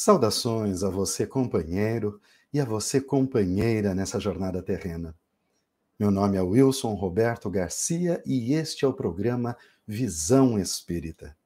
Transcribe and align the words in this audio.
Saudações 0.00 0.84
a 0.84 0.90
você, 0.90 1.26
companheiro, 1.26 2.20
e 2.52 2.60
a 2.60 2.64
você, 2.64 3.00
companheira, 3.00 3.96
nessa 3.96 4.20
jornada 4.20 4.62
terrena. 4.62 5.12
Meu 5.98 6.08
nome 6.08 6.36
é 6.36 6.40
Wilson 6.40 6.94
Roberto 6.94 7.50
Garcia 7.50 8.22
e 8.24 8.54
este 8.54 8.84
é 8.84 8.88
o 8.88 8.92
programa 8.92 9.56
Visão 9.84 10.56
Espírita. 10.56 11.36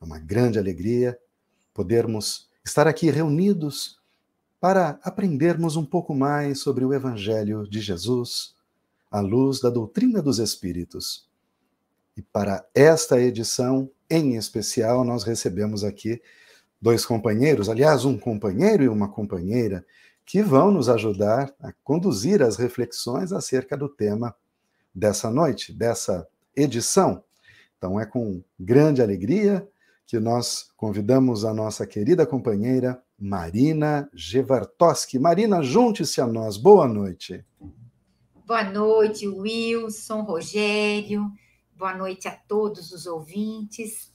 É 0.00 0.04
uma 0.04 0.16
grande 0.16 0.60
alegria 0.60 1.18
podermos 1.74 2.48
estar 2.64 2.86
aqui 2.86 3.10
reunidos 3.10 3.98
para 4.60 5.00
aprendermos 5.02 5.74
um 5.74 5.84
pouco 5.84 6.14
mais 6.14 6.60
sobre 6.60 6.84
o 6.84 6.94
Evangelho 6.94 7.68
de 7.68 7.80
Jesus, 7.80 8.54
à 9.10 9.18
luz 9.18 9.60
da 9.60 9.70
doutrina 9.70 10.22
dos 10.22 10.38
Espíritos. 10.38 11.28
E 12.16 12.22
para 12.22 12.64
esta 12.72 13.20
edição, 13.20 13.90
em 14.08 14.36
especial, 14.36 15.02
nós 15.02 15.24
recebemos 15.24 15.82
aqui 15.82 16.22
dois 16.80 17.04
companheiros, 17.04 17.68
aliás, 17.68 18.04
um 18.04 18.16
companheiro 18.16 18.82
e 18.84 18.88
uma 18.88 19.08
companheira, 19.08 19.84
que 20.24 20.42
vão 20.42 20.70
nos 20.70 20.88
ajudar 20.88 21.52
a 21.60 21.72
conduzir 21.82 22.42
as 22.42 22.56
reflexões 22.56 23.32
acerca 23.32 23.76
do 23.76 23.88
tema 23.88 24.34
dessa 24.94 25.30
noite, 25.30 25.72
dessa 25.72 26.26
edição. 26.54 27.24
Então, 27.76 27.98
é 27.98 28.04
com 28.04 28.42
grande 28.58 29.00
alegria 29.00 29.66
que 30.06 30.18
nós 30.18 30.70
convidamos 30.76 31.44
a 31.44 31.54
nossa 31.54 31.86
querida 31.86 32.26
companheira 32.26 33.02
Marina 33.18 34.08
Gevartoski. 34.14 35.18
Marina, 35.18 35.62
junte-se 35.62 36.20
a 36.20 36.26
nós. 36.26 36.56
Boa 36.56 36.86
noite. 36.86 37.44
Boa 38.46 38.64
noite, 38.64 39.26
Wilson, 39.26 40.22
Rogério. 40.22 41.30
Boa 41.76 41.96
noite 41.96 42.26
a 42.28 42.32
todos 42.32 42.92
os 42.92 43.06
ouvintes 43.06 44.10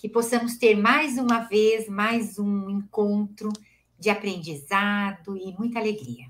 que 0.00 0.08
possamos 0.08 0.56
ter 0.56 0.76
mais 0.76 1.18
uma 1.18 1.40
vez, 1.40 1.88
mais 1.88 2.38
um 2.38 2.68
encontro 2.70 3.50
de 3.98 4.10
aprendizado 4.10 5.36
e 5.36 5.54
muita 5.58 5.78
alegria. 5.78 6.26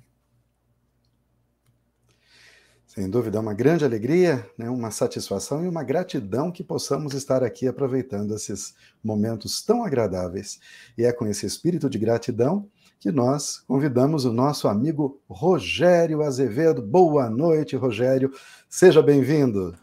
Sem 2.87 3.11
dúvida, 3.11 3.37
é 3.37 3.41
uma 3.41 3.53
grande 3.53 3.85
alegria, 3.85 4.49
né, 4.57 4.71
uma 4.71 4.91
satisfação 4.91 5.63
e 5.63 5.69
uma 5.69 5.85
gratidão 5.85 6.51
que 6.51 6.65
possamos 6.65 7.13
estar 7.13 7.45
aqui 7.45 7.69
aproveitando 7.69 8.35
esses 8.35 8.75
momentos 9.05 9.63
tão 9.63 9.85
agradáveis. 9.85 10.59
E 10.97 11.05
é 11.05 11.13
com 11.13 11.27
esse 11.27 11.45
espírito 11.45 11.91
de 11.91 11.99
gratidão 11.99 12.67
que 12.99 13.13
nós 13.13 13.59
convidamos 13.69 14.25
o 14.25 14.33
nosso 14.33 14.67
amigo 14.67 15.21
Rogério 15.29 16.23
Azevedo. 16.23 16.81
Boa 16.81 17.29
noite, 17.29 17.77
Rogério. 17.77 18.33
Seja 18.67 19.03
bem-vindo. 19.03 19.77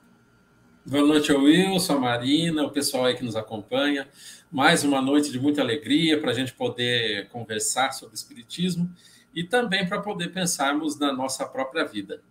Boa 0.86 1.02
noite 1.02 1.32
ao 1.32 1.40
Wilson, 1.40 1.94
a 1.94 2.00
Marina, 2.00 2.62
o 2.66 2.70
pessoal 2.70 3.06
aí 3.06 3.16
que 3.16 3.24
nos 3.24 3.38
acompanha. 3.38 4.06
Mais 4.52 4.84
uma 4.84 5.02
noite 5.02 5.32
de 5.32 5.40
muita 5.40 5.62
alegria 5.62 6.20
para 6.20 6.32
a 6.32 6.34
gente 6.34 6.54
poder 6.54 7.30
conversar 7.30 7.94
sobre 7.94 8.16
Espiritismo 8.16 8.92
e 9.34 9.46
também 9.46 9.88
para 9.88 10.02
poder 10.02 10.34
pensarmos 10.34 11.00
na 11.00 11.14
nossa 11.14 11.46
própria 11.46 11.86
vida. 11.86 12.22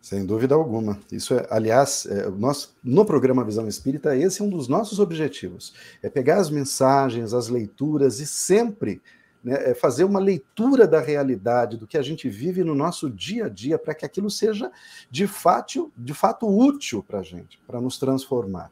Sem 0.00 0.26
dúvida 0.26 0.56
alguma. 0.56 0.98
Isso 1.12 1.34
é, 1.34 1.46
aliás, 1.50 2.04
é, 2.04 2.28
nós, 2.30 2.74
no 2.82 3.04
programa 3.04 3.44
Visão 3.44 3.68
Espírita, 3.68 4.16
esse 4.16 4.42
é 4.42 4.44
um 4.44 4.50
dos 4.50 4.66
nossos 4.66 4.98
objetivos. 4.98 5.74
É 6.02 6.10
pegar 6.10 6.38
as 6.38 6.50
mensagens, 6.50 7.32
as 7.32 7.48
leituras 7.48 8.18
e 8.18 8.26
sempre 8.26 9.00
né, 9.48 9.70
é 9.70 9.74
fazer 9.74 10.04
uma 10.04 10.20
leitura 10.20 10.86
da 10.86 11.00
realidade, 11.00 11.78
do 11.78 11.86
que 11.86 11.96
a 11.96 12.02
gente 12.02 12.28
vive 12.28 12.62
no 12.62 12.74
nosso 12.74 13.08
dia 13.08 13.46
a 13.46 13.48
dia, 13.48 13.78
para 13.78 13.94
que 13.94 14.04
aquilo 14.04 14.30
seja 14.30 14.70
de 15.10 15.26
fato, 15.26 15.90
de 15.96 16.12
fato 16.12 16.46
útil 16.46 17.02
para 17.02 17.20
a 17.20 17.22
gente, 17.22 17.58
para 17.66 17.80
nos 17.80 17.98
transformar. 17.98 18.70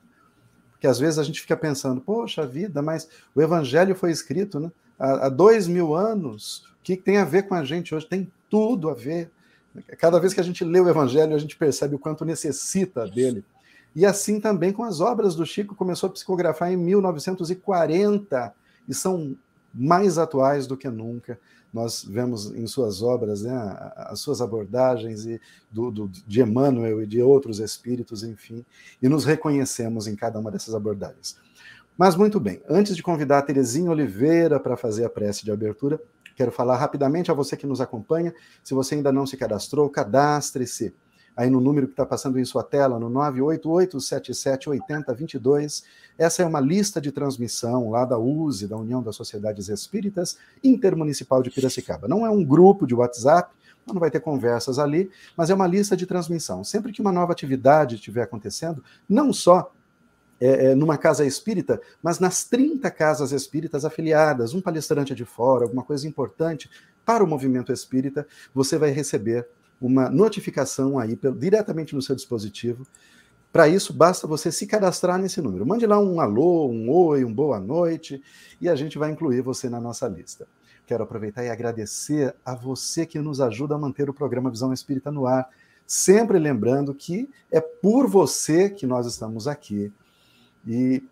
Porque 0.73 0.87
às 0.87 0.99
vezes 0.99 1.19
a 1.19 1.25
gente 1.25 1.41
fica 1.41 1.57
pensando, 1.57 2.01
poxa 2.01 2.47
vida, 2.47 2.83
mas 2.83 3.09
o 3.35 3.41
Evangelho 3.41 3.97
foi 3.97 4.11
escrito 4.11 4.61
né, 4.61 4.71
há, 4.99 5.27
há 5.27 5.29
dois 5.31 5.67
mil 5.67 5.95
anos, 5.95 6.59
o 6.59 6.83
que 6.83 6.95
tem 6.95 7.17
a 7.17 7.25
ver 7.25 7.45
com 7.45 7.55
a 7.55 7.65
gente 7.65 7.95
hoje? 7.95 8.07
Tem 8.07 8.31
tudo 8.51 8.91
a 8.91 8.95
ver. 8.95 9.31
Cada 9.99 10.21
vez 10.21 10.35
que 10.35 10.41
a 10.41 10.45
gente 10.45 10.63
lê 10.63 10.79
o 10.79 10.89
Evangelho, 10.89 11.35
a 11.35 11.39
gente 11.39 11.57
percebe 11.57 11.95
o 11.95 11.99
quanto 11.99 12.25
necessita 12.25 13.09
dele. 13.09 13.43
E 13.95 14.05
assim 14.05 14.39
também 14.39 14.75
com 14.75 14.85
as 14.85 15.01
obras 15.01 15.35
do 15.35 15.47
Chico, 15.47 15.75
começou 15.75 16.09
a 16.09 16.13
psicografar 16.13 16.71
em 16.71 16.77
1940, 16.77 18.55
e 18.87 18.95
são 18.95 19.35
mais 19.73 20.19
atuais 20.19 20.67
do 20.67 20.77
que 20.77 20.89
nunca. 20.89 21.39
Nós 21.73 22.05
vemos 22.05 22.51
em 22.53 22.67
suas 22.67 23.03
obras 23.03 23.43
né, 23.43 23.53
as 23.97 24.21
suas 24.21 24.41
abordagens 24.41 25.27
e 25.27 25.41
do, 25.71 25.91
do, 25.91 26.09
de 26.09 26.41
Emmanuel 26.41 27.03
e 27.03 27.07
de 27.07 27.21
outros 27.21 27.59
espíritos, 27.59 28.23
enfim, 28.23 28.65
e 29.03 29.09
nos 29.09 29.25
reconhecemos 29.25 30.07
em 30.07 30.17
cada 30.17 30.39
uma 30.39 30.51
dessas 30.51 30.75
abordagens. 30.75 31.37
Mas 31.99 32.15
muito 32.15 32.39
bem, 32.39 32.63
antes 32.69 32.95
de 32.95 33.03
convidar 33.03 33.39
a 33.39 33.43
Terezinha 33.43 33.91
Oliveira 33.91 34.61
para 34.61 34.77
fazer 34.77 35.05
a 35.05 35.11
prece 35.11 35.45
de 35.45 35.51
abertura, 35.51 36.01
quero 36.35 36.53
falar 36.53 36.77
rapidamente 36.77 37.31
a 37.31 37.35
você 37.35 37.57
que 37.57 37.67
nos 37.67 37.81
acompanha. 37.81 38.35
Se 38.63 38.75
você 38.75 38.95
ainda 38.95 39.11
não 39.11 39.27
se 39.27 39.37
cadastrou, 39.37 39.89
cadastre-se 39.89 40.95
aí 41.37 41.51
no 41.51 41.61
número 41.61 41.87
que 41.87 41.93
está 41.93 42.07
passando 42.07 42.39
em 42.39 42.45
sua 42.45 42.63
tela, 42.63 42.99
no 42.99 43.11
988-778022. 43.11 45.83
Essa 46.17 46.43
é 46.43 46.47
uma 46.47 46.61
lista 46.61 46.99
de 47.01 47.13
transmissão 47.13 47.91
lá 47.91 48.07
da 48.07 48.19
USE, 48.19 48.67
da 48.67 48.77
União 48.77 49.03
das 49.03 49.17
Sociedades 49.17 49.69
Espíritas 49.69 50.39
Intermunicipal 50.65 51.43
de 51.43 51.51
Piracicaba. 51.51 52.09
Não 52.09 52.25
é 52.25 52.31
um 52.31 52.43
grupo 52.43 52.87
de 52.87 52.95
WhatsApp, 52.95 53.55
não 53.87 54.01
vai 54.01 54.11
ter 54.11 54.21
conversas 54.21 54.79
ali, 54.79 55.11
mas 55.37 55.51
é 55.51 55.55
uma 55.55 55.67
lista 55.67 55.95
de 55.97 56.07
transmissão. 56.07 56.65
Sempre 56.65 56.91
que 56.93 57.03
uma 57.03 57.13
nova 57.13 57.33
atividade 57.33 57.97
estiver 57.97 58.23
acontecendo, 58.23 58.83
não 59.09 59.33
só 59.33 59.73
é, 60.41 60.67
é, 60.67 60.75
numa 60.75 60.99
casa 60.99 61.25
espírita, 61.25 61.81
mas 62.03 62.19
nas 62.19 62.45
30 62.45 62.91
casas 62.91 63.33
espíritas 63.33 63.85
afiliadas, 63.85 64.55
um 64.55 64.61
palestrante 64.61 65.15
de 65.15 65.25
fora, 65.25 65.65
alguma 65.65 65.83
coisa 65.83 66.09
importante 66.09 66.69
para 67.05 67.23
o 67.23 67.27
movimento 67.27 67.73
espírita, 67.73 68.27
você 68.53 68.77
vai 68.77 68.91
receber 68.91 69.49
uma 69.81 70.09
notificação 70.09 70.99
aí 70.99 71.19
diretamente 71.39 71.95
no 71.95 72.03
seu 72.03 72.15
dispositivo. 72.15 72.87
Para 73.53 73.69
isso, 73.69 73.93
basta 73.93 74.27
você 74.27 74.53
se 74.53 74.67
cadastrar 74.67 75.19
nesse 75.19 75.41
número. 75.41 75.67
Mande 75.67 75.87
lá 75.87 75.99
um 75.99 76.21
alô, 76.21 76.69
um 76.69 76.91
oi, 76.91 77.25
um 77.25 77.33
boa 77.33 77.59
noite, 77.59 78.23
e 78.61 78.69
a 78.69 78.75
gente 78.75 78.99
vai 78.99 79.11
incluir 79.11 79.41
você 79.41 79.69
na 79.69 79.81
nossa 79.81 80.07
lista. 80.07 80.47
Quero 80.87 81.03
aproveitar 81.03 81.45
e 81.45 81.51
agradecer 81.51 82.35
a 82.45 82.55
você 82.55 83.07
que 83.07 83.19
nos 83.19 83.41
ajuda 83.41 83.75
a 83.75 83.79
manter 83.79 84.09
o 84.09 84.15
programa 84.15 84.51
Visão 84.51 84.73
Espírita 84.73 85.11
no 85.11 85.27
ar. 85.27 85.49
Sempre 85.87 86.39
lembrando 86.39 86.95
que 86.95 87.29
é 87.51 87.61
por 87.61 88.07
você 88.07 88.71
que 88.71 88.87
nós 88.87 89.07
estamos 89.07 89.49
aqui. 89.49 89.93
E 90.67 91.03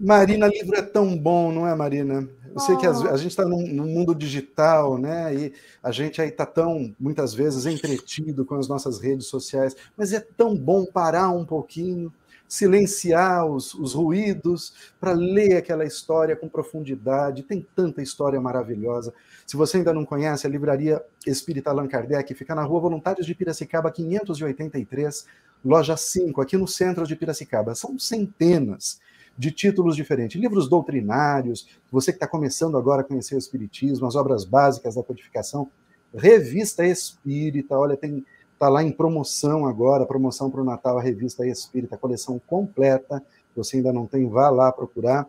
Marina, 0.01 0.47
livro 0.47 0.77
é 0.77 0.83
tão 0.83 1.19
bom, 1.19 1.51
não 1.51 1.67
é, 1.67 1.75
Marina? 1.75 2.29
Eu 2.55 2.61
sei 2.61 2.77
que 2.77 2.87
a, 2.87 2.91
a 2.91 3.17
gente 3.17 3.31
está 3.31 3.45
num, 3.45 3.67
num, 3.67 3.87
mundo 3.87 4.15
digital, 4.15 4.97
né? 4.97 5.35
E 5.35 5.53
a 5.83 5.91
gente 5.91 6.23
aí 6.23 6.29
está 6.29 6.47
tão, 6.47 6.95
muitas 7.01 7.35
vezes, 7.35 7.67
entretido 7.67 8.45
com 8.45 8.55
as 8.55 8.69
nossas 8.69 9.01
redes 9.01 9.27
sociais, 9.27 9.77
mas 9.97 10.13
é 10.13 10.21
tão 10.21 10.57
bom 10.57 10.87
parar 10.87 11.31
um 11.31 11.45
pouquinho, 11.45 12.13
silenciar 12.47 13.45
os, 13.45 13.75
os 13.75 13.93
ruídos, 13.93 14.73
para 15.01 15.13
ler 15.13 15.57
aquela 15.57 15.85
história 15.85 16.37
com 16.37 16.49
profundidade. 16.49 17.43
Tem 17.43 17.67
tanta 17.75 18.01
história 18.01 18.41
maravilhosa. 18.41 19.13
Se 19.47 19.57
você 19.57 19.79
ainda 19.79 19.93
não 19.93 20.05
conhece, 20.05 20.47
a 20.47 20.51
Livraria 20.51 21.03
Espírita 21.27 21.71
Allan 21.71 21.89
Kardec 21.89 22.33
fica 22.35 22.55
na 22.55 22.63
Rua 22.63 22.81
Voluntários 22.81 23.27
de 23.27 23.35
Piracicaba, 23.35 23.91
583, 23.91 25.27
loja 25.65 25.97
5, 25.97 26.41
aqui 26.41 26.57
no 26.57 26.69
centro 26.69 27.05
de 27.05 27.17
Piracicaba. 27.17 27.75
São 27.75 27.99
centenas 27.99 29.01
de 29.39 29.53
títulos 29.53 29.95
diferentes, 29.95 30.41
livros 30.41 30.69
doutrinários, 30.69 31.69
você 31.91 32.13
que 32.13 32.17
está 32.17 32.27
começando 32.27 32.77
agora 32.77 33.03
a 33.03 33.05
conhecer 33.05 33.37
o 33.37 33.39
Espiritismo, 33.39 34.07
as 34.07 34.17
obras 34.17 34.45
básicas 34.45 34.97
da 34.97 35.03
codificação, 35.03 35.71
Revista 36.13 36.85
Espírita, 36.85 37.79
olha, 37.79 37.97
tem 37.97 38.25
está 38.59 38.69
lá 38.69 38.83
em 38.83 38.91
promoção 38.91 39.67
agora, 39.67 40.05
promoção 40.05 40.51
para 40.51 40.61
o 40.61 40.65
Natal, 40.65 40.99
a 40.99 41.01
revista 41.01 41.47
Espírita, 41.47 41.97
coleção 41.97 42.41
completa. 42.45 43.23
Você 43.55 43.77
ainda 43.77 43.93
não 43.93 44.05
tem, 44.05 44.29
vá 44.29 44.51
lá 44.51 44.73
procurar. 44.73 45.29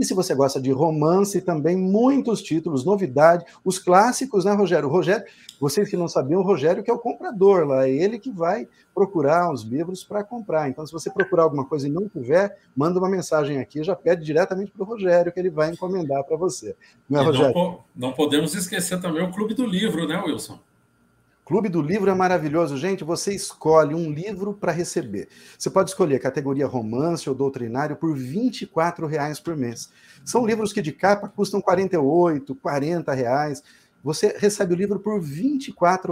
E 0.00 0.04
se 0.06 0.14
você 0.14 0.34
gosta 0.34 0.58
de 0.58 0.72
romance, 0.72 1.42
também 1.42 1.76
muitos 1.76 2.40
títulos, 2.40 2.86
novidade, 2.86 3.44
os 3.62 3.78
clássicos, 3.78 4.46
né, 4.46 4.54
Rogério? 4.54 4.88
O 4.88 4.90
Rogério, 4.90 5.26
vocês 5.60 5.90
que 5.90 5.96
não 5.96 6.08
sabiam, 6.08 6.40
o 6.40 6.42
Rogério 6.42 6.82
que 6.82 6.90
é 6.90 6.94
o 6.94 6.98
comprador 6.98 7.66
lá, 7.66 7.86
é 7.86 7.90
ele 7.90 8.18
que 8.18 8.30
vai 8.30 8.66
procurar 8.94 9.52
os 9.52 9.60
livros 9.60 10.02
para 10.02 10.24
comprar. 10.24 10.70
Então, 10.70 10.86
se 10.86 10.92
você 10.92 11.10
procurar 11.10 11.42
alguma 11.42 11.66
coisa 11.66 11.86
e 11.86 11.90
não 11.90 12.08
tiver, 12.08 12.56
manda 12.74 12.98
uma 12.98 13.10
mensagem 13.10 13.58
aqui, 13.58 13.84
já 13.84 13.94
pede 13.94 14.24
diretamente 14.24 14.70
para 14.70 14.82
o 14.82 14.86
Rogério, 14.86 15.30
que 15.30 15.38
ele 15.38 15.50
vai 15.50 15.70
encomendar 15.70 16.24
para 16.24 16.34
você. 16.34 16.74
Não, 17.06 17.20
é, 17.20 17.24
Rogério? 17.26 17.54
Não, 17.54 17.84
não 17.94 18.12
podemos 18.14 18.54
esquecer 18.54 18.98
também 19.02 19.22
o 19.22 19.30
Clube 19.30 19.52
do 19.52 19.66
Livro, 19.66 20.08
né, 20.08 20.18
Wilson? 20.24 20.58
Clube 21.44 21.68
do 21.68 21.82
Livro 21.82 22.10
é 22.10 22.14
maravilhoso. 22.14 22.76
Gente, 22.76 23.02
você 23.02 23.34
escolhe 23.34 23.94
um 23.94 24.10
livro 24.10 24.54
para 24.54 24.70
receber. 24.70 25.28
Você 25.58 25.68
pode 25.68 25.90
escolher 25.90 26.20
categoria 26.20 26.66
romance 26.66 27.28
ou 27.28 27.34
doutrinário 27.34 27.96
por 27.96 28.16
R$ 28.16 29.06
reais 29.08 29.40
por 29.40 29.56
mês. 29.56 29.90
São 30.24 30.46
livros 30.46 30.72
que 30.72 30.80
de 30.80 30.92
capa 30.92 31.28
custam 31.28 31.60
48, 31.60 32.54
40 32.54 33.12
reais. 33.12 33.62
Você 34.02 34.36
recebe 34.38 34.74
o 34.74 34.76
livro 34.76 35.00
por 35.00 35.20
R$ 35.20 35.58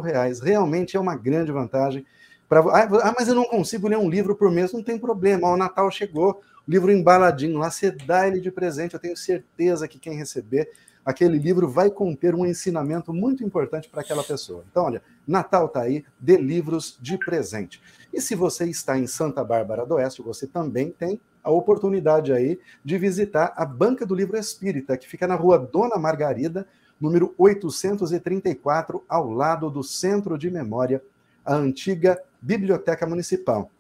reais. 0.02 0.40
Realmente 0.40 0.96
é 0.96 1.00
uma 1.00 1.14
grande 1.14 1.52
vantagem. 1.52 2.04
Pra... 2.48 2.60
Ah, 2.60 3.14
mas 3.16 3.28
eu 3.28 3.34
não 3.34 3.44
consigo 3.44 3.86
ler 3.86 3.98
um 3.98 4.10
livro 4.10 4.34
por 4.34 4.50
mês. 4.50 4.72
Não 4.72 4.82
tem 4.82 4.98
problema. 4.98 5.48
O 5.48 5.56
Natal 5.56 5.90
chegou, 5.90 6.40
livro 6.66 6.90
embaladinho 6.90 7.58
lá, 7.58 7.70
você 7.70 7.90
dá 7.90 8.26
ele 8.26 8.40
de 8.40 8.50
presente. 8.50 8.94
Eu 8.94 9.00
tenho 9.00 9.16
certeza 9.16 9.86
que 9.86 9.98
quem 9.98 10.16
receber 10.16 10.68
aquele 11.04 11.38
livro 11.38 11.68
vai 11.68 11.90
conter 11.90 12.34
um 12.34 12.46
ensinamento 12.46 13.12
muito 13.12 13.44
importante 13.44 13.88
para 13.88 14.00
aquela 14.00 14.22
pessoa. 14.22 14.64
Então, 14.70 14.84
olha, 14.84 15.02
Natal 15.26 15.66
está 15.66 15.82
aí, 15.82 16.04
dê 16.18 16.36
livros 16.36 16.98
de 17.00 17.16
presente. 17.18 17.80
E 18.12 18.20
se 18.20 18.34
você 18.34 18.66
está 18.66 18.98
em 18.98 19.06
Santa 19.06 19.42
Bárbara 19.44 19.86
do 19.86 19.94
Oeste, 19.94 20.22
você 20.22 20.46
também 20.46 20.90
tem 20.90 21.20
a 21.42 21.50
oportunidade 21.50 22.32
aí 22.32 22.58
de 22.84 22.98
visitar 22.98 23.52
a 23.56 23.64
Banca 23.64 24.04
do 24.04 24.14
Livro 24.14 24.36
Espírita, 24.36 24.96
que 24.96 25.08
fica 25.08 25.26
na 25.26 25.34
rua 25.34 25.58
Dona 25.58 25.96
Margarida, 25.96 26.66
número 27.00 27.34
834, 27.38 29.04
ao 29.08 29.30
lado 29.30 29.70
do 29.70 29.82
Centro 29.82 30.36
de 30.36 30.50
Memória, 30.50 31.02
a 31.44 31.54
antiga 31.54 32.20
Biblioteca 32.42 33.06
Municipal 33.06 33.70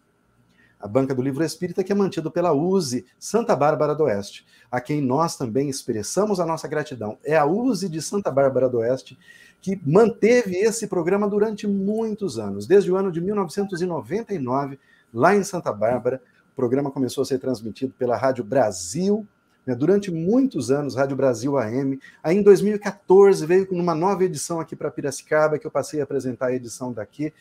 a 0.80 0.86
Banca 0.86 1.14
do 1.14 1.22
Livro 1.22 1.44
Espírita, 1.44 1.82
que 1.82 1.92
é 1.92 1.94
mantido 1.94 2.30
pela 2.30 2.52
USE 2.52 3.04
Santa 3.18 3.56
Bárbara 3.56 3.94
do 3.94 4.04
Oeste, 4.04 4.46
a 4.70 4.80
quem 4.80 5.00
nós 5.00 5.36
também 5.36 5.68
expressamos 5.68 6.38
a 6.38 6.46
nossa 6.46 6.68
gratidão. 6.68 7.18
É 7.24 7.36
a 7.36 7.44
USE 7.44 7.88
de 7.88 8.00
Santa 8.00 8.30
Bárbara 8.30 8.68
do 8.68 8.78
Oeste 8.78 9.18
que 9.60 9.80
manteve 9.84 10.56
esse 10.56 10.86
programa 10.86 11.28
durante 11.28 11.66
muitos 11.66 12.38
anos, 12.38 12.66
desde 12.66 12.92
o 12.92 12.96
ano 12.96 13.10
de 13.10 13.20
1999, 13.20 14.78
lá 15.12 15.34
em 15.34 15.42
Santa 15.42 15.72
Bárbara. 15.72 16.22
O 16.52 16.56
programa 16.56 16.90
começou 16.90 17.22
a 17.22 17.24
ser 17.24 17.38
transmitido 17.38 17.92
pela 17.98 18.16
Rádio 18.16 18.44
Brasil, 18.44 19.26
né, 19.66 19.74
durante 19.74 20.10
muitos 20.10 20.70
anos, 20.70 20.94
Rádio 20.94 21.16
Brasil 21.16 21.58
AM. 21.58 21.98
Aí 22.22 22.36
em 22.36 22.42
2014 22.42 23.44
veio 23.46 23.66
com 23.66 23.74
uma 23.74 23.94
nova 23.94 24.24
edição 24.24 24.60
aqui 24.60 24.76
para 24.76 24.90
Piracicaba, 24.90 25.58
que 25.58 25.66
eu 25.66 25.70
passei 25.70 26.00
a 26.00 26.04
apresentar 26.04 26.46
a 26.46 26.54
edição 26.54 26.92
daqui 26.92 27.32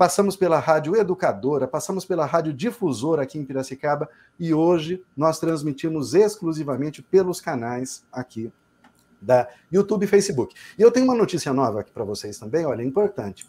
passamos 0.00 0.34
pela 0.34 0.58
Rádio 0.58 0.96
Educadora, 0.96 1.68
passamos 1.68 2.06
pela 2.06 2.24
Rádio 2.24 2.54
Difusora 2.54 3.20
aqui 3.20 3.38
em 3.38 3.44
Piracicaba 3.44 4.08
e 4.38 4.54
hoje 4.54 5.04
nós 5.14 5.38
transmitimos 5.38 6.14
exclusivamente 6.14 7.02
pelos 7.02 7.38
canais 7.38 8.02
aqui 8.10 8.50
da 9.20 9.46
YouTube 9.70 10.04
e 10.04 10.06
Facebook. 10.06 10.54
E 10.78 10.80
eu 10.80 10.90
tenho 10.90 11.04
uma 11.04 11.14
notícia 11.14 11.52
nova 11.52 11.80
aqui 11.80 11.92
para 11.92 12.02
vocês 12.02 12.38
também, 12.38 12.64
olha, 12.64 12.80
é 12.80 12.84
importante. 12.86 13.46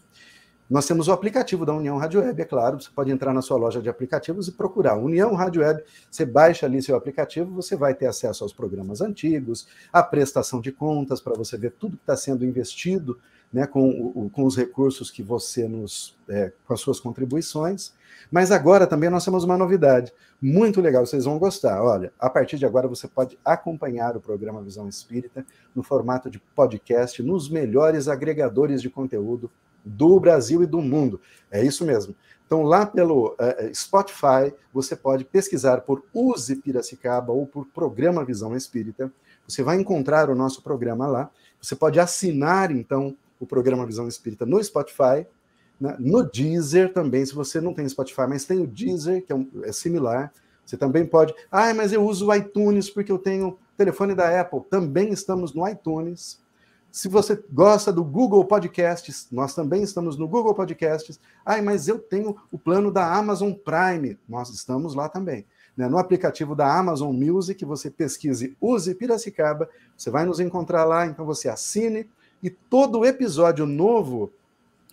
Nós 0.69 0.85
temos 0.85 1.07
o 1.07 1.13
aplicativo 1.13 1.65
da 1.65 1.73
União 1.73 1.97
Rádio 1.97 2.19
Web, 2.19 2.41
é 2.41 2.45
claro, 2.45 2.81
você 2.81 2.89
pode 2.93 3.11
entrar 3.11 3.33
na 3.33 3.41
sua 3.41 3.55
loja 3.55 3.81
de 3.81 3.87
aplicativos 3.87 4.49
e 4.49 4.51
procurar 4.51 4.97
União 4.97 5.33
Rádio 5.33 5.61
Web, 5.61 5.81
você 6.09 6.25
baixa 6.25 6.65
ali 6.65 6.81
seu 6.81 6.97
aplicativo, 6.97 7.55
você 7.55 7.77
vai 7.77 7.95
ter 7.95 8.07
acesso 8.07 8.43
aos 8.43 8.51
programas 8.51 8.99
antigos, 8.99 9.69
a 9.91 10.03
prestação 10.03 10.59
de 10.59 10.73
contas 10.73 11.21
para 11.21 11.33
você 11.33 11.57
ver 11.57 11.71
tudo 11.79 11.95
que 11.95 12.03
está 12.03 12.17
sendo 12.17 12.43
investido 12.43 13.17
né, 13.51 13.67
com, 13.67 14.29
com 14.29 14.43
os 14.43 14.55
recursos 14.55 15.11
que 15.11 15.21
você 15.21 15.67
nos. 15.67 16.17
É, 16.29 16.51
com 16.65 16.73
as 16.73 16.79
suas 16.79 16.99
contribuições. 16.99 17.93
Mas 18.31 18.51
agora 18.51 18.87
também 18.87 19.09
nós 19.09 19.25
temos 19.25 19.43
uma 19.43 19.57
novidade 19.57 20.13
muito 20.41 20.79
legal, 20.81 21.05
vocês 21.05 21.25
vão 21.25 21.37
gostar. 21.37 21.83
Olha, 21.83 22.13
a 22.19 22.29
partir 22.29 22.57
de 22.57 22.65
agora 22.65 22.87
você 22.87 23.07
pode 23.07 23.37
acompanhar 23.43 24.15
o 24.15 24.21
programa 24.21 24.61
Visão 24.61 24.87
Espírita 24.87 25.45
no 25.75 25.83
formato 25.83 26.29
de 26.29 26.39
podcast 26.55 27.21
nos 27.21 27.49
melhores 27.49 28.07
agregadores 28.07 28.81
de 28.81 28.89
conteúdo 28.89 29.51
do 29.83 30.19
Brasil 30.19 30.63
e 30.63 30.67
do 30.67 30.81
mundo. 30.81 31.19
É 31.49 31.63
isso 31.63 31.85
mesmo. 31.85 32.15
Então, 32.45 32.63
lá 32.63 32.85
pelo 32.85 33.29
uh, 33.33 33.73
Spotify, 33.73 34.53
você 34.73 34.95
pode 34.95 35.23
pesquisar 35.23 35.81
por 35.81 36.03
Use 36.13 36.55
Piracicaba 36.55 37.31
ou 37.31 37.45
por 37.45 37.65
Programa 37.67 38.25
Visão 38.25 38.55
Espírita. 38.55 39.11
Você 39.47 39.63
vai 39.63 39.77
encontrar 39.77 40.29
o 40.29 40.35
nosso 40.35 40.61
programa 40.61 41.07
lá. 41.07 41.29
Você 41.61 41.75
pode 41.75 41.99
assinar, 41.99 42.71
então, 42.71 43.15
o 43.41 43.45
programa 43.47 43.85
Visão 43.85 44.07
Espírita 44.07 44.45
no 44.45 44.63
Spotify, 44.63 45.25
né? 45.79 45.95
no 45.99 46.23
Deezer 46.23 46.93
também, 46.93 47.25
se 47.25 47.33
você 47.33 47.59
não 47.59 47.73
tem 47.73 47.89
Spotify, 47.89 48.27
mas 48.29 48.45
tem 48.45 48.61
o 48.61 48.67
Deezer, 48.67 49.25
que 49.25 49.33
é, 49.33 49.35
um, 49.35 49.49
é 49.63 49.71
similar, 49.71 50.31
você 50.63 50.77
também 50.77 51.05
pode. 51.05 51.33
Ah, 51.51 51.73
mas 51.73 51.91
eu 51.91 52.05
uso 52.05 52.27
o 52.27 52.35
iTunes 52.35 52.89
porque 52.89 53.11
eu 53.11 53.17
tenho 53.17 53.57
telefone 53.75 54.13
da 54.13 54.39
Apple. 54.39 54.61
Também 54.69 55.11
estamos 55.11 55.53
no 55.53 55.67
iTunes. 55.67 56.39
Se 56.91 57.07
você 57.07 57.41
gosta 57.51 57.91
do 57.91 58.03
Google 58.03 58.45
Podcasts, 58.45 59.27
nós 59.31 59.55
também 59.55 59.81
estamos 59.81 60.17
no 60.17 60.27
Google 60.27 60.53
Podcasts. 60.53 61.19
Ah, 61.43 61.61
mas 61.61 61.87
eu 61.87 61.97
tenho 61.97 62.37
o 62.51 62.59
plano 62.59 62.91
da 62.91 63.13
Amazon 63.13 63.53
Prime. 63.53 64.17
Nós 64.29 64.49
estamos 64.49 64.93
lá 64.93 65.09
também. 65.09 65.45
Né? 65.75 65.87
No 65.89 65.97
aplicativo 65.97 66.55
da 66.55 66.77
Amazon 66.77 67.13
Music, 67.13 67.65
você 67.65 67.89
pesquise 67.89 68.55
Use 68.61 68.93
Piracicaba, 68.93 69.69
você 69.97 70.09
vai 70.09 70.25
nos 70.25 70.39
encontrar 70.39 70.83
lá, 70.83 71.05
então 71.07 71.25
você 71.25 71.49
assine 71.49 72.09
e 72.41 72.49
todo 72.49 73.05
episódio 73.05 73.65
novo 73.65 74.31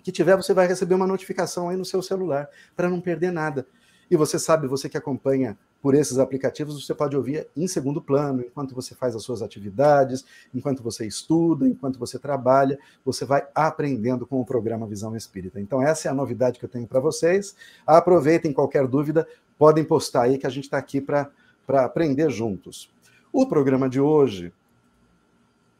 que 0.02 0.12
tiver, 0.12 0.36
você 0.36 0.54
vai 0.54 0.66
receber 0.66 0.94
uma 0.94 1.06
notificação 1.06 1.68
aí 1.68 1.76
no 1.76 1.84
seu 1.84 2.02
celular, 2.02 2.48
para 2.76 2.88
não 2.88 3.00
perder 3.00 3.30
nada. 3.30 3.66
E 4.10 4.16
você 4.16 4.38
sabe, 4.38 4.66
você 4.66 4.88
que 4.88 4.96
acompanha 4.96 5.58
por 5.82 5.94
esses 5.94 6.18
aplicativos, 6.18 6.84
você 6.84 6.94
pode 6.94 7.16
ouvir 7.16 7.46
em 7.56 7.68
segundo 7.68 8.00
plano, 8.00 8.40
enquanto 8.40 8.74
você 8.74 8.94
faz 8.94 9.14
as 9.14 9.22
suas 9.22 9.42
atividades, 9.42 10.24
enquanto 10.54 10.82
você 10.82 11.06
estuda, 11.06 11.68
enquanto 11.68 11.98
você 11.98 12.18
trabalha, 12.18 12.78
você 13.04 13.24
vai 13.24 13.46
aprendendo 13.54 14.26
com 14.26 14.40
o 14.40 14.44
programa 14.44 14.86
Visão 14.86 15.14
Espírita. 15.14 15.60
Então, 15.60 15.82
essa 15.82 16.08
é 16.08 16.10
a 16.10 16.14
novidade 16.14 16.58
que 16.58 16.64
eu 16.64 16.68
tenho 16.68 16.86
para 16.86 17.00
vocês. 17.00 17.54
Aproveitem 17.86 18.52
qualquer 18.52 18.86
dúvida, 18.86 19.28
podem 19.58 19.84
postar 19.84 20.22
aí 20.22 20.38
que 20.38 20.46
a 20.46 20.50
gente 20.50 20.64
está 20.64 20.78
aqui 20.78 21.00
para 21.00 21.30
aprender 21.68 22.30
juntos. 22.30 22.90
O 23.32 23.46
programa 23.46 23.88
de 23.88 24.00
hoje 24.00 24.52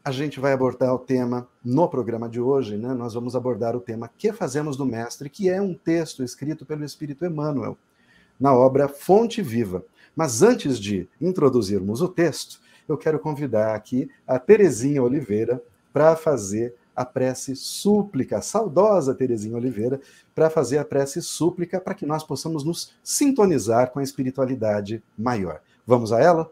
a 0.09 0.11
gente 0.11 0.39
vai 0.39 0.53
abordar 0.53 0.91
o 0.91 0.97
tema 0.97 1.47
no 1.63 1.87
programa 1.87 2.27
de 2.27 2.41
hoje, 2.41 2.75
né? 2.75 2.95
Nós 2.95 3.13
vamos 3.13 3.35
abordar 3.35 3.75
o 3.75 3.79
tema 3.79 4.09
Que 4.17 4.33
Fazemos 4.33 4.75
do 4.75 4.83
Mestre, 4.83 5.29
que 5.29 5.47
é 5.47 5.61
um 5.61 5.75
texto 5.75 6.23
escrito 6.23 6.65
pelo 6.65 6.83
Espírito 6.83 7.27
Emmanuel, 7.27 7.77
na 8.39 8.51
obra 8.51 8.87
Fonte 8.87 9.39
Viva. 9.43 9.85
Mas 10.15 10.41
antes 10.41 10.79
de 10.79 11.07
introduzirmos 11.21 12.01
o 12.01 12.07
texto, 12.07 12.59
eu 12.87 12.97
quero 12.97 13.19
convidar 13.19 13.75
aqui 13.75 14.09
a 14.25 14.39
Terezinha 14.39 15.03
Oliveira 15.03 15.61
para 15.93 16.15
fazer 16.15 16.73
a 16.95 17.05
prece 17.05 17.55
súplica, 17.55 18.39
a 18.39 18.41
saudosa 18.41 19.13
Terezinha 19.13 19.57
Oliveira, 19.57 20.01
para 20.33 20.49
fazer 20.49 20.79
a 20.79 20.85
prece 20.85 21.21
súplica 21.21 21.79
para 21.79 21.93
que 21.93 22.07
nós 22.07 22.23
possamos 22.23 22.63
nos 22.63 22.95
sintonizar 23.03 23.91
com 23.91 23.99
a 23.99 24.03
espiritualidade 24.03 25.03
maior. 25.15 25.61
Vamos 25.85 26.11
a 26.11 26.19
ela? 26.19 26.51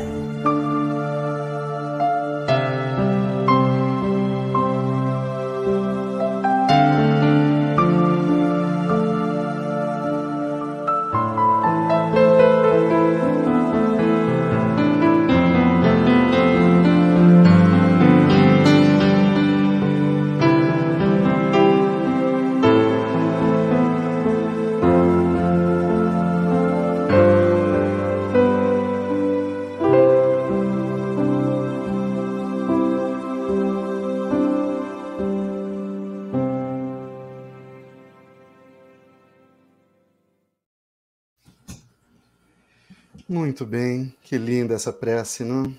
Muito 43.51 43.65
bem, 43.65 44.15
que 44.21 44.37
linda 44.37 44.73
essa 44.73 44.93
prece, 44.93 45.43
não? 45.43 45.75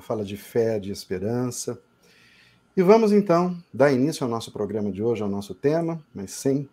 Fala 0.00 0.22
de 0.22 0.36
fé, 0.36 0.78
de 0.78 0.92
esperança. 0.92 1.80
E 2.76 2.82
vamos 2.82 3.10
então 3.10 3.56
dar 3.72 3.90
início 3.90 4.22
ao 4.22 4.28
nosso 4.28 4.52
programa 4.52 4.92
de 4.92 5.02
hoje, 5.02 5.22
ao 5.22 5.28
nosso 5.30 5.54
tema, 5.54 5.98
mas 6.14 6.32
sem, 6.32 6.68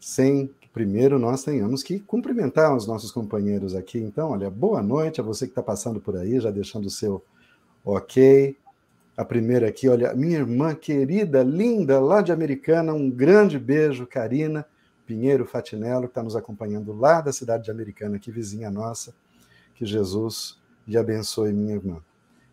sem 0.00 0.54
que 0.60 0.68
primeiro 0.68 1.18
nós 1.18 1.42
tenhamos 1.42 1.82
que 1.82 1.98
cumprimentar 1.98 2.76
os 2.76 2.86
nossos 2.86 3.10
companheiros 3.10 3.74
aqui. 3.74 3.98
Então, 3.98 4.30
olha, 4.30 4.48
boa 4.48 4.80
noite 4.80 5.20
a 5.20 5.24
você 5.24 5.46
que 5.46 5.50
está 5.50 5.64
passando 5.64 6.00
por 6.00 6.16
aí, 6.16 6.38
já 6.38 6.52
deixando 6.52 6.86
o 6.86 6.90
seu 6.90 7.20
ok. 7.84 8.56
A 9.16 9.24
primeira 9.24 9.66
aqui, 9.66 9.88
olha, 9.88 10.14
minha 10.14 10.38
irmã 10.38 10.76
querida, 10.76 11.42
linda, 11.42 11.98
lá 11.98 12.22
de 12.22 12.30
Americana, 12.30 12.94
um 12.94 13.10
grande 13.10 13.58
beijo, 13.58 14.06
Karina 14.06 14.64
Pinheiro 15.04 15.44
Fatinello, 15.44 16.02
que 16.02 16.10
está 16.10 16.22
nos 16.22 16.36
acompanhando 16.36 16.92
lá 16.92 17.20
da 17.20 17.32
cidade 17.32 17.64
de 17.64 17.70
Americana, 17.72 18.14
aqui 18.14 18.30
vizinha 18.30 18.70
nossa. 18.70 19.12
Que 19.82 19.86
Jesus 19.86 20.56
lhe 20.86 20.96
abençoe, 20.96 21.52
minha 21.52 21.74
irmã. 21.74 21.96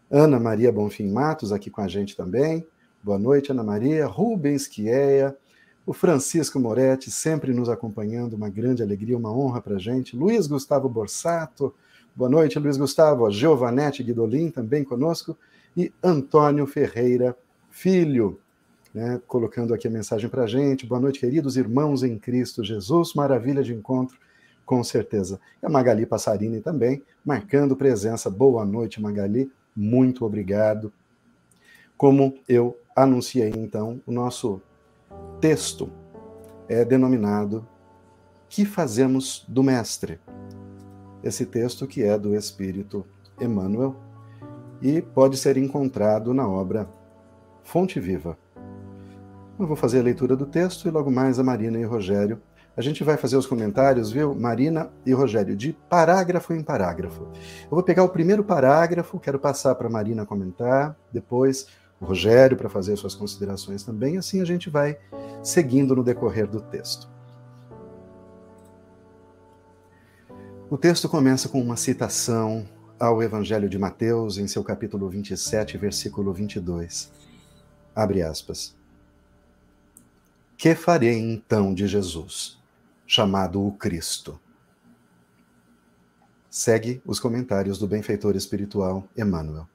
Ana 0.10 0.40
Maria 0.40 0.72
Bonfim 0.72 1.12
Matos, 1.12 1.52
aqui 1.52 1.70
com 1.70 1.80
a 1.80 1.88
gente 1.88 2.18
também. 2.18 2.66
Boa 3.04 3.20
noite, 3.20 3.52
Ana 3.52 3.64
Maria. 3.64 4.08
Rubens 4.08 4.66
Quieia. 4.66 5.38
O 5.86 5.94
Francisco 5.94 6.60
Moretti, 6.60 7.12
sempre 7.12 7.54
nos 7.54 7.70
acompanhando, 7.70 8.34
uma 8.34 8.50
grande 8.50 8.82
alegria, 8.82 9.16
uma 9.16 9.32
honra 9.32 9.62
para 9.62 9.76
a 9.76 9.80
gente. 9.80 10.18
Luiz 10.18 10.48
Gustavo 10.48 10.90
Borsato. 10.90 11.72
Boa 12.16 12.32
noite, 12.32 12.58
Luiz 12.58 12.78
Gustavo. 12.78 13.30
Giovanete 13.30 14.02
Guidolin, 14.02 14.50
também 14.50 14.84
conosco. 14.84 15.38
E 15.78 15.94
Antônio 16.02 16.66
Ferreira 16.66 17.38
Filho, 17.70 18.40
né, 18.92 19.22
colocando 19.28 19.72
aqui 19.76 19.88
a 19.88 19.92
mensagem 19.92 20.28
para 20.28 20.46
a 20.46 20.48
gente. 20.48 20.84
Boa 20.84 21.00
noite, 21.00 21.20
queridos 21.20 21.58
irmãos 21.58 22.02
em 22.02 22.18
Cristo 22.18 22.64
Jesus. 22.64 23.14
Maravilha 23.14 23.62
de 23.62 23.72
encontro 23.72 24.18
com 24.70 24.84
certeza. 24.84 25.40
E 25.64 25.66
a 25.66 25.70
Magali 25.70 26.06
Passarini 26.06 26.62
também, 26.62 27.02
marcando 27.26 27.76
presença. 27.76 28.30
Boa 28.30 28.64
noite, 28.64 29.02
Magali. 29.02 29.52
Muito 29.76 30.24
obrigado. 30.24 30.94
Como 31.98 32.36
eu 32.48 32.78
anunciei, 32.96 33.50
então, 33.50 34.00
o 34.06 34.12
nosso 34.12 34.62
texto 35.42 35.90
é 36.68 36.86
denominado 36.86 37.68
Que 38.48 38.64
fazemos 38.64 39.44
do 39.48 39.64
Mestre? 39.64 40.20
Esse 41.24 41.48
texto 41.48 41.88
que 41.88 42.04
é 42.04 42.16
do 42.16 42.36
Espírito 42.36 43.04
Emmanuel 43.42 43.96
e 44.84 45.02
pode 45.02 45.36
ser 45.36 45.58
encontrado 45.58 46.32
na 46.32 46.48
obra 46.48 46.88
Fonte 47.64 48.00
Viva. 48.00 48.38
Eu 49.60 49.66
vou 49.66 49.76
fazer 49.76 50.02
a 50.02 50.04
leitura 50.04 50.36
do 50.36 50.46
texto 50.46 50.88
e 50.88 50.92
logo 50.92 51.10
mais 51.10 51.40
a 51.40 51.44
Marina 51.44 51.80
e 51.80 51.86
o 51.88 51.90
Rogério 51.90 52.40
a 52.80 52.82
gente 52.82 53.04
vai 53.04 53.18
fazer 53.18 53.36
os 53.36 53.46
comentários, 53.46 54.10
viu, 54.10 54.34
Marina 54.34 54.90
e 55.06 55.12
Rogério, 55.12 55.54
de 55.54 55.74
parágrafo 55.90 56.54
em 56.54 56.64
parágrafo. 56.64 57.24
Eu 57.64 57.72
vou 57.72 57.84
pegar 57.84 58.06
o 58.06 58.08
primeiro 58.10 58.42
parágrafo, 58.42 59.20
quero 59.20 59.38
passar 59.38 59.76
para 59.76 59.88
a 59.88 59.92
Marina 59.92 60.26
comentar, 60.26 60.96
depois 61.12 61.68
o 62.00 62.06
Rogério 62.06 62.56
para 62.56 62.70
fazer 62.70 62.96
suas 62.96 63.14
considerações 63.14 63.84
também, 63.84 64.18
assim 64.18 64.40
a 64.40 64.46
gente 64.46 64.70
vai 64.70 64.98
seguindo 65.44 65.94
no 65.94 66.02
decorrer 66.02 66.48
do 66.48 66.62
texto. 66.62 67.10
O 70.70 70.78
texto 70.78 71.10
começa 71.10 71.50
com 71.50 71.62
uma 71.62 71.76
citação 71.76 72.66
ao 72.98 73.22
Evangelho 73.22 73.68
de 73.68 73.78
Mateus, 73.78 74.38
em 74.38 74.48
seu 74.48 74.64
capítulo 74.64 75.10
27, 75.10 75.78
versículo 75.78 76.32
22. 76.32 77.12
Abre 77.94 78.22
aspas. 78.22 78.74
Que 80.58 80.74
farei 80.76 81.18
então 81.18 81.74
de 81.74 81.86
Jesus? 81.86 82.59
Chamado 83.10 83.66
o 83.66 83.72
Cristo. 83.72 84.40
Segue 86.48 87.02
os 87.04 87.20
comentários 87.20 87.80
do 87.80 87.88
benfeitor 87.88 88.36
espiritual 88.36 89.04
Emmanuel. 89.18 89.68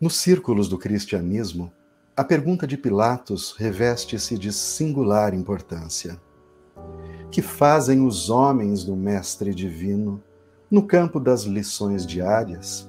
Nos 0.00 0.16
círculos 0.16 0.70
do 0.70 0.78
cristianismo, 0.78 1.70
a 2.16 2.24
pergunta 2.24 2.66
de 2.66 2.78
Pilatos 2.78 3.54
reveste-se 3.58 4.38
de 4.38 4.54
singular 4.54 5.34
importância. 5.34 6.18
Que 7.30 7.42
fazem 7.42 8.06
os 8.06 8.30
homens 8.30 8.82
do 8.82 8.96
Mestre 8.96 9.54
Divino 9.54 10.22
no 10.70 10.86
campo 10.86 11.20
das 11.20 11.42
lições 11.42 12.06
diárias? 12.06 12.88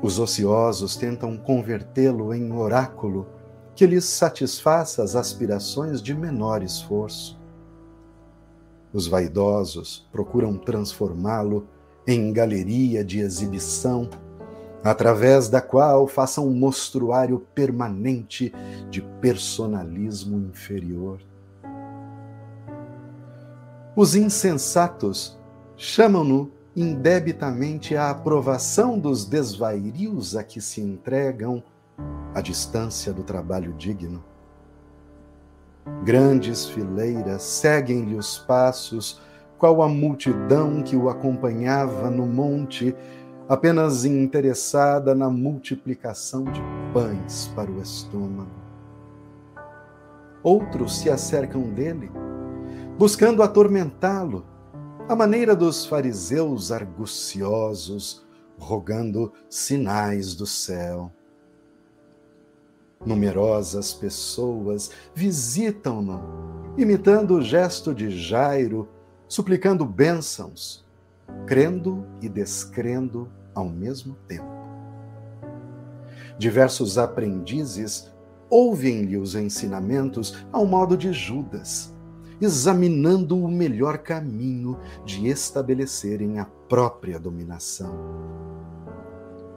Os 0.00 0.18
ociosos 0.18 0.96
tentam 0.96 1.36
convertê-lo 1.36 2.32
em 2.32 2.50
oráculo 2.52 3.37
que 3.78 3.86
lhes 3.86 4.06
satisfaça 4.06 5.04
as 5.04 5.14
aspirações 5.14 6.02
de 6.02 6.12
menor 6.12 6.64
esforço. 6.64 7.38
Os 8.92 9.06
vaidosos 9.06 10.04
procuram 10.10 10.56
transformá-lo 10.58 11.64
em 12.04 12.32
galeria 12.32 13.04
de 13.04 13.20
exibição, 13.20 14.10
através 14.82 15.48
da 15.48 15.60
qual 15.60 16.08
façam 16.08 16.48
um 16.48 16.54
mostruário 16.54 17.38
permanente 17.54 18.52
de 18.90 19.00
personalismo 19.20 20.36
inferior. 20.40 21.20
Os 23.94 24.16
insensatos 24.16 25.38
chamam-no 25.76 26.50
indebitamente 26.74 27.94
à 27.94 28.10
aprovação 28.10 28.98
dos 28.98 29.24
desvairios 29.24 30.34
a 30.34 30.42
que 30.42 30.60
se 30.60 30.80
entregam 30.80 31.62
a 32.38 32.40
distância 32.40 33.12
do 33.12 33.24
trabalho 33.24 33.72
digno. 33.72 34.22
Grandes 36.04 36.66
fileiras 36.66 37.42
seguem-lhe 37.42 38.14
os 38.14 38.38
passos, 38.38 39.20
qual 39.58 39.82
a 39.82 39.88
multidão 39.88 40.80
que 40.82 40.94
o 40.94 41.08
acompanhava 41.08 42.08
no 42.08 42.26
monte, 42.26 42.94
apenas 43.48 44.04
interessada 44.04 45.16
na 45.16 45.28
multiplicação 45.28 46.44
de 46.44 46.62
pães 46.92 47.50
para 47.56 47.70
o 47.70 47.82
estômago. 47.82 48.50
Outros 50.40 50.98
se 50.98 51.10
acercam 51.10 51.62
dele, 51.62 52.08
buscando 52.96 53.42
atormentá-lo, 53.42 54.46
à 55.08 55.16
maneira 55.16 55.56
dos 55.56 55.84
fariseus 55.84 56.70
arguciosos, 56.70 58.24
rogando 58.56 59.32
sinais 59.50 60.36
do 60.36 60.46
céu. 60.46 61.10
Numerosas 63.04 63.92
pessoas 63.94 64.90
visitam-no, 65.14 66.74
imitando 66.76 67.36
o 67.36 67.42
gesto 67.42 67.94
de 67.94 68.10
Jairo, 68.10 68.88
suplicando 69.28 69.84
bênçãos, 69.84 70.84
crendo 71.46 72.06
e 72.20 72.28
descrendo 72.28 73.28
ao 73.54 73.68
mesmo 73.68 74.16
tempo. 74.26 74.58
Diversos 76.38 76.98
aprendizes 76.98 78.12
ouvem-lhe 78.48 79.16
os 79.16 79.34
ensinamentos 79.34 80.44
ao 80.52 80.64
modo 80.64 80.96
de 80.96 81.12
Judas 81.12 81.92
examinando 82.40 83.36
o 83.36 83.48
melhor 83.48 83.98
caminho 83.98 84.78
de 85.04 85.26
estabelecerem 85.28 86.38
a 86.38 86.44
própria 86.44 87.18
dominação. 87.18 87.94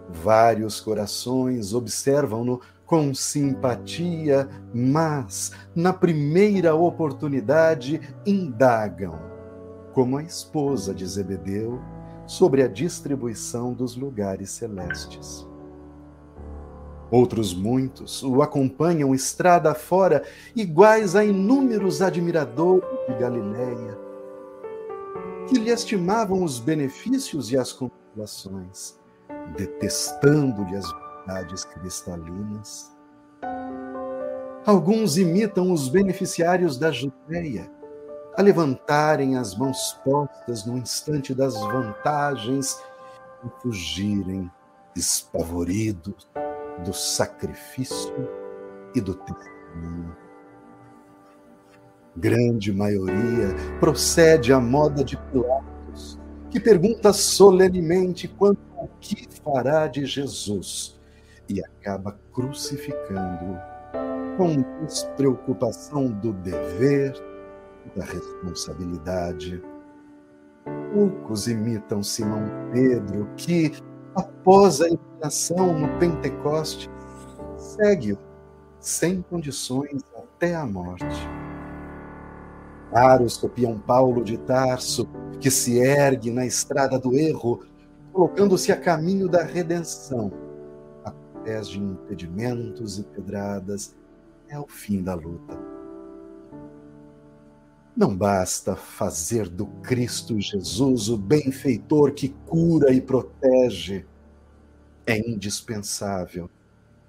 Vários 0.09 0.81
corações 0.81 1.73
observam-no 1.73 2.59
com 2.91 3.13
simpatia, 3.13 4.49
mas, 4.73 5.53
na 5.73 5.93
primeira 5.93 6.75
oportunidade, 6.75 8.01
indagam, 8.25 9.17
como 9.93 10.17
a 10.17 10.23
esposa 10.23 10.93
de 10.93 11.07
Zebedeu, 11.07 11.79
sobre 12.27 12.61
a 12.61 12.67
distribuição 12.67 13.71
dos 13.71 13.95
lugares 13.95 14.49
celestes. 14.49 15.47
Outros 17.09 17.53
muitos 17.53 18.23
o 18.23 18.41
acompanham 18.41 19.15
estrada 19.15 19.73
fora, 19.73 20.23
iguais 20.53 21.15
a 21.15 21.23
inúmeros 21.23 22.01
admiradores 22.01 22.83
de 23.07 23.15
Galiléia, 23.15 23.97
que 25.47 25.57
lhe 25.57 25.71
estimavam 25.71 26.43
os 26.43 26.59
benefícios 26.59 27.53
e 27.53 27.57
as 27.57 27.71
consolações, 27.71 28.99
detestando-lhe 29.55 30.75
as 30.75 30.91
verdades 31.21 31.65
cristalinas. 31.65 32.91
Alguns 34.65 35.17
imitam 35.17 35.71
os 35.71 35.89
beneficiários 35.89 36.77
da 36.77 36.91
Judéia, 36.91 37.69
a 38.35 38.41
levantarem 38.41 39.37
as 39.37 39.55
mãos 39.55 39.99
postas 40.03 40.65
no 40.65 40.77
instante 40.77 41.33
das 41.33 41.59
vantagens 41.59 42.81
e 43.43 43.61
fugirem 43.61 44.49
espavoridos 44.95 46.29
do 46.85 46.93
sacrifício 46.93 48.29
e 48.93 49.01
do 49.01 49.15
testemunho. 49.15 50.15
Grande 52.15 52.71
maioria 52.73 53.55
procede 53.79 54.53
à 54.53 54.59
moda 54.59 55.03
de 55.03 55.17
Pilatos, 55.17 56.19
que 56.49 56.59
pergunta 56.59 57.13
solenemente 57.13 58.27
quanto 58.27 58.59
ao 58.77 58.89
que 58.99 59.27
fará 59.43 59.87
de 59.87 60.05
Jesus 60.05 61.00
e 61.51 61.63
acaba 61.63 62.17
crucificando 62.33 63.59
com 64.37 64.61
despreocupação 64.85 66.07
do 66.07 66.31
dever, 66.33 67.13
da 67.95 68.05
responsabilidade. 68.05 69.61
Poucos 70.93 71.47
imitam 71.47 72.01
Simão 72.01 72.43
Pedro, 72.71 73.29
que, 73.35 73.73
após 74.15 74.81
a 74.81 74.87
iluminação 74.87 75.77
no 75.77 75.99
Pentecoste, 75.99 76.89
segue-o 77.57 78.17
sem 78.79 79.21
condições 79.21 80.01
até 80.15 80.55
a 80.55 80.65
morte. 80.65 81.05
Raros 82.93 83.37
copiam 83.37 83.77
Paulo 83.77 84.23
de 84.23 84.37
Tarso, 84.37 85.07
que 85.39 85.51
se 85.51 85.79
ergue 85.79 86.31
na 86.31 86.45
estrada 86.45 86.97
do 86.97 87.15
erro, 87.15 87.63
colocando-se 88.11 88.71
a 88.71 88.77
caminho 88.77 89.29
da 89.29 89.43
redenção, 89.43 90.31
através 91.41 91.67
de 91.67 91.79
impedimentos 91.79 92.99
e 92.99 93.03
pedradas, 93.03 93.95
é 94.47 94.59
o 94.59 94.67
fim 94.67 95.01
da 95.01 95.15
luta. 95.15 95.57
Não 97.97 98.15
basta 98.15 98.75
fazer 98.75 99.49
do 99.49 99.65
Cristo 99.81 100.39
Jesus 100.39 101.09
o 101.09 101.17
benfeitor 101.17 102.13
que 102.13 102.29
cura 102.29 102.93
e 102.93 103.01
protege. 103.01 104.05
É 105.05 105.17
indispensável 105.17 106.49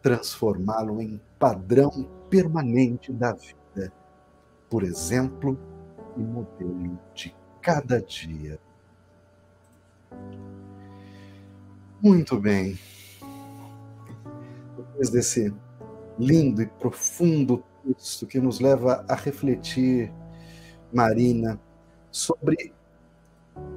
transformá-lo 0.00 1.00
em 1.00 1.20
padrão 1.38 2.08
permanente 2.28 3.12
da 3.12 3.32
vida, 3.32 3.92
por 4.68 4.82
exemplo 4.82 5.58
e 6.16 6.20
modelo 6.20 6.98
de 7.14 7.34
cada 7.60 8.00
dia. 8.00 8.58
Muito 12.02 12.40
bem. 12.40 12.76
Depois 14.92 15.10
desse 15.10 15.52
lindo 16.18 16.62
e 16.62 16.66
profundo 16.66 17.64
texto 17.84 18.26
que 18.26 18.38
nos 18.38 18.60
leva 18.60 19.04
a 19.08 19.14
refletir 19.14 20.12
Marina, 20.92 21.58
sobre 22.10 22.72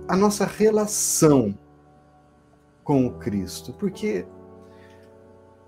a 0.08 0.16
nossa 0.16 0.46
relação 0.46 1.58
com 2.84 3.08
o 3.08 3.18
Cristo, 3.18 3.74
porque 3.74 4.28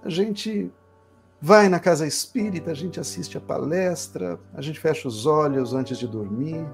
a 0.04 0.10
gente 0.10 0.72
vai 1.42 1.70
na 1.70 1.80
casa 1.80 2.06
espírita, 2.06 2.72
a 2.72 2.74
gente 2.74 3.00
assiste 3.00 3.38
a 3.38 3.42
palestra, 3.42 4.40
a 4.54 4.62
gente 4.62 4.80
fecha 4.80 5.08
os 5.08 5.26
olhos 5.26 5.74
antes 5.74 5.98
de 5.98 6.08
dormir, 6.08 6.68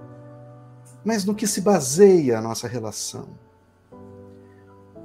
mas 1.06 1.24
no 1.24 1.36
que 1.36 1.46
se 1.46 1.62
baseia 1.62 2.40
a 2.40 2.42
nossa 2.42 2.68
relação? 2.68 3.38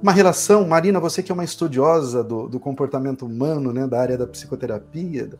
Uma 0.01 0.13
relação, 0.13 0.65
Marina, 0.65 0.99
você 0.99 1.21
que 1.21 1.31
é 1.31 1.33
uma 1.35 1.43
estudiosa 1.43 2.23
do, 2.23 2.47
do 2.47 2.59
comportamento 2.59 3.25
humano, 3.25 3.73
né, 3.73 3.85
da 3.85 3.99
área 3.99 4.17
da 4.17 4.25
psicoterapia, 4.25 5.31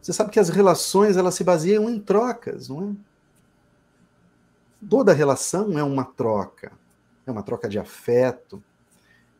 você 0.00 0.12
sabe 0.12 0.32
que 0.32 0.40
as 0.40 0.48
relações 0.48 1.16
elas 1.16 1.36
se 1.36 1.44
baseiam 1.44 1.88
em 1.88 2.00
trocas, 2.00 2.68
não 2.68 2.90
é? 2.90 3.12
Toda 4.90 5.12
relação 5.12 5.78
é 5.78 5.84
uma 5.84 6.04
troca, 6.04 6.72
é 7.24 7.30
uma 7.30 7.44
troca 7.44 7.68
de 7.68 7.78
afeto. 7.78 8.60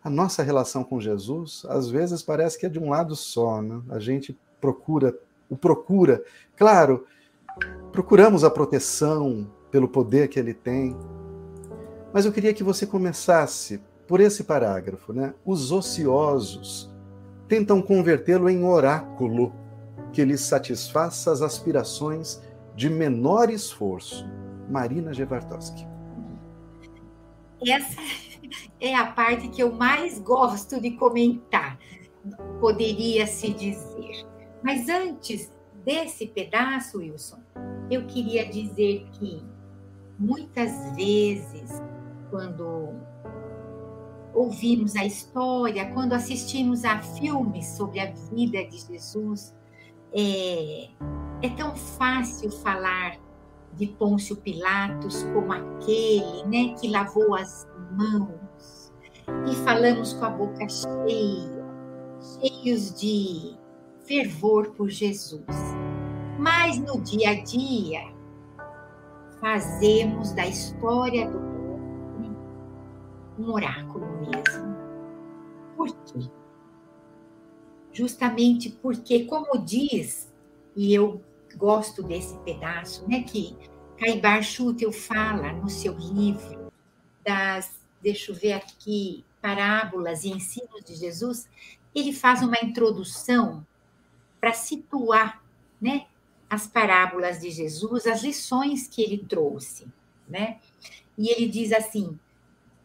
A 0.05 0.09
nossa 0.09 0.41
relação 0.45 0.85
com 0.85 1.01
Jesus, 1.01 1.67
às 1.69 1.91
vezes, 1.91 2.23
parece 2.23 2.57
que 2.57 2.67
é 2.67 2.69
de 2.69 2.79
um 2.79 2.91
lado 2.91 3.17
só, 3.17 3.61
né? 3.61 3.83
A 3.91 3.99
gente 3.99 4.39
procura, 4.61 5.19
o 5.51 5.57
procura. 5.57 6.23
Claro, 6.57 7.05
procuramos 7.91 8.45
a 8.45 8.51
proteção 8.51 9.51
pelo 9.73 9.89
poder 9.89 10.29
que 10.29 10.39
ele 10.39 10.55
tem. 10.55 10.97
Mas 12.13 12.27
eu 12.27 12.33
queria 12.33 12.53
que 12.53 12.63
você 12.63 12.87
começasse 12.87 13.81
por 14.07 14.21
esse 14.21 14.45
parágrafo, 14.45 15.13
né? 15.13 15.35
Os 15.45 15.73
ociosos 15.73 16.91
tentam 17.49 17.81
convertê-lo 17.81 18.49
em 18.49 18.65
oráculo 18.65 19.55
que 20.13 20.25
lhes 20.25 20.43
satisfaça 20.43 21.33
as 21.33 21.41
aspirações 21.41 22.41
de 22.77 22.91
menor 22.91 23.51
esforço. 23.51 24.27
Marina 24.69 25.13
Gevartowski. 25.13 25.87
Essa 27.67 28.01
é 28.81 28.95
a 28.95 29.07
parte 29.07 29.49
que 29.49 29.63
eu 29.63 29.73
mais 29.73 30.19
gosto 30.19 30.81
de 30.81 30.93
comentar, 30.93 31.79
poderia 32.61 33.27
se 33.27 33.53
dizer. 33.53 34.27
Mas 34.63 34.89
antes 34.89 35.51
desse 35.85 36.27
pedaço, 36.27 36.99
Wilson, 36.99 37.39
eu 37.91 38.07
queria 38.07 38.49
dizer 38.49 39.07
que 39.13 39.43
muitas 40.19 40.95
vezes, 40.97 41.71
quando 42.33 42.95
ouvimos 44.33 44.97
a 44.97 45.05
história, 45.05 45.93
quando 45.93 46.15
assistimos 46.15 46.83
a 46.83 46.99
filmes 47.03 47.67
sobre 47.77 48.01
a 48.01 48.11
vida 48.11 48.65
de 48.65 48.79
Jesus, 48.79 49.55
é, 50.15 50.89
é 51.43 51.51
tão 51.55 51.77
fácil 51.77 52.51
falar 52.51 53.19
de 53.75 53.87
Pôncio 53.87 54.37
Pilatos 54.37 55.23
como 55.35 55.53
aquele 55.53 56.45
né, 56.47 56.75
que 56.81 56.89
lavou 56.89 57.35
as 57.35 57.69
mãos, 57.93 58.91
e 59.51 59.55
falamos 59.65 60.15
com 60.15 60.25
a 60.25 60.31
boca 60.31 60.67
cheia, 60.69 61.63
cheios 62.41 62.99
de 62.99 63.55
fervor 64.07 64.73
por 64.73 64.89
Jesus. 64.89 65.45
Mas 66.39 66.79
no 66.79 66.99
dia 67.03 67.31
a 67.31 67.43
dia, 67.43 68.01
fazemos 69.41 70.33
da 70.33 70.47
história 70.47 71.31
do 71.31 71.52
um 73.43 73.53
oráculo 73.53 74.07
mesmo. 74.21 74.77
Por 75.77 75.95
quê? 76.05 76.31
justamente 77.93 78.71
porque, 78.71 79.25
como 79.27 79.59
diz, 79.59 80.33
e 80.75 80.95
eu 80.95 81.23
gosto 81.57 82.03
desse 82.03 82.37
pedaço, 82.39 83.07
né, 83.09 83.23
que 83.23 83.57
Caibar 83.99 84.43
Schutel 84.43 84.91
fala 84.91 85.53
no 85.53 85.69
seu 85.69 85.97
livro 85.97 86.73
das, 87.25 87.79
deixa 88.03 88.33
eu 88.33 88.35
ver 88.35 88.55
aqui, 88.55 89.25
parábolas 89.41 90.25
e 90.25 90.31
ensinos 90.31 90.83
de 90.85 90.95
Jesus, 90.95 91.49
ele 91.95 92.13
faz 92.13 92.43
uma 92.43 92.57
introdução 92.63 93.65
para 94.41 94.55
situar, 94.55 95.43
né, 95.81 96.07
as 96.49 96.67
parábolas 96.67 97.41
de 97.41 97.51
Jesus, 97.51 98.07
as 98.07 98.23
lições 98.23 98.89
que 98.89 99.03
ele 99.03 99.19
trouxe, 99.19 99.87
né? 100.29 100.59
E 101.17 101.31
ele 101.31 101.49
diz 101.49 101.73
assim, 101.73 102.19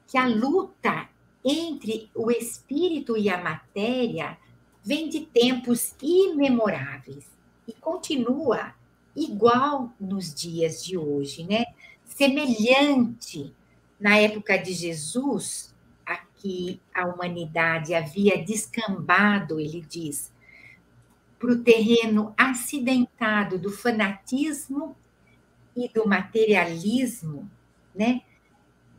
que 0.08 0.18
a 0.18 0.26
luta 0.28 1.10
entre 1.44 2.10
o 2.16 2.32
espírito 2.32 3.18
e 3.18 3.30
a 3.30 3.42
matéria 3.42 4.38
vem 4.84 5.10
de 5.10 5.22
tempos 5.22 5.94
imemoráveis 6.02 7.26
e 7.68 7.74
continua 7.74 8.74
igual 9.16 9.92
nos 10.00 10.34
dias 10.34 10.84
de 10.84 10.98
hoje, 10.98 11.44
né? 11.44 11.66
Semelhante 12.06 13.54
na 14.00 14.18
época 14.18 14.58
de 14.58 14.74
Jesus, 14.74 15.76
a 16.06 16.18
que 16.18 16.80
a 16.94 17.06
humanidade 17.06 17.94
havia 17.94 18.44
descambado, 18.44 19.60
ele 19.60 19.82
diz, 19.82 20.32
para 21.40 21.52
o 21.52 21.64
terreno 21.64 22.34
acidentado 22.38 23.58
do 23.58 23.72
fanatismo 23.72 24.96
e 25.76 25.90
do 25.90 26.08
materialismo, 26.08 27.50
né? 27.94 28.22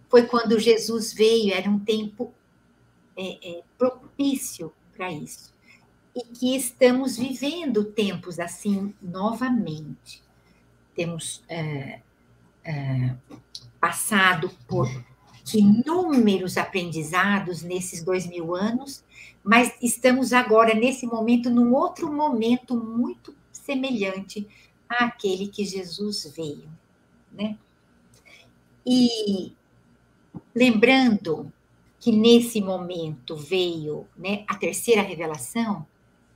Foi 0.09 0.27
quando 0.27 0.59
Jesus 0.59 1.13
veio, 1.13 1.53
era 1.53 1.69
um 1.69 1.79
tempo 1.79 2.33
é, 3.17 3.59
é, 3.59 3.63
propício 3.77 4.73
para 4.97 5.13
isso. 5.13 5.53
E 6.15 6.25
que 6.25 6.57
estamos 6.57 7.17
vivendo 7.17 7.85
tempos 7.85 8.39
assim 8.39 8.95
novamente. 9.01 10.23
Temos 10.95 11.45
é, 11.49 12.01
é 12.65 13.15
passado 13.81 14.51
por 14.67 14.89
inúmeros 15.55 16.57
aprendizados 16.57 17.63
nesses 17.63 18.03
dois 18.03 18.27
mil 18.27 18.55
anos, 18.55 19.05
mas 19.43 19.73
estamos 19.81 20.33
agora, 20.33 20.75
nesse 20.75 21.07
momento, 21.07 21.49
num 21.49 21.75
outro 21.75 22.13
momento 22.13 22.77
muito 22.77 23.35
semelhante 23.53 24.47
àquele 24.89 25.49
que 25.49 25.65
Jesus 25.65 26.33
veio, 26.37 26.69
né? 27.33 27.57
E 28.85 29.53
lembrando 30.55 31.53
que 32.01 32.13
nesse 32.13 32.61
momento 32.61 33.37
veio 33.37 34.07
né, 34.17 34.45
a 34.47 34.55
terceira 34.55 35.03
revelação, 35.03 35.87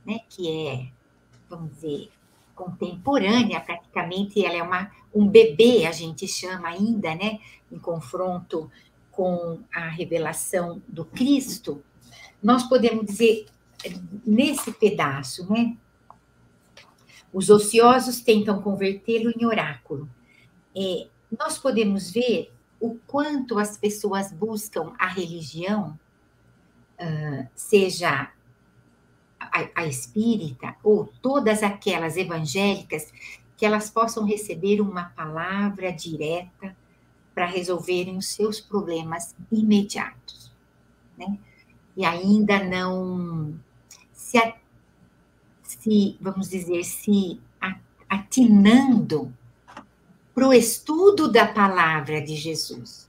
né, 0.05 0.19
que 0.29 0.49
é, 0.49 0.87
vamos 1.49 1.71
dizer, 1.73 2.09
contemporânea, 2.53 3.61
praticamente 3.61 4.45
ela 4.45 4.55
é 4.55 4.63
uma, 4.63 4.91
um 5.13 5.27
bebê, 5.27 5.85
a 5.85 5.91
gente 5.91 6.27
chama 6.27 6.67
ainda, 6.67 7.15
né, 7.15 7.39
em 7.71 7.79
confronto 7.79 8.69
com 9.11 9.59
a 9.73 9.87
revelação 9.87 10.81
do 10.87 11.05
Cristo, 11.05 11.83
nós 12.41 12.63
podemos 12.63 13.05
dizer, 13.05 13.45
nesse 14.25 14.71
pedaço, 14.73 15.49
né, 15.51 15.77
os 17.31 17.49
ociosos 17.49 18.21
tentam 18.21 18.61
convertê-lo 18.61 19.31
em 19.35 19.45
oráculo. 19.45 20.07
É, 20.75 21.07
nós 21.39 21.57
podemos 21.57 22.11
ver 22.11 22.51
o 22.83 22.99
quanto 23.07 23.57
as 23.57 23.77
pessoas 23.77 24.29
buscam 24.29 24.91
a 24.99 25.07
religião, 25.07 25.97
uh, 26.99 27.47
seja 27.55 28.29
a, 29.39 29.69
a 29.73 29.85
espírita 29.85 30.75
ou 30.83 31.05
todas 31.21 31.63
aquelas 31.63 32.17
evangélicas, 32.17 33.13
que 33.55 33.65
elas 33.65 33.89
possam 33.89 34.25
receber 34.25 34.81
uma 34.81 35.05
palavra 35.05 35.93
direta 35.93 36.75
para 37.33 37.45
resolverem 37.45 38.17
os 38.17 38.27
seus 38.27 38.59
problemas 38.59 39.33
imediatos, 39.49 40.51
né? 41.17 41.39
E 41.95 42.03
ainda 42.03 42.61
não 42.61 43.57
se, 44.11 44.55
se 45.61 46.17
vamos 46.19 46.49
dizer, 46.49 46.83
se 46.83 47.39
atinando 48.09 49.33
para 50.33 50.47
o 50.47 50.53
estudo 50.53 51.31
da 51.31 51.47
palavra 51.47 52.21
de 52.21 52.35
Jesus. 52.35 53.07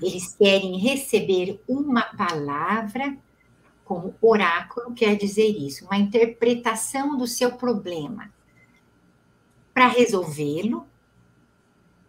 Eles 0.00 0.34
querem 0.34 0.78
receber 0.78 1.60
uma 1.68 2.02
palavra 2.02 3.16
como 3.84 4.14
oráculo, 4.20 4.94
quer 4.94 5.16
dizer 5.16 5.48
isso, 5.48 5.84
uma 5.84 5.98
interpretação 5.98 7.16
do 7.16 7.26
seu 7.26 7.52
problema 7.52 8.32
para 9.74 9.88
resolvê-lo 9.88 10.86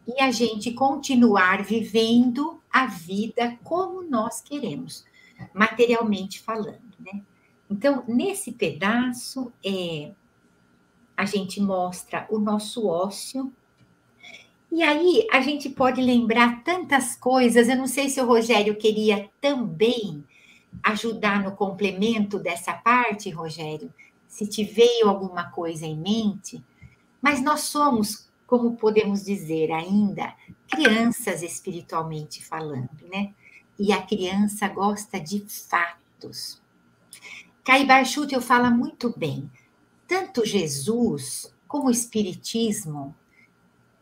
e 0.07 0.21
a 0.21 0.31
gente 0.31 0.71
continuar 0.71 1.63
vivendo 1.63 2.61
a 2.71 2.87
vida 2.87 3.57
como 3.63 4.01
nós 4.01 4.41
queremos, 4.41 5.05
materialmente 5.53 6.39
falando, 6.39 6.93
né? 6.99 7.21
Então, 7.69 8.03
nesse 8.07 8.51
pedaço, 8.51 9.51
é, 9.65 10.11
a 11.15 11.25
gente 11.25 11.61
mostra 11.61 12.27
o 12.29 12.37
nosso 12.37 12.87
ócio. 12.87 13.51
E 14.73 14.81
aí, 14.81 15.27
a 15.31 15.39
gente 15.39 15.69
pode 15.69 16.01
lembrar 16.01 16.63
tantas 16.63 17.15
coisas. 17.15 17.69
Eu 17.69 17.77
não 17.77 17.85
sei 17.85 18.09
se 18.09 18.19
o 18.19 18.25
Rogério 18.25 18.75
queria 18.75 19.29
também 19.39 20.23
ajudar 20.81 21.43
no 21.43 21.55
complemento 21.55 22.39
dessa 22.39 22.73
parte, 22.73 23.29
Rogério, 23.29 23.93
se 24.27 24.47
te 24.47 24.63
veio 24.63 25.07
alguma 25.07 25.51
coisa 25.51 25.85
em 25.85 25.95
mente. 25.95 26.63
Mas 27.21 27.39
nós 27.39 27.61
somos 27.61 28.27
como 28.47 28.75
podemos 28.75 29.23
dizer 29.23 29.71
ainda, 29.71 30.35
crianças 30.67 31.41
espiritualmente 31.41 32.43
falando, 32.43 33.07
né? 33.11 33.33
E 33.79 33.91
a 33.91 34.01
criança 34.01 34.67
gosta 34.67 35.19
de 35.19 35.43
fatos. 35.47 36.61
Caibar 37.63 38.05
Schutel 38.05 38.41
fala 38.41 38.69
muito 38.69 39.13
bem. 39.17 39.49
Tanto 40.07 40.45
Jesus 40.45 41.53
como 41.67 41.87
o 41.87 41.91
Espiritismo 41.91 43.15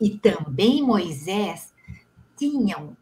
e 0.01 0.17
também 0.17 0.81
Moisés 0.81 1.71
tinham 2.35 2.97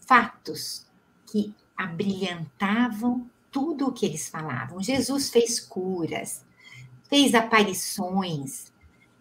fatos 0.00 0.86
que 1.26 1.54
abrilhantavam 1.76 3.30
tudo 3.50 3.86
o 3.88 3.92
que 3.92 4.06
eles 4.06 4.30
falavam. 4.30 4.82
Jesus 4.82 5.28
fez 5.28 5.60
curas, 5.60 6.44
fez 7.10 7.34
aparições, 7.34 8.72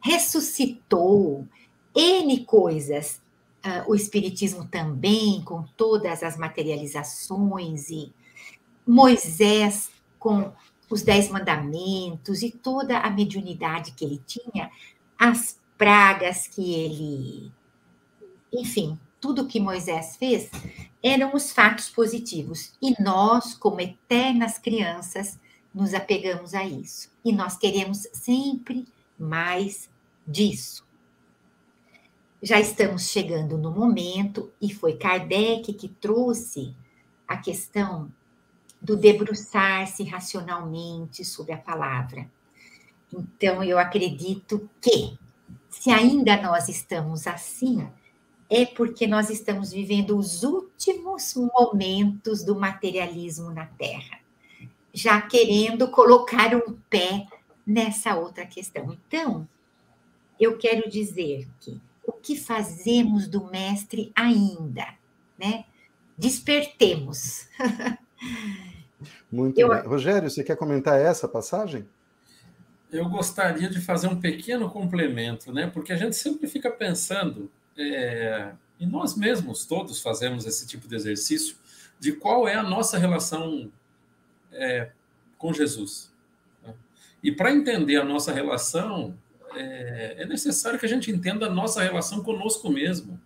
ressuscitou 0.02 1.46
N 1.94 2.46
coisas. 2.46 3.22
Uh, 3.64 3.92
o 3.92 3.96
Espiritismo 3.96 4.66
também, 4.66 5.44
com 5.44 5.62
todas 5.78 6.24
as 6.24 6.36
materializações, 6.36 7.92
e 7.92 8.12
Moisés 8.88 9.92
com 10.18 10.52
os 10.90 11.04
Dez 11.04 11.30
Mandamentos 11.30 12.42
e 12.42 12.50
toda 12.50 12.98
a 12.98 13.10
mediunidade 13.12 13.92
que 13.92 14.04
ele 14.04 14.20
tinha, 14.26 14.72
as 15.20 15.61
pragas 15.82 16.46
que 16.46 16.76
ele. 16.76 17.52
Enfim, 18.54 19.00
tudo 19.20 19.48
que 19.48 19.60
Moisés 19.60 20.16
fez 20.16 20.48
eram 21.02 21.34
os 21.34 21.52
fatos 21.52 21.90
positivos. 21.90 22.74
E 22.80 23.02
nós, 23.02 23.56
como 23.56 23.82
eternas 23.82 24.60
crianças, 24.60 25.40
nos 25.74 25.96
apegamos 25.96 26.54
a 26.54 26.64
isso. 26.64 27.10
E 27.26 27.34
nós 27.34 27.58
queremos 27.58 28.08
sempre 28.14 28.88
mais 29.18 29.90
disso. 30.28 30.86
Já 32.44 32.60
estamos 32.60 33.10
chegando 33.10 33.58
no 33.58 33.72
momento, 33.72 34.52
e 34.62 34.72
foi 34.72 34.98
Kardec 34.98 35.74
que 35.74 35.88
trouxe 35.88 36.76
a 37.28 37.38
questão 37.38 38.08
do 38.80 38.96
debruçar-se 38.96 40.04
racionalmente 40.04 41.26
sobre 41.26 41.54
a 41.54 41.58
palavra. 41.58 42.30
Então, 43.12 43.64
eu 43.64 43.80
acredito 43.80 44.70
que, 44.80 45.18
se 45.72 45.90
ainda 45.90 46.40
nós 46.40 46.70
estamos 46.70 47.26
assim, 47.26 47.88
é 48.50 48.66
porque 48.66 49.08
nós 49.08 49.30
estamos 49.30 49.72
vivendo 49.72 50.18
os 50.18 50.44
últimos 50.44 51.34
momentos 51.34 52.44
do 52.44 52.54
materialismo 52.54 53.50
na 53.50 53.66
Terra, 53.66 54.20
já 54.94 55.22
querendo 55.22 55.90
colocar 55.90 56.54
um 56.54 56.78
pé 56.90 57.26
nessa 57.66 58.16
outra 58.16 58.46
questão. 58.46 58.94
Então, 59.08 59.48
eu 60.38 60.58
quero 60.58 60.90
dizer 60.90 61.48
que 61.62 61.80
o 62.06 62.12
que 62.12 62.36
fazemos 62.36 63.28
do 63.28 63.46
mestre 63.46 64.12
ainda, 64.14 64.86
né? 65.40 65.64
Despertemos. 66.18 67.48
Muito 69.32 69.58
eu... 69.58 69.70
bem. 69.70 69.88
Rogério, 69.88 70.30
você 70.30 70.44
quer 70.44 70.58
comentar 70.58 71.00
essa 71.00 71.28
passagem? 71.28 71.88
Eu 72.92 73.08
gostaria 73.08 73.70
de 73.70 73.80
fazer 73.80 74.08
um 74.08 74.20
pequeno 74.20 74.70
complemento, 74.70 75.54
né? 75.54 75.68
Porque 75.68 75.94
a 75.94 75.98
gente 75.98 76.16
sempre 76.16 76.48
fica 76.48 76.70
pensando, 76.70 77.50
é... 77.78 78.52
e 78.80 78.86
nós 78.86 79.16
mesmos 79.16 79.66
todos 79.66 80.02
fazemos 80.02 80.46
esse 80.46 80.68
tipo 80.68 80.88
de 80.88 80.96
exercício, 80.96 81.56
de 82.00 82.12
qual 82.12 82.48
é 82.48 82.56
a 82.56 82.64
nossa 82.64 82.98
relação 82.98 83.72
é, 84.52 84.90
com 85.38 85.54
Jesus. 85.54 86.12
Né? 86.64 86.74
E 87.24 87.32
para 87.32 87.52
entender 87.52 87.98
a 87.98 88.04
nossa 88.04 88.34
relação, 88.34 89.16
é, 89.54 90.16
é 90.20 90.26
necessário 90.26 90.80
que 90.80 90.86
a 90.86 90.90
gente 90.90 91.12
entenda 91.12 91.46
a 91.46 91.50
nossa 91.50 91.82
relação 91.82 92.24
conosco 92.24 92.70
mesmo. 92.70 93.22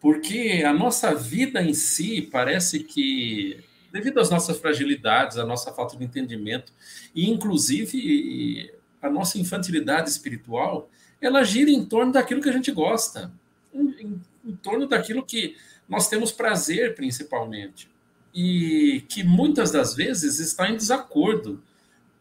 Porque 0.00 0.62
a 0.64 0.72
nossa 0.72 1.14
vida 1.14 1.60
em 1.60 1.74
si 1.74 2.22
parece 2.22 2.84
que, 2.84 3.64
devido 3.92 4.20
às 4.20 4.30
nossas 4.30 4.56
fragilidades, 4.58 5.36
à 5.36 5.44
nossa 5.44 5.72
falta 5.72 5.96
de 5.96 6.04
entendimento, 6.04 6.72
e 7.12 7.28
inclusive 7.28 8.72
a 9.00 9.10
nossa 9.10 9.38
infantilidade 9.38 10.10
espiritual, 10.10 10.90
ela 11.20 11.42
gira 11.44 11.70
em 11.70 11.84
torno 11.84 12.12
daquilo 12.12 12.40
que 12.40 12.48
a 12.48 12.52
gente 12.52 12.70
gosta, 12.70 13.30
em, 13.72 14.20
em, 14.44 14.56
torno 14.56 14.86
daquilo 14.86 15.24
que 15.24 15.56
nós 15.88 16.08
temos 16.08 16.32
prazer, 16.32 16.94
principalmente. 16.94 17.88
E 18.34 19.04
que 19.08 19.22
muitas 19.22 19.70
das 19.70 19.94
vezes 19.94 20.38
está 20.38 20.70
em 20.70 20.76
desacordo 20.76 21.62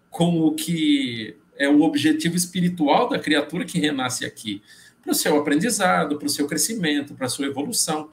com 0.09 0.41
o 0.41 0.53
que 0.53 1.35
é 1.57 1.67
o 1.67 1.81
objetivo 1.81 2.35
espiritual 2.35 3.09
da 3.09 3.19
criatura 3.19 3.65
que 3.65 3.79
renasce 3.79 4.25
aqui, 4.25 4.61
para 5.01 5.11
o 5.11 5.15
seu 5.15 5.37
aprendizado, 5.37 6.17
para 6.17 6.25
o 6.25 6.29
seu 6.29 6.47
crescimento, 6.47 7.13
para 7.13 7.27
a 7.27 7.29
sua 7.29 7.45
evolução. 7.45 8.11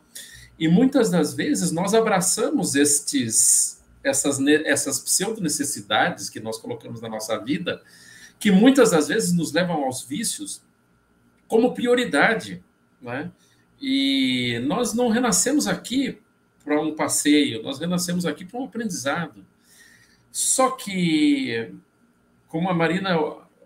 E 0.59 0.69
muitas 0.69 1.11
das 1.11 1.35
vezes 1.35 1.73
nós 1.73 1.95
abraçamos 1.95 2.75
estes, 2.75 3.83
essas, 4.03 4.39
essas 4.65 5.01
pseudo-necessidades 5.01 6.31
que 6.31 6.41
nós 6.41 6.59
colocamos 6.59 7.01
na 7.01 7.09
nossa 7.09 7.37
vida, 7.39 7.83
que 8.39 8.51
muitas 8.51 8.91
das 8.91 9.09
vezes 9.09 9.33
nos 9.33 9.53
levam 9.53 9.85
aos 9.85 10.03
vícios, 10.03 10.63
como 11.47 11.75
prioridade. 11.75 12.63
né? 13.01 13.31
E 13.81 14.61
nós 14.67 14.95
não 14.95 15.09
renascemos 15.09 15.67
aqui 15.67 16.19
para 16.65 16.81
um 16.81 16.95
passeio, 16.95 17.63
nós 17.63 17.79
renascemos 17.79 18.25
aqui 18.25 18.45
para 18.45 18.59
um 18.59 18.65
aprendizado. 18.65 19.45
Só 20.33 20.71
que, 20.71 21.71
como 22.49 22.69
a 22.69 22.75
Marina 22.75 23.17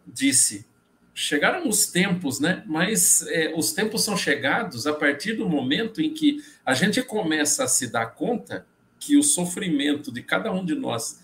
disse, 0.07 0.67
chegaram 1.15 1.69
os 1.69 1.87
tempos, 1.87 2.41
né? 2.41 2.63
Mas 2.67 3.27
é, 3.29 3.53
os 3.57 3.73
tempos 3.73 4.05
são 4.05 4.17
chegados 4.17 4.87
a 4.87 4.93
partir 4.93 5.35
do 5.35 5.49
momento 5.49 6.01
em 6.01 6.13
que 6.13 6.43
a 6.65 6.75
gente 6.75 7.03
começa 7.03 7.65
a 7.65 7.69
se 7.69 7.89
dar 7.89 8.07
conta 8.07 8.67
que 9.01 9.17
o 9.17 9.23
sofrimento 9.23 10.13
de 10.13 10.23
cada 10.23 10.53
um 10.53 10.65
de 10.65 10.75
nós 10.75 11.21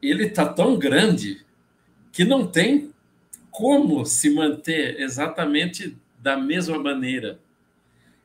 ele 0.00 0.26
está 0.26 0.46
tão 0.46 0.78
grande 0.78 1.44
que 2.18 2.24
não 2.24 2.44
tem 2.44 2.92
como 3.48 4.04
se 4.04 4.28
manter 4.30 5.00
exatamente 5.00 5.96
da 6.18 6.36
mesma 6.36 6.76
maneira. 6.76 7.38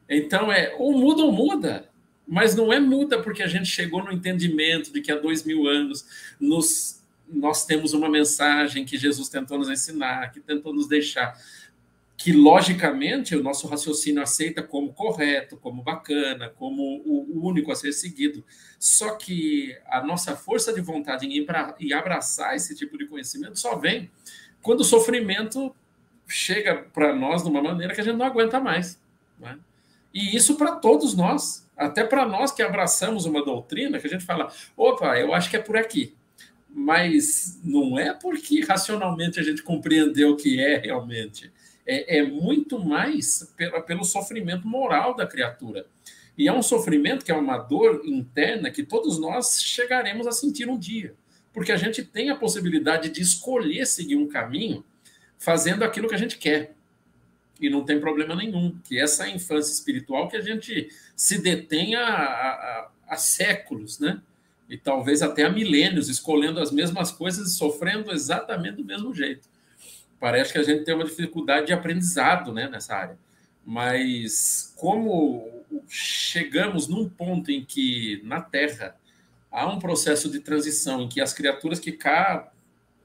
Então 0.10 0.52
é 0.52 0.74
ou 0.80 0.98
muda 0.98 1.22
ou 1.22 1.32
muda, 1.32 1.88
mas 2.28 2.56
não 2.56 2.74
é 2.74 2.80
muda 2.80 3.22
porque 3.22 3.44
a 3.44 3.48
gente 3.48 3.68
chegou 3.68 4.04
no 4.04 4.12
entendimento 4.12 4.92
de 4.92 5.00
que 5.00 5.12
há 5.12 5.16
dois 5.16 5.44
mil 5.44 5.68
anos 5.68 6.08
nos, 6.40 7.04
nós 7.32 7.68
temos 7.68 7.94
uma 7.94 8.10
mensagem 8.10 8.84
que 8.84 8.98
Jesus 8.98 9.30
tentou 9.30 9.60
nos 9.60 9.70
ensinar, 9.70 10.32
que 10.32 10.40
tentou 10.40 10.74
nos 10.74 10.88
deixar, 10.88 11.40
que 12.16 12.32
logicamente 12.32 13.36
o 13.36 13.44
nosso 13.44 13.68
raciocínio 13.68 14.22
aceita 14.22 14.62
como 14.62 14.94
correto, 14.94 15.58
como 15.58 15.82
bacana, 15.82 16.50
como 16.50 17.02
o 17.06 17.46
único 17.46 17.72
a 17.72 17.76
ser 17.76 17.92
seguido. 17.92 18.46
Só 18.80 19.16
que 19.16 19.76
a 19.88 20.02
nossa 20.02 20.36
força 20.36 20.72
de 20.72 20.80
vontade 20.80 21.28
em 21.28 21.94
abraçar 21.94 22.56
esse 22.56 22.76
tipo 22.76 22.98
de 22.98 23.08
conhecimento 23.08 23.60
só 23.60 23.76
vem 23.76 24.10
quando 24.62 24.82
o 24.82 24.86
sofrimento 24.86 25.76
chega 26.28 26.76
para 26.76 27.14
nós 27.14 27.44
de 27.44 27.50
uma 27.50 27.62
maneira 27.62 27.94
que 27.94 28.02
a 28.02 28.04
gente 28.04 28.18
não 28.18 28.26
aguenta 28.26 28.60
mais. 28.60 29.00
Né? 29.38 29.58
E 30.14 30.36
isso 30.36 30.56
para 30.56 30.76
todos 30.76 31.16
nós, 31.16 31.68
até 31.76 32.04
para 32.04 32.26
nós 32.26 32.52
que 32.52 32.62
abraçamos 32.62 33.26
uma 33.26 33.44
doutrina, 33.44 34.00
que 34.00 34.08
a 34.08 34.10
gente 34.10 34.24
fala, 34.24 34.52
opa, 34.78 35.18
eu 35.20 35.34
acho 35.34 35.50
que 35.50 35.58
é 35.58 35.60
por 35.60 35.76
aqui. 35.76 36.16
Mas 36.70 37.60
não 37.64 38.00
é 38.00 38.14
porque 38.14 38.62
racionalmente 38.62 39.40
a 39.40 39.44
gente 39.44 39.62
compreendeu 39.62 40.32
o 40.32 40.36
que 40.38 40.60
é 40.60 40.78
realmente. 40.78 41.52
É, 41.86 42.20
é 42.20 42.24
muito 42.24 42.80
mais 42.80 43.54
pelo, 43.58 43.82
pelo 43.84 44.04
sofrimento 44.04 44.68
moral 44.68 45.16
da 45.16 45.28
criatura. 45.28 45.86
E 46.38 46.48
é 46.48 46.54
um 46.54 46.64
sofrimento 46.64 47.24
que 47.24 47.32
é 47.32 47.36
uma 47.36 47.58
dor 47.58 48.02
interna 48.06 48.72
que 48.72 48.84
todos 48.84 49.20
nós 49.20 49.62
chegaremos 49.62 50.26
a 50.26 50.32
sentir 50.32 50.68
um 50.68 50.78
dia 50.78 51.16
porque 51.54 51.72
a 51.72 51.78
gente 51.78 52.04
tem 52.04 52.30
a 52.32 52.36
possibilidade 52.36 53.10
de 53.10 53.22
escolher 53.22 53.86
seguir 53.86 54.16
um 54.16 54.28
caminho 54.28 54.84
fazendo 55.38 55.84
aquilo 55.84 56.10
que 56.10 56.16
a 56.16 56.18
gente 56.18 56.38
quer. 56.38 56.76
E 57.62 57.70
não 57.70 57.86
tem 57.86 58.00
problema 58.00 58.36
nenhum, 58.36 58.76
que 58.84 59.00
essa 59.00 59.30
infância 59.30 59.72
espiritual 59.72 60.28
que 60.28 60.36
a 60.36 60.42
gente 60.42 60.90
se 61.16 61.40
detém 61.42 61.96
há, 61.96 62.08
há, 62.08 62.90
há 63.08 63.16
séculos, 63.16 64.00
né? 64.00 64.20
E 64.68 64.78
talvez 64.78 65.22
até 65.22 65.44
há 65.44 65.50
milênios, 65.50 66.10
escolhendo 66.10 66.60
as 66.60 66.72
mesmas 66.72 67.12
coisas 67.12 67.48
e 67.48 67.56
sofrendo 67.56 68.12
exatamente 68.12 68.78
do 68.78 68.86
mesmo 68.86 69.14
jeito. 69.14 69.48
Parece 70.24 70.54
que 70.54 70.58
a 70.58 70.64
gente 70.64 70.86
tem 70.86 70.96
uma 70.96 71.04
dificuldade 71.04 71.68
de 71.68 71.74
aprendizado 71.74 72.54
né, 72.54 72.70
nessa 72.70 72.96
área. 72.96 73.20
Mas 73.66 74.74
como 74.78 75.66
chegamos 75.86 76.88
num 76.88 77.10
ponto 77.10 77.52
em 77.52 77.66
que 77.66 78.22
na 78.24 78.40
Terra 78.40 78.96
há 79.52 79.68
um 79.68 79.80
processo 79.80 80.32
de 80.32 80.40
transição 80.40 81.02
em 81.02 81.10
que 81.10 81.20
as 81.20 81.34
criaturas 81.34 81.78
que 81.78 81.92
cá 81.92 82.50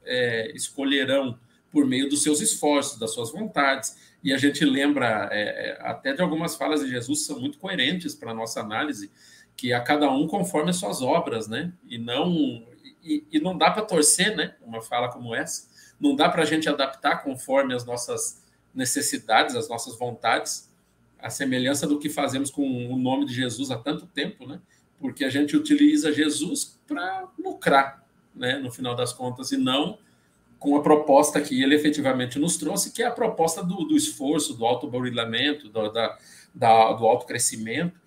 é, 0.04 0.52
escolherão 0.54 1.36
por 1.72 1.84
meio 1.84 2.08
dos 2.08 2.22
seus 2.22 2.40
esforços, 2.40 3.00
das 3.00 3.12
suas 3.12 3.32
vontades, 3.32 3.96
e 4.22 4.32
a 4.32 4.38
gente 4.38 4.64
lembra 4.64 5.28
é, 5.32 5.70
é 5.70 5.78
até 5.80 6.12
de 6.12 6.22
algumas 6.22 6.54
falas 6.54 6.84
de 6.84 6.88
Jesus 6.88 7.26
são 7.26 7.40
muito 7.40 7.58
coerentes 7.58 8.14
para 8.14 8.30
a 8.30 8.34
nossa 8.34 8.60
análise, 8.60 9.10
que 9.56 9.72
a 9.72 9.80
cada 9.80 10.08
um 10.08 10.28
conforme 10.28 10.70
as 10.70 10.76
suas 10.76 11.02
obras, 11.02 11.48
né? 11.48 11.72
E 11.88 11.98
não 11.98 12.64
e, 13.02 13.26
e 13.32 13.40
não 13.40 13.58
dá 13.58 13.72
para 13.72 13.82
torcer, 13.82 14.36
né? 14.36 14.54
Uma 14.62 14.80
fala 14.80 15.08
como 15.08 15.34
essa, 15.34 15.66
não 16.00 16.14
dá 16.14 16.28
para 16.28 16.42
a 16.42 16.46
gente 16.46 16.68
adaptar 16.68 17.22
conforme 17.22 17.74
as 17.74 17.84
nossas 17.84 18.42
necessidades, 18.74 19.56
as 19.56 19.68
nossas 19.68 19.98
vontades, 19.98 20.70
a 21.18 21.30
semelhança 21.30 21.86
do 21.86 21.98
que 21.98 22.08
fazemos 22.08 22.50
com 22.50 22.92
o 22.92 22.96
nome 22.96 23.26
de 23.26 23.34
Jesus 23.34 23.70
há 23.70 23.78
tanto 23.78 24.06
tempo, 24.06 24.46
né? 24.46 24.60
porque 25.00 25.24
a 25.24 25.30
gente 25.30 25.56
utiliza 25.56 26.12
Jesus 26.12 26.78
para 26.86 27.28
lucrar, 27.38 28.04
né, 28.34 28.58
no 28.58 28.70
final 28.70 28.94
das 28.94 29.12
contas, 29.12 29.52
e 29.52 29.56
não 29.56 29.98
com 30.58 30.76
a 30.76 30.82
proposta 30.82 31.40
que 31.40 31.62
ele 31.62 31.74
efetivamente 31.74 32.38
nos 32.38 32.56
trouxe, 32.56 32.92
que 32.92 33.02
é 33.02 33.06
a 33.06 33.12
proposta 33.12 33.62
do, 33.62 33.84
do 33.84 33.96
esforço, 33.96 34.54
do 34.54 34.66
autoburilamento, 34.66 35.68
do, 35.68 35.88
da, 35.92 36.18
da, 36.52 36.92
do 36.94 37.06
autocrescimento. 37.06 38.00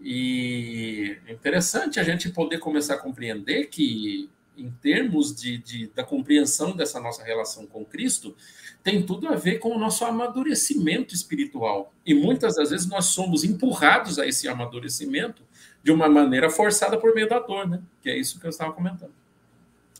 E 0.00 1.18
é 1.26 1.32
interessante 1.32 1.98
a 1.98 2.04
gente 2.04 2.28
poder 2.30 2.58
começar 2.58 2.94
a 2.94 2.98
compreender 2.98 3.64
que, 3.66 4.30
em 4.58 4.70
termos 4.70 5.34
de, 5.34 5.58
de, 5.58 5.86
da 5.88 6.04
compreensão 6.04 6.76
dessa 6.76 7.00
nossa 7.00 7.22
relação 7.22 7.66
com 7.66 7.84
Cristo, 7.84 8.34
tem 8.82 9.04
tudo 9.04 9.28
a 9.28 9.34
ver 9.34 9.58
com 9.58 9.74
o 9.74 9.78
nosso 9.78 10.04
amadurecimento 10.04 11.14
espiritual. 11.14 11.92
E 12.04 12.14
muitas 12.14 12.56
das 12.56 12.70
vezes 12.70 12.86
nós 12.86 13.06
somos 13.06 13.44
empurrados 13.44 14.18
a 14.18 14.26
esse 14.26 14.48
amadurecimento 14.48 15.42
de 15.82 15.92
uma 15.92 16.08
maneira 16.08 16.50
forçada 16.50 16.98
por 16.98 17.14
meio 17.14 17.28
da 17.28 17.38
dor, 17.38 17.68
né? 17.68 17.82
Que 18.00 18.10
é 18.10 18.16
isso 18.16 18.40
que 18.40 18.46
eu 18.46 18.50
estava 18.50 18.72
comentando. 18.72 19.12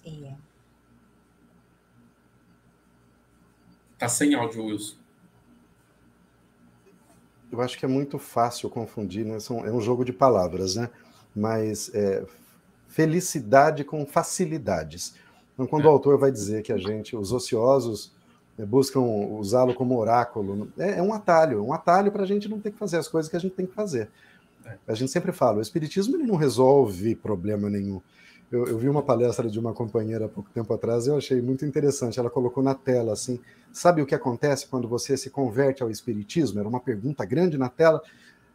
É. 0.04 0.34
Tá 3.98 4.08
sem 4.08 4.34
áudio, 4.34 4.64
Wilson. 4.64 4.96
Eu 7.50 7.60
acho 7.60 7.78
que 7.78 7.84
é 7.84 7.88
muito 7.88 8.18
fácil 8.18 8.68
confundir, 8.68 9.24
né? 9.24 9.38
É 9.64 9.72
um 9.72 9.80
jogo 9.80 10.04
de 10.04 10.12
palavras, 10.12 10.76
né? 10.76 10.90
Mas 11.34 11.92
é, 11.94 12.24
felicidade 12.88 13.84
com 13.84 14.04
facilidades. 14.04 15.14
Então, 15.54 15.66
quando 15.66 15.84
é. 15.84 15.86
o 15.86 15.90
autor 15.90 16.18
vai 16.18 16.32
dizer 16.32 16.62
que 16.62 16.72
a 16.72 16.78
gente, 16.78 17.14
os 17.14 17.32
ociosos, 17.32 18.12
é, 18.58 18.64
buscam 18.64 19.00
usá-lo 19.00 19.74
como 19.74 19.96
oráculo, 19.96 20.68
é, 20.76 20.98
é 20.98 21.02
um 21.02 21.12
atalho, 21.12 21.64
um 21.64 21.72
atalho 21.72 22.10
para 22.10 22.24
a 22.24 22.26
gente 22.26 22.48
não 22.48 22.58
ter 22.58 22.72
que 22.72 22.78
fazer 22.78 22.96
as 22.96 23.06
coisas 23.06 23.30
que 23.30 23.36
a 23.36 23.40
gente 23.40 23.54
tem 23.54 23.66
que 23.66 23.74
fazer. 23.74 24.10
A 24.86 24.94
gente 24.94 25.10
sempre 25.10 25.32
fala, 25.32 25.58
o 25.58 25.62
espiritismo 25.62 26.16
ele 26.16 26.26
não 26.26 26.36
resolve 26.36 27.14
problema 27.14 27.70
nenhum. 27.70 28.00
Eu, 28.50 28.66
eu, 28.66 28.78
vi 28.78 28.88
uma 28.88 29.02
palestra 29.02 29.48
de 29.48 29.58
uma 29.58 29.74
companheira 29.74 30.24
há 30.24 30.28
pouco 30.28 30.48
tempo 30.50 30.72
atrás, 30.72 31.06
eu 31.06 31.16
achei 31.16 31.40
muito 31.40 31.66
interessante. 31.66 32.18
Ela 32.18 32.30
colocou 32.30 32.62
na 32.62 32.74
tela 32.74 33.12
assim: 33.12 33.38
sabe 33.70 34.00
o 34.00 34.06
que 34.06 34.14
acontece 34.14 34.66
quando 34.66 34.88
você 34.88 35.16
se 35.16 35.28
converte 35.28 35.82
ao 35.82 35.90
espiritismo? 35.90 36.58
Era 36.58 36.68
uma 36.68 36.80
pergunta 36.80 37.24
grande 37.26 37.58
na 37.58 37.68
tela. 37.68 38.02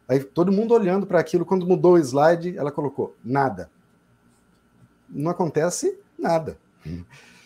Aí 0.08 0.22
todo 0.22 0.50
mundo 0.52 0.74
olhando 0.74 1.06
para 1.06 1.20
aquilo, 1.20 1.44
quando 1.44 1.66
mudou 1.66 1.94
o 1.94 1.98
slide, 1.98 2.58
ela 2.58 2.72
colocou: 2.72 3.14
nada. 3.24 3.70
Não 5.14 5.30
acontece 5.30 5.98
nada. 6.18 6.58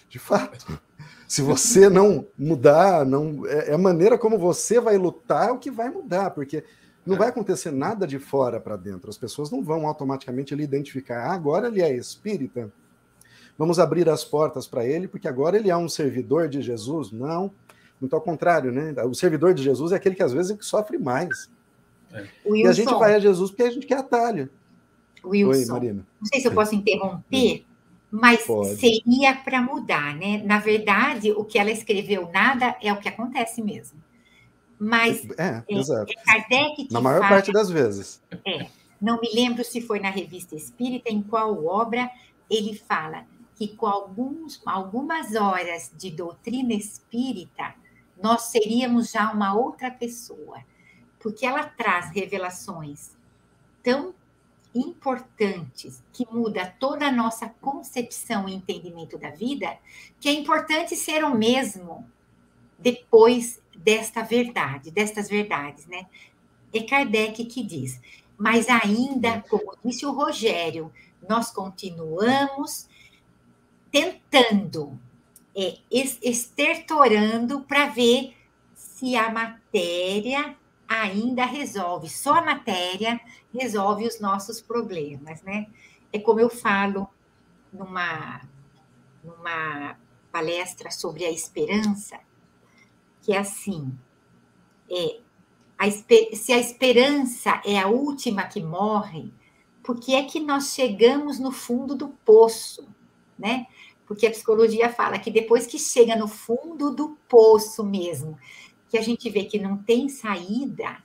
De 0.08 0.18
fato. 0.18 0.80
Se 1.28 1.42
você 1.42 1.90
não 1.90 2.26
mudar, 2.38 3.04
não 3.04 3.46
é, 3.46 3.70
é 3.70 3.74
a 3.74 3.78
maneira 3.78 4.16
como 4.16 4.38
você 4.38 4.80
vai 4.80 4.96
lutar 4.96 5.50
é 5.50 5.52
o 5.52 5.58
que 5.58 5.70
vai 5.70 5.90
mudar, 5.90 6.30
porque 6.30 6.64
não 7.04 7.16
é. 7.16 7.18
vai 7.18 7.28
acontecer 7.28 7.70
nada 7.70 8.06
de 8.06 8.18
fora 8.18 8.58
para 8.58 8.76
dentro. 8.76 9.10
As 9.10 9.18
pessoas 9.18 9.50
não 9.50 9.62
vão 9.62 9.86
automaticamente 9.86 10.54
ele 10.54 10.62
identificar. 10.62 11.26
Ah, 11.26 11.34
agora 11.34 11.68
ele 11.68 11.82
é 11.82 11.94
espírita. 11.94 12.72
Vamos 13.58 13.78
abrir 13.78 14.08
as 14.08 14.24
portas 14.24 14.66
para 14.66 14.86
ele, 14.86 15.06
porque 15.06 15.28
agora 15.28 15.56
ele 15.56 15.68
é 15.68 15.76
um 15.76 15.88
servidor 15.88 16.48
de 16.48 16.62
Jesus. 16.62 17.12
Não, 17.12 17.52
muito 18.00 18.14
ao 18.14 18.22
contrário, 18.22 18.72
né? 18.72 18.94
O 19.04 19.14
servidor 19.14 19.52
de 19.52 19.62
Jesus 19.62 19.92
é 19.92 19.96
aquele 19.96 20.14
que 20.14 20.22
às 20.22 20.32
vezes 20.32 20.56
sofre 20.60 20.96
mais. 20.96 21.50
É. 22.12 22.26
E 22.46 22.66
a 22.66 22.72
gente 22.72 22.94
vai 22.94 23.14
a 23.14 23.18
Jesus 23.18 23.50
porque 23.50 23.64
a 23.64 23.70
gente 23.70 23.86
quer 23.86 23.98
atalho. 23.98 24.48
Wilson, 25.24 25.74
Oi. 25.74 25.92
Não 25.92 26.04
sei 26.24 26.40
se 26.40 26.48
eu 26.48 26.54
posso 26.54 26.74
interromper, 26.74 27.64
mas 28.10 28.44
Pode. 28.44 28.76
seria 28.76 29.34
para 29.34 29.60
mudar, 29.60 30.14
né? 30.16 30.42
Na 30.44 30.58
verdade, 30.58 31.32
o 31.32 31.44
que 31.44 31.58
ela 31.58 31.70
escreveu, 31.70 32.30
nada 32.32 32.76
é 32.82 32.92
o 32.92 32.98
que 32.98 33.08
acontece 33.08 33.62
mesmo. 33.62 34.02
Mas 34.78 35.24
é, 35.36 35.62
é, 35.68 35.78
exato. 35.78 36.12
é 36.12 36.24
Kardec 36.24 36.86
que 36.86 36.92
Na 36.92 37.00
maior 37.00 37.20
fala, 37.20 37.30
parte 37.30 37.52
das 37.52 37.68
vezes. 37.68 38.22
É, 38.46 38.66
não 39.00 39.20
me 39.20 39.28
lembro 39.34 39.64
se 39.64 39.80
foi 39.80 39.98
na 39.98 40.10
Revista 40.10 40.54
Espírita, 40.54 41.10
em 41.10 41.20
qual 41.22 41.64
obra 41.66 42.10
ele 42.48 42.74
fala 42.74 43.24
que 43.56 43.68
com 43.68 43.86
alguns, 43.86 44.62
algumas 44.64 45.34
horas 45.34 45.92
de 45.96 46.10
doutrina 46.10 46.72
espírita, 46.72 47.74
nós 48.22 48.42
seríamos 48.42 49.10
já 49.10 49.32
uma 49.32 49.52
outra 49.52 49.90
pessoa, 49.90 50.60
porque 51.18 51.44
ela 51.44 51.64
traz 51.64 52.10
revelações 52.12 53.16
tão 53.82 54.14
importantes 54.74 56.02
que 56.12 56.26
muda 56.30 56.66
toda 56.78 57.06
a 57.06 57.12
nossa 57.12 57.48
concepção 57.60 58.48
e 58.48 58.54
entendimento 58.54 59.18
da 59.18 59.30
vida, 59.30 59.76
que 60.20 60.28
é 60.28 60.32
importante 60.32 60.94
ser 60.94 61.24
o 61.24 61.34
mesmo 61.34 62.06
depois 62.78 63.60
desta 63.76 64.22
verdade, 64.22 64.90
destas 64.90 65.28
verdades, 65.28 65.86
né? 65.86 66.06
É 66.72 66.82
Kardec 66.82 67.44
que 67.46 67.62
diz. 67.62 68.00
Mas 68.36 68.68
ainda, 68.68 69.42
como 69.48 69.76
disse 69.84 70.06
o 70.06 70.12
Rogério, 70.12 70.92
nós 71.28 71.50
continuamos 71.50 72.88
tentando, 73.90 74.98
é, 75.56 75.78
estertorando 75.90 77.62
para 77.62 77.86
ver 77.86 78.34
se 78.74 79.16
a 79.16 79.30
matéria 79.30 80.56
ainda 80.88 81.44
resolve, 81.44 82.08
só 82.08 82.34
a 82.34 82.44
matéria 82.44 83.20
resolve 83.52 84.06
os 84.06 84.18
nossos 84.20 84.60
problemas, 84.60 85.42
né? 85.42 85.66
É 86.12 86.18
como 86.18 86.40
eu 86.40 86.48
falo 86.48 87.06
numa, 87.72 88.40
numa 89.22 89.96
palestra 90.32 90.90
sobre 90.90 91.26
a 91.26 91.30
esperança, 91.30 92.18
que 93.20 93.32
é 93.32 93.38
assim, 93.38 93.92
é, 94.90 95.20
a, 95.78 95.90
se 95.90 96.52
a 96.52 96.58
esperança 96.58 97.60
é 97.64 97.78
a 97.78 97.88
última 97.88 98.44
que 98.44 98.62
morre, 98.62 99.32
por 99.82 100.00
que 100.00 100.14
é 100.14 100.24
que 100.24 100.40
nós 100.40 100.72
chegamos 100.72 101.38
no 101.38 101.52
fundo 101.52 101.94
do 101.94 102.08
poço, 102.08 102.88
né? 103.38 103.66
Porque 104.06 104.26
a 104.26 104.30
psicologia 104.30 104.88
fala 104.90 105.18
que 105.18 105.30
depois 105.30 105.66
que 105.66 105.78
chega 105.78 106.16
no 106.16 106.26
fundo 106.26 106.90
do 106.94 107.16
poço 107.28 107.84
mesmo, 107.84 108.38
que 108.88 108.98
a 108.98 109.02
gente 109.02 109.28
vê 109.30 109.44
que 109.44 109.58
não 109.58 109.76
tem 109.76 110.08
saída, 110.08 110.96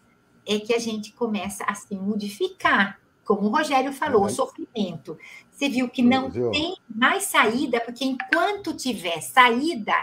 é 0.46 0.60
que 0.60 0.74
a 0.74 0.80
gente 0.80 1.12
começa 1.14 1.64
a 1.66 1.74
se 1.74 1.96
modificar. 1.96 3.00
Como 3.24 3.48
o 3.48 3.50
Rogério 3.50 3.94
falou, 3.94 4.26
o 4.26 4.30
sofrimento. 4.30 5.18
Você 5.50 5.70
viu 5.70 5.88
que 5.88 6.02
não 6.02 6.30
tem 6.30 6.76
mais 6.94 7.24
saída, 7.24 7.80
porque 7.80 8.04
enquanto 8.04 8.74
tiver 8.74 9.22
saída, 9.22 9.96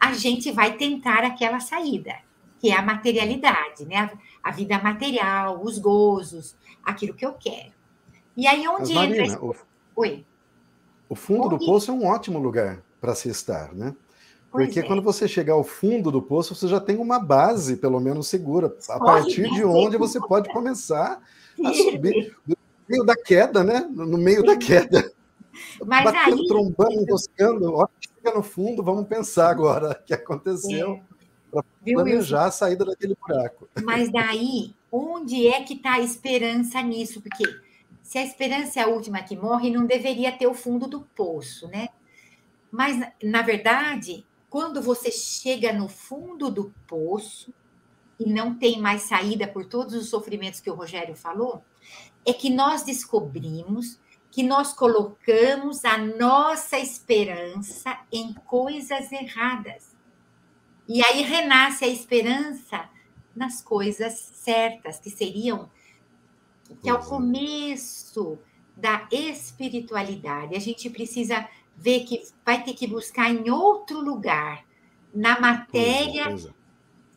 a 0.00 0.14
gente 0.14 0.50
vai 0.50 0.76
tentar 0.76 1.24
aquela 1.24 1.60
saída, 1.60 2.14
que 2.58 2.70
é 2.70 2.76
a 2.76 2.82
materialidade, 2.82 3.84
né? 3.84 4.10
A 4.42 4.50
vida 4.50 4.78
material, 4.78 5.62
os 5.62 5.78
gozos, 5.78 6.56
aquilo 6.82 7.14
que 7.14 7.26
eu 7.26 7.34
quero. 7.34 7.72
E 8.36 8.46
aí 8.46 8.66
onde 8.66 8.94
Mas, 8.94 9.08
Marina, 9.08 9.26
entra. 9.26 9.44
O... 9.44 9.54
Oi. 9.96 10.24
O 11.08 11.14
fundo 11.14 11.50
do 11.50 11.58
poço 11.58 11.90
é 11.90 11.94
um 11.94 12.06
ótimo 12.06 12.38
lugar 12.38 12.82
para 13.00 13.14
se 13.14 13.28
estar, 13.28 13.74
né? 13.74 13.94
Porque 14.54 14.78
é. 14.78 14.82
quando 14.84 15.02
você 15.02 15.26
chegar 15.26 15.54
ao 15.54 15.64
fundo 15.64 16.12
do 16.12 16.22
poço, 16.22 16.54
você 16.54 16.68
já 16.68 16.78
tem 16.78 16.96
uma 16.96 17.18
base, 17.18 17.76
pelo 17.76 17.98
menos, 17.98 18.28
segura, 18.28 18.72
a 18.88 19.00
partir 19.00 19.50
de 19.50 19.64
onde 19.66 19.96
você 19.96 20.20
pode 20.20 20.48
começar 20.52 21.20
a 21.64 21.74
subir. 21.74 22.36
No 22.46 22.56
meio 22.88 23.02
da 23.02 23.16
queda, 23.16 23.64
né? 23.64 23.80
No 23.90 24.16
meio 24.16 24.44
da 24.44 24.56
queda. 24.56 25.12
Mas 25.84 26.04
Batendo, 26.04 26.40
aí... 26.40 26.46
trombando, 26.46 26.92
enroscando. 26.92 27.74
Ó, 27.74 27.88
chega 28.00 28.36
no 28.36 28.44
fundo, 28.44 28.80
vamos 28.80 29.08
pensar 29.08 29.50
agora 29.50 29.90
o 29.90 30.04
que 30.04 30.14
aconteceu. 30.14 30.92
É. 30.92 31.14
Para 31.50 31.64
planejar 31.84 32.44
a 32.44 32.50
saída 32.52 32.84
daquele 32.84 33.16
buraco. 33.16 33.68
Mas 33.82 34.08
daí, 34.08 34.72
onde 34.90 35.48
é 35.48 35.62
que 35.64 35.74
está 35.74 35.94
a 35.94 36.00
esperança 36.00 36.80
nisso? 36.80 37.20
Porque 37.20 37.42
se 38.04 38.18
a 38.18 38.24
esperança 38.24 38.78
é 38.78 38.84
a 38.84 38.88
última 38.88 39.20
que 39.20 39.34
morre, 39.34 39.68
não 39.68 39.84
deveria 39.84 40.30
ter 40.30 40.46
o 40.46 40.54
fundo 40.54 40.86
do 40.86 41.00
poço, 41.00 41.66
né? 41.66 41.88
Mas, 42.70 43.00
na 43.20 43.42
verdade, 43.42 44.24
quando 44.54 44.80
você 44.80 45.10
chega 45.10 45.72
no 45.72 45.88
fundo 45.88 46.48
do 46.48 46.72
poço 46.86 47.52
e 48.20 48.24
não 48.24 48.54
tem 48.54 48.80
mais 48.80 49.02
saída 49.02 49.48
por 49.48 49.64
todos 49.64 49.94
os 49.94 50.08
sofrimentos 50.08 50.60
que 50.60 50.70
o 50.70 50.76
Rogério 50.76 51.16
falou, 51.16 51.64
é 52.24 52.32
que 52.32 52.50
nós 52.50 52.84
descobrimos 52.84 53.98
que 54.30 54.44
nós 54.44 54.72
colocamos 54.72 55.84
a 55.84 55.98
nossa 55.98 56.78
esperança 56.78 57.98
em 58.12 58.32
coisas 58.32 59.10
erradas. 59.10 59.92
E 60.86 61.04
aí 61.04 61.22
renasce 61.22 61.84
a 61.84 61.88
esperança 61.88 62.88
nas 63.34 63.60
coisas 63.60 64.12
certas, 64.34 65.00
que 65.00 65.10
seriam 65.10 65.68
que 66.80 66.88
é 66.88 66.94
o 66.94 67.04
começo 67.04 68.38
da 68.76 69.08
espiritualidade. 69.10 70.54
A 70.54 70.60
gente 70.60 70.88
precisa 70.90 71.44
ver 71.76 72.04
que 72.04 72.22
vai 72.44 72.62
ter 72.62 72.74
que 72.74 72.86
buscar 72.86 73.30
em 73.30 73.50
outro 73.50 74.00
lugar, 74.00 74.64
na 75.14 75.40
matéria, 75.40 76.24
pois 76.24 76.46
é, 76.46 76.48
pois 76.48 76.54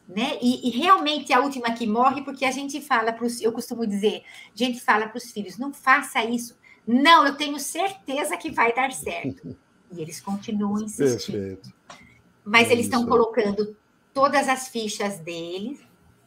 é. 0.10 0.22
né? 0.22 0.38
E, 0.42 0.68
e, 0.68 0.72
realmente 0.78 1.34
a 1.34 1.40
última 1.40 1.72
que 1.72 1.88
morre, 1.88 2.24
porque 2.24 2.46
a 2.46 2.52
gente 2.52 2.82
fala 2.82 3.12
para 3.14 3.26
os, 3.26 3.42
eu 3.42 3.52
costumo 3.52 3.86
dizer, 3.86 4.24
a 4.54 4.58
gente 4.58 4.80
fala 4.80 5.08
para 5.08 5.18
os 5.18 5.32
filhos, 5.32 5.58
não 5.58 5.74
faça 5.74 6.24
isso. 6.24 6.58
Não, 6.86 7.26
eu 7.26 7.36
tenho 7.36 7.60
certeza 7.60 8.38
que 8.38 8.52
vai 8.52 8.74
dar 8.74 8.92
certo. 8.92 9.56
E 9.90 10.02
eles 10.02 10.20
continuam 10.20 10.82
insistindo. 10.82 11.38
Perfeito. 11.38 11.74
Mas 12.44 12.68
é 12.68 12.74
eles 12.74 12.88
estão 12.88 13.06
colocando 13.06 13.74
todas 14.14 14.50
as 14.50 14.68
fichas 14.68 15.18
deles 15.20 15.80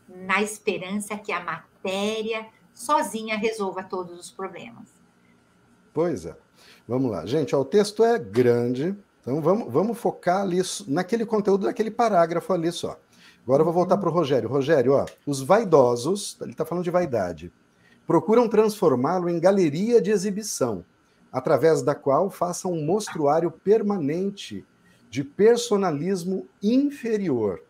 na 0.08 0.40
esperança 0.40 1.14
que 1.14 1.30
a 1.30 1.40
matéria 1.40 2.46
sozinha 2.72 3.36
resolva 3.36 3.82
todos 3.82 4.18
os 4.18 4.30
problemas. 4.30 4.88
Pois 5.92 6.24
é. 6.24 6.36
Vamos 6.90 7.08
lá. 7.08 7.24
Gente, 7.24 7.54
ó, 7.54 7.60
o 7.60 7.64
texto 7.64 8.02
é 8.02 8.18
grande, 8.18 8.96
então 9.20 9.40
vamos, 9.40 9.72
vamos 9.72 9.96
focar 9.96 10.40
ali 10.40 10.60
naquele 10.88 11.24
conteúdo 11.24 11.66
daquele 11.66 11.88
parágrafo 11.88 12.52
ali 12.52 12.72
só. 12.72 12.98
Agora 13.44 13.60
eu 13.60 13.64
vou 13.64 13.72
voltar 13.72 13.96
para 13.96 14.08
o 14.08 14.12
Rogério. 14.12 14.48
Rogério, 14.48 14.94
ó, 14.94 15.06
os 15.24 15.40
vaidosos, 15.40 16.36
ele 16.40 16.50
está 16.50 16.64
falando 16.64 16.82
de 16.82 16.90
vaidade, 16.90 17.52
procuram 18.08 18.48
transformá-lo 18.48 19.28
em 19.28 19.38
galeria 19.38 20.02
de 20.02 20.10
exibição, 20.10 20.84
através 21.30 21.80
da 21.80 21.94
qual 21.94 22.28
façam 22.28 22.72
um 22.72 22.84
mostruário 22.84 23.52
permanente 23.52 24.66
de 25.08 25.22
personalismo 25.22 26.48
inferior. 26.60 27.62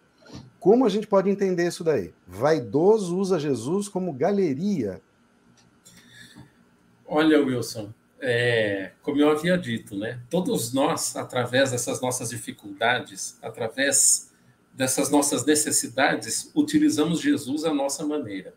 Como 0.58 0.86
a 0.86 0.88
gente 0.88 1.06
pode 1.06 1.28
entender 1.28 1.66
isso 1.66 1.84
daí? 1.84 2.14
Vaidoso 2.26 3.18
usa 3.18 3.38
Jesus 3.38 3.86
como 3.86 4.14
galeria. 4.14 4.98
Olha, 7.06 7.38
Wilson, 7.44 7.92
é, 8.20 8.90
como 9.02 9.20
eu 9.20 9.30
havia 9.30 9.56
dito, 9.56 9.96
né? 9.96 10.20
Todos 10.28 10.72
nós, 10.72 11.16
através 11.16 11.70
dessas 11.70 12.00
nossas 12.00 12.30
dificuldades, 12.30 13.38
através 13.42 14.30
dessas 14.72 15.10
nossas 15.10 15.44
necessidades, 15.44 16.50
utilizamos 16.54 17.20
Jesus 17.20 17.64
à 17.64 17.72
nossa 17.72 18.06
maneira, 18.06 18.54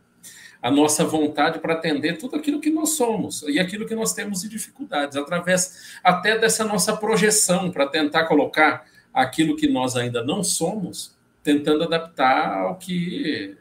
a 0.62 0.69
nossa 0.69 1.04
vontade 1.04 1.60
para 1.60 1.73
atender 1.73 2.17
tudo 2.17 2.36
aquilo 2.36 2.60
que 2.60 2.69
nós 2.69 2.91
somos 2.91 3.41
e 3.43 3.60
aquilo 3.60 3.86
que 3.86 3.95
nós 3.95 4.13
temos 4.13 4.41
de 4.41 4.49
dificuldades, 4.49 5.17
através 5.17 5.97
até 6.04 6.38
dessa 6.38 6.63
nossa 6.63 6.95
projeção 6.95 7.71
para 7.71 7.88
tentar 7.88 8.26
colocar 8.26 8.86
aquilo 9.13 9.56
que 9.56 9.67
nós 9.67 9.95
ainda 9.95 10.23
não 10.23 10.43
somos, 10.43 11.15
tentando 11.41 11.84
adaptar 11.84 12.60
ao 12.60 12.78
que 12.78 13.58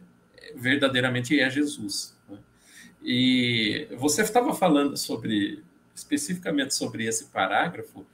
verdadeiramente 0.55 1.39
é 1.39 1.49
Jesus. 1.51 2.17
Né? 2.29 2.39
E 3.03 3.89
você 3.99 4.23
estava 4.23 4.55
falando 4.55 4.97
sobre 4.97 5.63
especificamente 5.95 6.75
sobre 6.75 7.07
esse 7.07 7.27
parágrafo, 7.27 8.07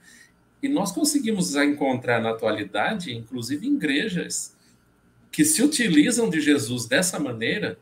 e 0.61 0.67
nós 0.67 0.91
conseguimos 0.91 1.55
encontrar 1.55 2.21
na 2.21 2.31
atualidade, 2.31 3.15
inclusive 3.15 3.65
igrejas, 3.65 4.55
que 5.31 5.45
se 5.45 5.63
utilizam 5.63 6.29
de 6.29 6.41
Jesus 6.41 6.85
dessa 6.85 7.19
maneira, 7.19 7.79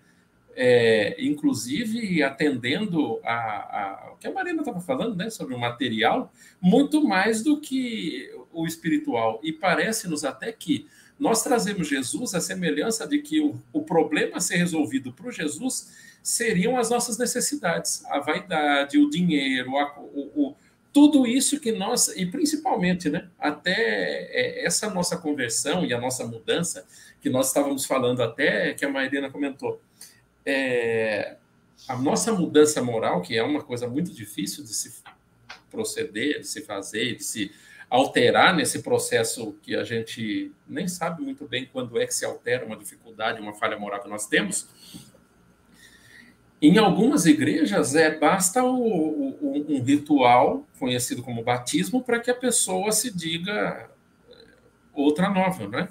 é, 0.56 1.16
inclusive 1.20 2.22
atendendo 2.22 3.20
a, 3.24 3.34
a, 3.34 4.12
o 4.14 4.18
que 4.18 4.28
a 4.28 4.32
Marina 4.32 4.62
estava 4.62 4.80
falando, 4.80 5.16
né, 5.16 5.30
sobre 5.30 5.56
o 5.56 5.60
material, 5.60 6.32
muito 6.62 7.04
mais 7.04 7.44
do 7.44 7.60
que 7.60 8.30
o 8.52 8.66
espiritual. 8.66 9.40
E 9.44 9.52
parece-nos 9.52 10.24
até 10.24 10.52
que 10.52 10.88
nós 11.20 11.44
trazemos 11.44 11.88
Jesus 11.88 12.36
a 12.36 12.42
semelhança 12.42 13.08
de 13.08 13.20
que 13.20 13.42
o, 13.42 13.60
o 13.74 13.82
problema 13.82 14.38
a 14.38 14.42
ser 14.42 14.58
resolvido 14.58 15.12
por 15.12 15.32
Jesus 15.32 15.92
seriam 16.22 16.78
as 16.78 16.90
nossas 16.90 17.18
necessidades, 17.18 18.06
a 18.06 18.20
vaidade, 18.20 18.98
o 18.98 19.10
dinheiro, 19.10 19.78
a, 19.78 20.00
o, 20.00 20.32
o, 20.36 20.56
tudo 20.94 21.26
isso 21.26 21.60
que 21.60 21.72
nós, 21.72 22.10
e 22.10 22.26
principalmente, 22.26 23.10
né, 23.10 23.30
até 23.40 23.74
é, 23.74 24.66
essa 24.66 24.90
nossa 24.90 25.18
conversão 25.18 25.86
e 25.86 25.94
a 25.94 26.00
nossa 26.00 26.26
mudança, 26.26 26.86
que 27.22 27.30
nós 27.30 27.48
estávamos 27.48 27.86
falando 27.86 28.22
até, 28.22 28.74
que 28.74 28.86
a 28.86 28.90
Mairena 28.90 29.30
comentou, 29.30 29.82
é, 30.46 31.38
a 31.88 31.96
nossa 31.96 32.34
mudança 32.34 32.82
moral, 32.82 33.22
que 33.22 33.38
é 33.38 33.44
uma 33.44 33.64
coisa 33.64 33.88
muito 33.88 34.12
difícil 34.14 34.64
de 34.64 34.74
se 34.74 35.02
proceder, 35.70 36.42
de 36.42 36.48
se 36.48 36.62
fazer, 36.62 37.16
de 37.16 37.24
se 37.24 37.52
alterar 37.90 38.56
nesse 38.56 38.82
processo 38.82 39.58
que 39.62 39.76
a 39.76 39.84
gente 39.84 40.52
nem 40.68 40.88
sabe 40.88 41.22
muito 41.22 41.48
bem 41.48 41.70
quando 41.72 42.00
é 42.00 42.06
que 42.06 42.14
se 42.14 42.26
altera 42.26 42.66
uma 42.66 42.76
dificuldade, 42.76 43.42
uma 43.42 43.54
falha 43.54 43.78
moral 43.78 44.02
que 44.02 44.10
nós 44.10 44.28
temos, 44.28 44.68
em 46.62 46.78
algumas 46.78 47.26
igrejas, 47.26 47.96
é, 47.96 48.18
basta 48.18 48.64
o, 48.64 49.30
o, 49.40 49.66
um 49.70 49.84
ritual 49.84 50.66
conhecido 50.80 51.22
como 51.22 51.44
batismo 51.44 52.04
para 52.04 52.20
que 52.20 52.32
a 52.32 52.36
pessoa 52.36 52.92
se 52.92 53.16
diga 53.16 53.88
eh, 54.28 54.36
outra 54.92 55.30
nova, 55.30 55.68
né? 55.68 55.88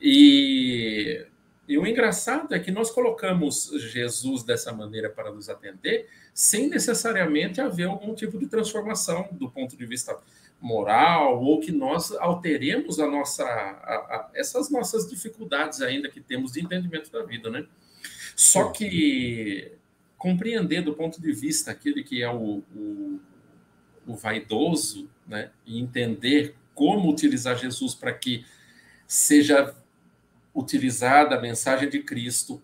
E, 0.00 1.24
e 1.68 1.78
o 1.78 1.86
engraçado 1.86 2.52
é 2.52 2.58
que 2.58 2.72
nós 2.72 2.90
colocamos 2.90 3.70
Jesus 3.76 4.42
dessa 4.42 4.72
maneira 4.72 5.08
para 5.08 5.30
nos 5.30 5.48
atender, 5.48 6.08
sem 6.34 6.68
necessariamente 6.68 7.60
haver 7.60 7.86
algum 7.86 8.12
tipo 8.12 8.40
de 8.40 8.48
transformação 8.48 9.28
do 9.30 9.48
ponto 9.48 9.76
de 9.76 9.86
vista 9.86 10.16
moral, 10.62 11.42
ou 11.42 11.60
que 11.60 11.72
nós 11.72 12.12
alteremos 12.12 12.98
a 13.00 13.06
nossa, 13.06 13.44
a, 13.44 13.48
a, 13.48 14.30
essas 14.34 14.70
nossas 14.70 15.08
dificuldades 15.08 15.82
ainda 15.82 16.08
que 16.08 16.20
temos 16.20 16.52
de 16.52 16.60
entendimento 16.60 17.10
da 17.10 17.22
vida, 17.24 17.50
né? 17.50 17.66
Só 18.36 18.70
que 18.70 19.72
compreender 20.16 20.82
do 20.82 20.94
ponto 20.94 21.20
de 21.20 21.32
vista 21.32 21.72
aquele 21.72 22.04
que 22.04 22.22
é 22.22 22.30
o, 22.30 22.62
o, 22.74 23.20
o 24.06 24.14
vaidoso, 24.14 25.10
né? 25.26 25.50
e 25.66 25.80
entender 25.80 26.54
como 26.74 27.10
utilizar 27.10 27.58
Jesus 27.58 27.94
para 27.94 28.12
que 28.12 28.44
seja 29.06 29.74
utilizada 30.54 31.36
a 31.36 31.40
mensagem 31.40 31.88
de 31.88 32.02
Cristo 32.02 32.62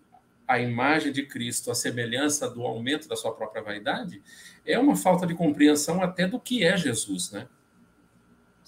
a 0.49 0.59
imagem 0.59 1.11
de 1.11 1.27
Cristo, 1.27 1.69
a 1.69 1.75
semelhança 1.75 2.49
do 2.49 2.63
aumento 2.63 3.07
da 3.07 3.15
sua 3.15 3.31
própria 3.31 3.61
vaidade, 3.61 4.19
é 4.65 4.79
uma 4.79 4.95
falta 4.95 5.27
de 5.27 5.35
compreensão 5.35 6.01
até 6.01 6.27
do 6.27 6.39
que 6.39 6.63
é 6.63 6.75
Jesus, 6.75 7.29
né? 7.29 7.47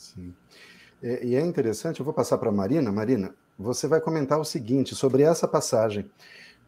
Sim. 0.02 0.34
E 1.04 1.36
é 1.36 1.42
interessante, 1.42 2.00
eu 2.00 2.04
vou 2.04 2.14
passar 2.14 2.38
para 2.40 2.50
a 2.50 2.52
Marina. 2.52 2.92
Marina, 2.92 3.36
você 3.58 3.88
vai 3.88 4.02
comentar 4.02 4.40
o 4.40 4.46
seguinte 4.46 4.96
sobre 4.96 5.22
essa 5.22 5.48
passagem. 5.48 6.10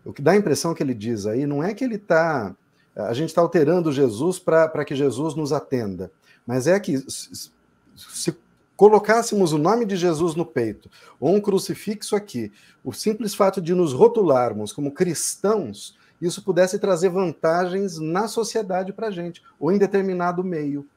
O 0.06 0.14
que 0.14 0.22
dá 0.22 0.32
a 0.32 0.36
impressão 0.36 0.74
que 0.74 0.84
ele 0.84 0.94
diz 0.94 1.26
aí 1.26 1.48
não 1.48 1.64
é 1.64 1.74
que 1.74 1.84
ele 1.84 1.96
está. 1.96 2.56
A 2.96 3.14
gente 3.14 3.30
está 3.30 3.42
alterando 3.42 3.92
Jesus 3.92 4.38
para 4.38 4.86
que 4.86 4.96
Jesus 4.96 5.34
nos 5.34 5.52
atenda, 5.52 6.12
mas 6.46 6.68
é 6.68 6.80
que 6.80 7.04
se 7.08 8.36
colocássemos 8.76 9.52
o 9.52 9.58
nome 9.58 9.86
de 9.86 9.96
Jesus 9.96 10.36
no 10.36 10.46
peito, 10.46 10.90
ou 11.20 11.34
um 11.36 11.42
crucifixo 11.42 12.16
aqui, 12.16 12.52
o 12.84 12.94
simples 12.94 13.34
fato 13.34 13.60
de 13.62 13.74
nos 13.74 13.94
rotularmos 13.94 14.72
como 14.72 14.92
cristãos, 14.92 15.98
isso 16.22 16.44
pudesse 16.44 16.78
trazer 16.78 17.10
vantagens 17.10 17.98
na 17.98 18.28
sociedade 18.28 18.94
para 18.94 19.08
a 19.08 19.12
gente, 19.12 19.42
ou 19.60 19.72
em 19.72 19.78
determinado 19.78 20.44
meio. 20.44 20.88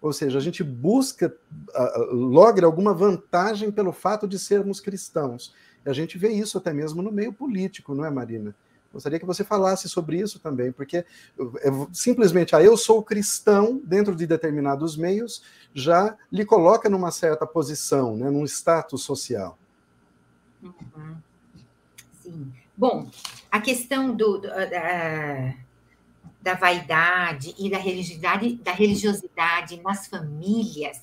Ou 0.00 0.12
seja, 0.12 0.38
a 0.38 0.40
gente 0.40 0.62
busca, 0.62 1.34
logra 2.10 2.66
alguma 2.66 2.94
vantagem 2.94 3.70
pelo 3.70 3.92
fato 3.92 4.28
de 4.28 4.38
sermos 4.38 4.80
cristãos. 4.80 5.52
E 5.84 5.90
a 5.90 5.92
gente 5.92 6.16
vê 6.16 6.28
isso 6.28 6.58
até 6.58 6.72
mesmo 6.72 7.02
no 7.02 7.10
meio 7.10 7.32
político, 7.32 7.94
não 7.94 8.04
é, 8.04 8.10
Marina? 8.10 8.54
Gostaria 8.92 9.18
que 9.18 9.26
você 9.26 9.44
falasse 9.44 9.88
sobre 9.88 10.18
isso 10.18 10.38
também, 10.38 10.72
porque 10.72 10.98
é 10.98 11.70
simplesmente, 11.92 12.56
ah, 12.56 12.62
eu 12.62 12.76
sou 12.76 13.02
cristão 13.02 13.80
dentro 13.84 14.16
de 14.16 14.26
determinados 14.26 14.96
meios, 14.96 15.42
já 15.74 16.16
lhe 16.32 16.44
coloca 16.44 16.88
numa 16.88 17.10
certa 17.10 17.46
posição, 17.46 18.16
né, 18.16 18.30
num 18.30 18.44
status 18.44 19.02
social. 19.02 19.58
Uhum. 20.62 21.16
Sim. 22.22 22.52
Bom, 22.76 23.10
a 23.50 23.60
questão 23.60 24.14
do, 24.14 24.38
do 24.38 24.48
da, 24.48 25.54
da, 26.40 26.54
vaidade 26.54 27.54
e 27.58 27.70
da 27.70 27.78
religiosidade, 27.78 28.56
da 28.56 28.72
religiosidade 28.72 29.80
nas 29.82 30.06
famílias, 30.06 30.98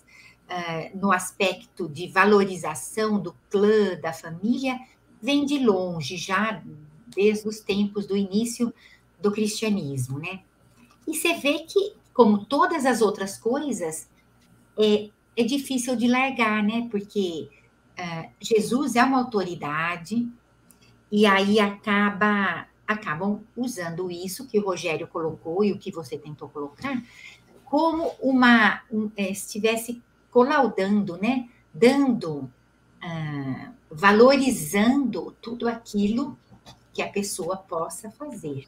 uh, 0.50 0.98
no 0.98 1.12
aspecto 1.12 1.90
de 1.90 2.08
valorização 2.08 3.20
do 3.20 3.36
clã, 3.50 4.00
da 4.02 4.14
família, 4.14 4.80
vem 5.22 5.46
de 5.46 5.60
longe, 5.60 6.18
já 6.18 6.62
desde 7.08 7.48
os 7.48 7.60
tempos 7.60 8.06
do 8.06 8.16
início 8.16 8.74
do 9.22 9.32
cristianismo, 9.32 10.20
né? 10.20 10.42
E 11.08 11.16
você 11.16 11.34
vê 11.36 11.60
que, 11.60 11.94
como 12.14 12.46
todas 12.46 12.86
as 12.86 13.02
outras 13.02 13.38
coisas, 13.38 14.10
é, 14.78 15.10
é 15.38 15.44
difícil 15.44 15.96
de 15.96 16.08
largar, 16.08 16.64
né? 16.64 16.88
Porque 16.90 17.50
uh, 17.98 18.30
Jesus 18.40 18.96
é 18.96 19.04
uma 19.04 19.20
autoridade 19.20 20.28
e 21.12 21.26
aí 21.26 21.60
acaba 21.60 22.68
acabam 22.88 23.42
usando 23.56 24.12
isso 24.12 24.48
que 24.48 24.60
o 24.60 24.66
Rogério 24.66 25.08
colocou 25.08 25.64
e 25.64 25.72
o 25.72 25.78
que 25.78 25.92
você 25.92 26.18
tentou 26.18 26.50
colocar 26.50 27.02
como 27.66 28.14
uma 28.22 28.84
um, 28.92 29.12
é, 29.18 29.30
estivesse 29.32 30.02
colaudando, 30.32 31.18
né? 31.18 31.50
Dando, 31.74 32.52
uh, 33.04 33.74
valorizando 33.92 35.36
tudo 35.42 35.68
aquilo 35.68 36.38
que 36.94 37.02
a 37.02 37.10
pessoa 37.10 37.58
possa 37.58 38.10
fazer. 38.12 38.66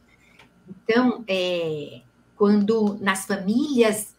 Então, 0.67 1.23
é, 1.27 2.01
quando 2.35 2.97
nas 2.99 3.25
famílias 3.25 4.15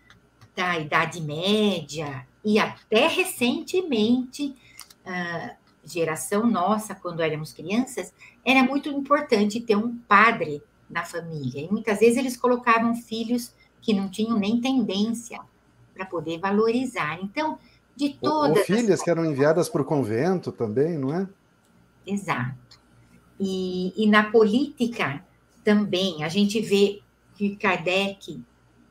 da 0.57 0.79
Idade 0.79 1.21
Média 1.21 2.27
e 2.43 2.59
até 2.59 3.07
recentemente, 3.09 4.55
a 5.05 5.57
geração 5.93 6.47
nossa, 6.47 6.95
quando 6.95 7.21
éramos 7.21 7.53
crianças, 7.53 8.13
era 8.45 8.63
muito 8.63 8.89
importante 8.89 9.61
ter 9.61 9.77
um 9.77 9.97
padre 9.97 10.63
na 10.89 11.05
família. 11.05 11.63
E 11.63 11.71
muitas 11.71 12.01
vezes 12.01 12.17
eles 12.17 12.37
colocavam 12.37 12.95
filhos 12.95 13.55
que 13.81 13.93
não 13.93 14.09
tinham 14.09 14.39
nem 14.39 14.61
tendência 14.61 15.41
para 15.95 16.07
poder 16.07 16.39
valorizar. 16.39 17.19
Então, 17.23 17.59
de 17.97 18.11
todas. 18.11 18.59
Ou, 18.59 18.65
filhas 18.65 19.01
as... 19.01 19.03
que 19.03 19.11
eram 19.11 19.25
enviadas 19.25 19.69
para 19.69 19.83
o 19.83 19.85
convento 19.85 20.53
também, 20.53 20.97
não 20.97 21.15
é? 21.15 21.29
Exato. 22.07 22.81
E, 23.39 23.93
e 23.97 24.09
na 24.09 24.31
política 24.31 25.25
também, 25.63 26.25
a 26.25 26.29
gente 26.29 26.61
vê 26.61 27.01
que 27.35 27.57
Kardec 27.57 28.43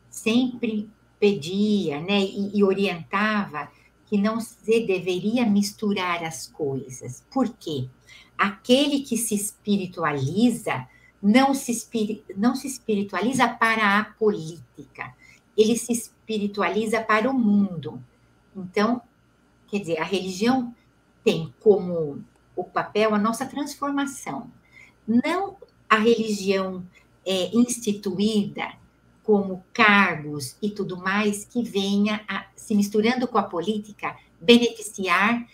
sempre 0.10 0.90
pedia 1.20 2.00
né, 2.00 2.20
e, 2.20 2.58
e 2.58 2.64
orientava 2.64 3.70
que 4.08 4.18
não 4.18 4.40
se 4.40 4.86
deveria 4.86 5.46
misturar 5.46 6.24
as 6.24 6.48
coisas. 6.48 7.24
Por 7.32 7.50
quê? 7.50 7.90
Aquele 8.38 9.02
que 9.02 9.18
se 9.18 9.36
espiritualiza 9.36 10.88
não 11.22 11.54
se, 11.54 12.24
não 12.36 12.56
se 12.56 12.68
espiritualiza 12.68 13.48
para 13.48 14.00
a 14.00 14.06
política, 14.06 15.14
ele 15.58 15.78
se 15.78 15.92
espiritualiza 15.92 17.02
para 17.02 17.30
o 17.30 17.34
mundo. 17.34 18.02
Então, 18.56 19.02
quer 19.68 19.80
dizer, 19.80 20.00
a 20.00 20.04
religião 20.04 20.74
tem 21.24 21.54
como 21.60 22.24
o 22.56 22.64
papel, 22.64 23.14
a 23.14 23.20
nossa 23.20 23.46
transformação. 23.46 24.50
Não 25.08 25.58
a 25.90 25.98
religião 25.98 26.86
é, 27.26 27.56
instituída 27.56 28.74
como 29.28 29.62
cargos 29.74 30.56
e 30.62 30.72
tudo 30.72 30.96
mais 30.96 31.44
que 31.44 31.62
venha 31.62 32.24
a, 32.30 32.48
se 32.56 32.74
misturando 32.74 33.28
com 33.28 33.38
a 33.38 33.44
política 33.44 34.16
beneficiar 34.40 35.46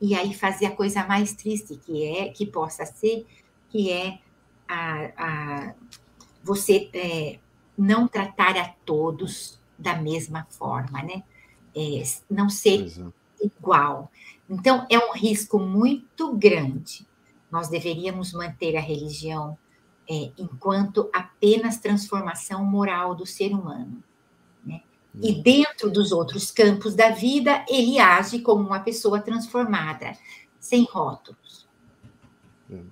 e 0.00 0.14
aí 0.14 0.32
fazer 0.32 0.64
a 0.64 0.74
coisa 0.74 1.04
mais 1.04 1.34
triste 1.34 1.76
que 1.76 2.02
é 2.02 2.30
que 2.30 2.46
possa 2.46 2.86
ser 2.86 3.26
que 3.68 3.92
é 3.92 4.18
a, 4.66 5.12
a 5.18 5.74
você 6.42 6.88
é, 6.94 7.38
não 7.76 8.08
tratar 8.08 8.56
a 8.56 8.68
todos 8.86 9.60
da 9.78 9.96
mesma 9.96 10.46
forma, 10.48 11.02
né? 11.02 11.22
É, 11.76 12.02
não 12.30 12.48
ser 12.48 12.86
é. 12.86 13.44
igual. 13.44 14.10
Então, 14.48 14.86
é 14.90 14.98
um 14.98 15.12
risco 15.12 15.58
muito 15.58 16.34
grande. 16.34 17.06
Nós 17.50 17.68
deveríamos 17.68 18.32
manter 18.32 18.76
a 18.76 18.80
religião 18.80 19.58
é, 20.10 20.32
enquanto 20.36 21.08
apenas 21.12 21.78
transformação 21.78 22.64
moral 22.64 23.14
do 23.14 23.24
ser 23.24 23.52
humano. 23.52 24.02
Né? 24.66 24.82
E 25.14 25.30
hum. 25.30 25.42
dentro 25.42 25.88
dos 25.88 26.10
outros 26.10 26.50
campos 26.50 26.96
da 26.96 27.10
vida, 27.10 27.64
ele 27.68 28.00
age 28.00 28.40
como 28.40 28.66
uma 28.66 28.80
pessoa 28.80 29.20
transformada, 29.20 30.18
sem 30.58 30.84
rótulos. 30.84 31.64
Hum. 32.68 32.86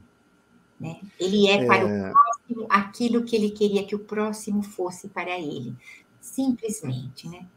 Né? 0.79 1.01
Ele 1.19 1.49
é 1.49 1.67
para 1.67 1.89
é... 1.89 2.09
o 2.09 2.13
próximo 2.13 2.67
aquilo 2.71 3.25
que 3.25 3.35
ele 3.35 3.51
queria 3.51 3.85
que 3.85 3.97
o 3.97 3.99
próximo 3.99 4.63
fosse 4.63 5.09
para 5.09 5.37
ele. 5.37 5.75
Simplesmente, 6.21 7.27
né? 7.27 7.49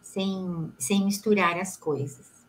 sem, 0.00 0.72
sem 0.78 1.04
misturar 1.04 1.58
as 1.58 1.76
coisas. 1.76 2.39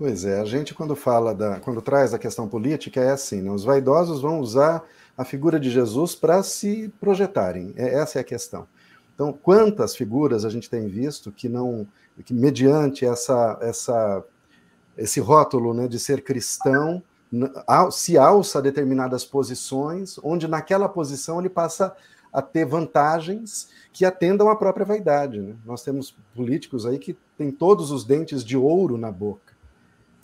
Pois 0.00 0.24
é, 0.24 0.40
a 0.40 0.46
gente 0.46 0.72
quando 0.72 0.96
fala 0.96 1.34
da, 1.34 1.60
quando 1.60 1.82
traz 1.82 2.14
a 2.14 2.18
questão 2.18 2.48
política 2.48 3.02
é 3.02 3.10
assim, 3.10 3.42
né? 3.42 3.50
os 3.50 3.64
vaidosos 3.64 4.22
vão 4.22 4.40
usar 4.40 4.82
a 5.14 5.26
figura 5.26 5.60
de 5.60 5.68
Jesus 5.68 6.14
para 6.14 6.42
se 6.42 6.90
projetarem. 6.98 7.74
É, 7.76 7.96
essa 7.96 8.18
é 8.18 8.22
a 8.22 8.24
questão. 8.24 8.66
Então, 9.14 9.30
quantas 9.30 9.94
figuras 9.94 10.46
a 10.46 10.48
gente 10.48 10.70
tem 10.70 10.88
visto 10.88 11.30
que 11.30 11.50
não, 11.50 11.86
que 12.24 12.32
mediante 12.32 13.04
essa, 13.04 13.58
essa, 13.60 14.24
esse 14.96 15.20
rótulo 15.20 15.74
né, 15.74 15.86
de 15.86 15.98
ser 15.98 16.24
cristão, 16.24 17.02
se 17.92 18.16
alça 18.16 18.58
a 18.58 18.62
determinadas 18.62 19.26
posições, 19.26 20.18
onde 20.22 20.48
naquela 20.48 20.88
posição 20.88 21.40
ele 21.40 21.50
passa 21.50 21.94
a 22.32 22.40
ter 22.40 22.64
vantagens 22.64 23.68
que 23.92 24.06
atendam 24.06 24.48
à 24.48 24.56
própria 24.56 24.86
vaidade. 24.86 25.42
Né? 25.42 25.56
Nós 25.66 25.82
temos 25.82 26.16
políticos 26.34 26.86
aí 26.86 26.98
que 26.98 27.14
têm 27.36 27.50
todos 27.50 27.90
os 27.90 28.02
dentes 28.02 28.42
de 28.42 28.56
ouro 28.56 28.96
na 28.96 29.12
boca 29.12 29.49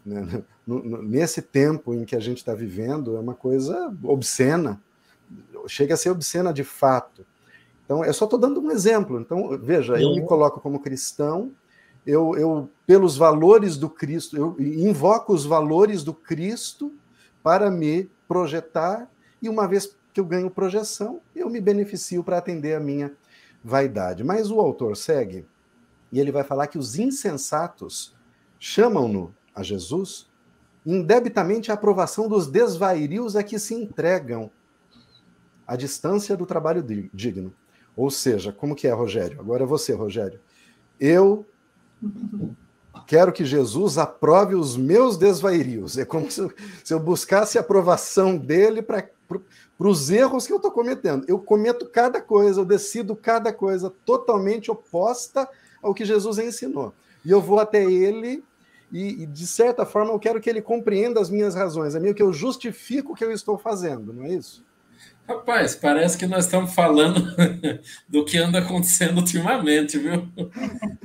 né? 0.06 0.44
Nesse 0.66 1.42
tempo 1.42 1.92
em 1.92 2.04
que 2.04 2.14
a 2.14 2.20
gente 2.20 2.38
está 2.38 2.54
vivendo, 2.54 3.16
é 3.16 3.20
uma 3.20 3.34
coisa 3.34 3.92
obscena, 4.04 4.80
chega 5.66 5.94
a 5.94 5.96
ser 5.96 6.10
obscena 6.10 6.52
de 6.52 6.62
fato. 6.62 7.26
Então, 7.84 8.04
eu 8.04 8.14
só 8.14 8.24
estou 8.24 8.38
dando 8.38 8.60
um 8.60 8.70
exemplo. 8.70 9.20
Então, 9.20 9.58
veja, 9.58 10.00
eu 10.00 10.14
me 10.14 10.24
coloco 10.24 10.60
como 10.60 10.80
cristão, 10.80 11.52
eu, 12.06 12.36
eu, 12.36 12.70
pelos 12.86 13.16
valores 13.16 13.76
do 13.76 13.90
Cristo, 13.90 14.36
eu 14.36 14.56
invoco 14.60 15.32
os 15.32 15.44
valores 15.44 16.04
do 16.04 16.14
Cristo 16.14 16.92
para 17.42 17.70
me 17.70 18.08
projetar, 18.28 19.10
e 19.42 19.48
uma 19.48 19.66
vez 19.66 19.96
que 20.12 20.20
eu 20.20 20.24
ganho 20.24 20.50
projeção, 20.50 21.20
eu 21.34 21.50
me 21.50 21.60
beneficio 21.60 22.22
para 22.24 22.38
atender 22.38 22.74
a 22.74 22.80
minha 22.80 23.12
vaidade. 23.62 24.22
Mas 24.24 24.50
o 24.50 24.60
autor 24.60 24.96
segue, 24.96 25.44
e 26.12 26.20
ele 26.20 26.32
vai 26.32 26.44
falar 26.44 26.68
que 26.68 26.78
os 26.78 26.98
insensatos 26.98 28.14
chamam-no 28.58 29.34
a 29.56 29.62
Jesus, 29.62 30.28
indebitamente 30.84 31.70
a 31.70 31.74
aprovação 31.74 32.28
dos 32.28 32.46
desvairios 32.46 33.34
a 33.34 33.42
que 33.42 33.58
se 33.58 33.74
entregam 33.74 34.50
à 35.66 35.74
distância 35.74 36.36
do 36.36 36.44
trabalho 36.44 36.84
digno. 37.12 37.52
Ou 37.96 38.10
seja, 38.10 38.52
como 38.52 38.76
que 38.76 38.86
é, 38.86 38.92
Rogério? 38.92 39.40
Agora 39.40 39.62
é 39.62 39.66
você, 39.66 39.94
Rogério. 39.94 40.38
Eu 41.00 41.46
quero 43.06 43.32
que 43.32 43.44
Jesus 43.44 43.96
aprove 43.96 44.54
os 44.54 44.76
meus 44.76 45.16
desvairios. 45.16 45.96
É 45.96 46.04
como 46.04 46.30
se 46.30 46.40
eu, 46.40 46.52
se 46.84 46.92
eu 46.92 47.00
buscasse 47.00 47.56
a 47.56 47.62
aprovação 47.62 48.36
dele 48.36 48.82
para 48.82 49.08
os 49.78 50.10
erros 50.10 50.46
que 50.46 50.52
eu 50.52 50.56
estou 50.56 50.70
cometendo. 50.70 51.24
Eu 51.26 51.38
cometo 51.38 51.86
cada 51.86 52.20
coisa, 52.20 52.60
eu 52.60 52.64
decido 52.66 53.16
cada 53.16 53.52
coisa 53.52 53.90
totalmente 54.04 54.70
oposta 54.70 55.48
ao 55.82 55.94
que 55.94 56.04
Jesus 56.04 56.38
ensinou. 56.38 56.92
E 57.24 57.30
eu 57.30 57.40
vou 57.40 57.58
até 57.58 57.82
ele 57.82 58.44
e, 58.96 59.22
e, 59.24 59.26
de 59.26 59.46
certa 59.46 59.84
forma, 59.84 60.10
eu 60.10 60.18
quero 60.18 60.40
que 60.40 60.48
ele 60.48 60.62
compreenda 60.62 61.20
as 61.20 61.28
minhas 61.28 61.54
razões. 61.54 61.94
É 61.94 62.00
meio 62.00 62.14
que 62.14 62.22
eu 62.22 62.32
justifico 62.32 63.12
o 63.12 63.14
que 63.14 63.22
eu 63.22 63.30
estou 63.30 63.58
fazendo, 63.58 64.10
não 64.10 64.24
é 64.24 64.30
isso? 64.30 64.64
Rapaz, 65.28 65.74
parece 65.74 66.16
que 66.16 66.24
nós 66.24 66.46
estamos 66.46 66.72
falando 66.72 67.20
do 68.08 68.24
que 68.24 68.38
anda 68.38 68.60
acontecendo 68.60 69.18
ultimamente, 69.18 69.98
viu? 69.98 70.26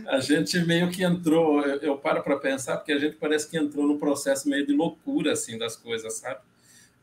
A 0.08 0.20
gente 0.22 0.58
meio 0.60 0.90
que 0.90 1.04
entrou, 1.04 1.60
eu 1.62 1.98
paro 1.98 2.24
para 2.24 2.38
pensar, 2.38 2.78
porque 2.78 2.94
a 2.94 3.00
gente 3.00 3.18
parece 3.18 3.50
que 3.50 3.58
entrou 3.58 3.86
num 3.86 3.98
processo 3.98 4.48
meio 4.48 4.66
de 4.66 4.72
loucura, 4.72 5.34
assim, 5.34 5.58
das 5.58 5.76
coisas, 5.76 6.14
sabe? 6.14 6.40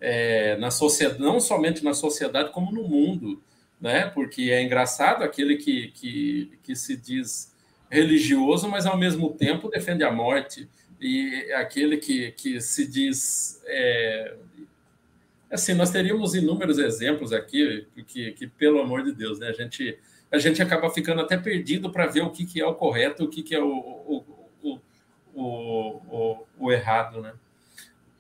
É, 0.00 0.56
na 0.56 0.70
sociedade, 0.70 1.20
não 1.20 1.38
somente 1.38 1.84
na 1.84 1.92
sociedade, 1.92 2.50
como 2.50 2.72
no 2.72 2.88
mundo, 2.88 3.42
né? 3.78 4.06
Porque 4.06 4.50
é 4.52 4.62
engraçado 4.62 5.22
aquele 5.22 5.56
que, 5.56 5.88
que, 5.88 6.52
que 6.62 6.74
se 6.74 6.96
diz 6.96 7.52
religioso, 7.90 8.68
mas 8.68 8.86
ao 8.86 8.96
mesmo 8.96 9.30
tempo 9.30 9.68
defende 9.68 10.04
a 10.04 10.12
morte, 10.12 10.68
e 11.00 11.52
aquele 11.52 11.96
que, 11.96 12.32
que 12.32 12.60
se 12.60 12.86
diz 12.86 13.60
é, 13.66 14.34
Assim, 15.50 15.72
nós 15.72 15.90
teríamos 15.90 16.34
inúmeros 16.34 16.78
exemplos 16.78 17.32
aqui, 17.32 17.86
que, 18.06 18.32
que 18.32 18.46
pelo 18.46 18.80
amor 18.80 19.02
de 19.02 19.12
Deus, 19.12 19.38
né? 19.38 19.48
A 19.48 19.52
gente, 19.52 19.98
a 20.30 20.38
gente 20.38 20.60
acaba 20.60 20.90
ficando 20.90 21.22
até 21.22 21.38
perdido 21.38 21.90
para 21.90 22.06
ver 22.06 22.20
o 22.20 22.30
que, 22.30 22.44
que 22.44 22.60
é 22.60 22.66
o 22.66 22.74
correto, 22.74 23.24
o 23.24 23.28
que, 23.28 23.42
que 23.42 23.54
é 23.54 23.62
o, 23.62 23.66
o, 23.66 24.24
o, 24.62 24.80
o, 25.34 26.46
o 26.58 26.72
errado, 26.72 27.22
né? 27.22 27.32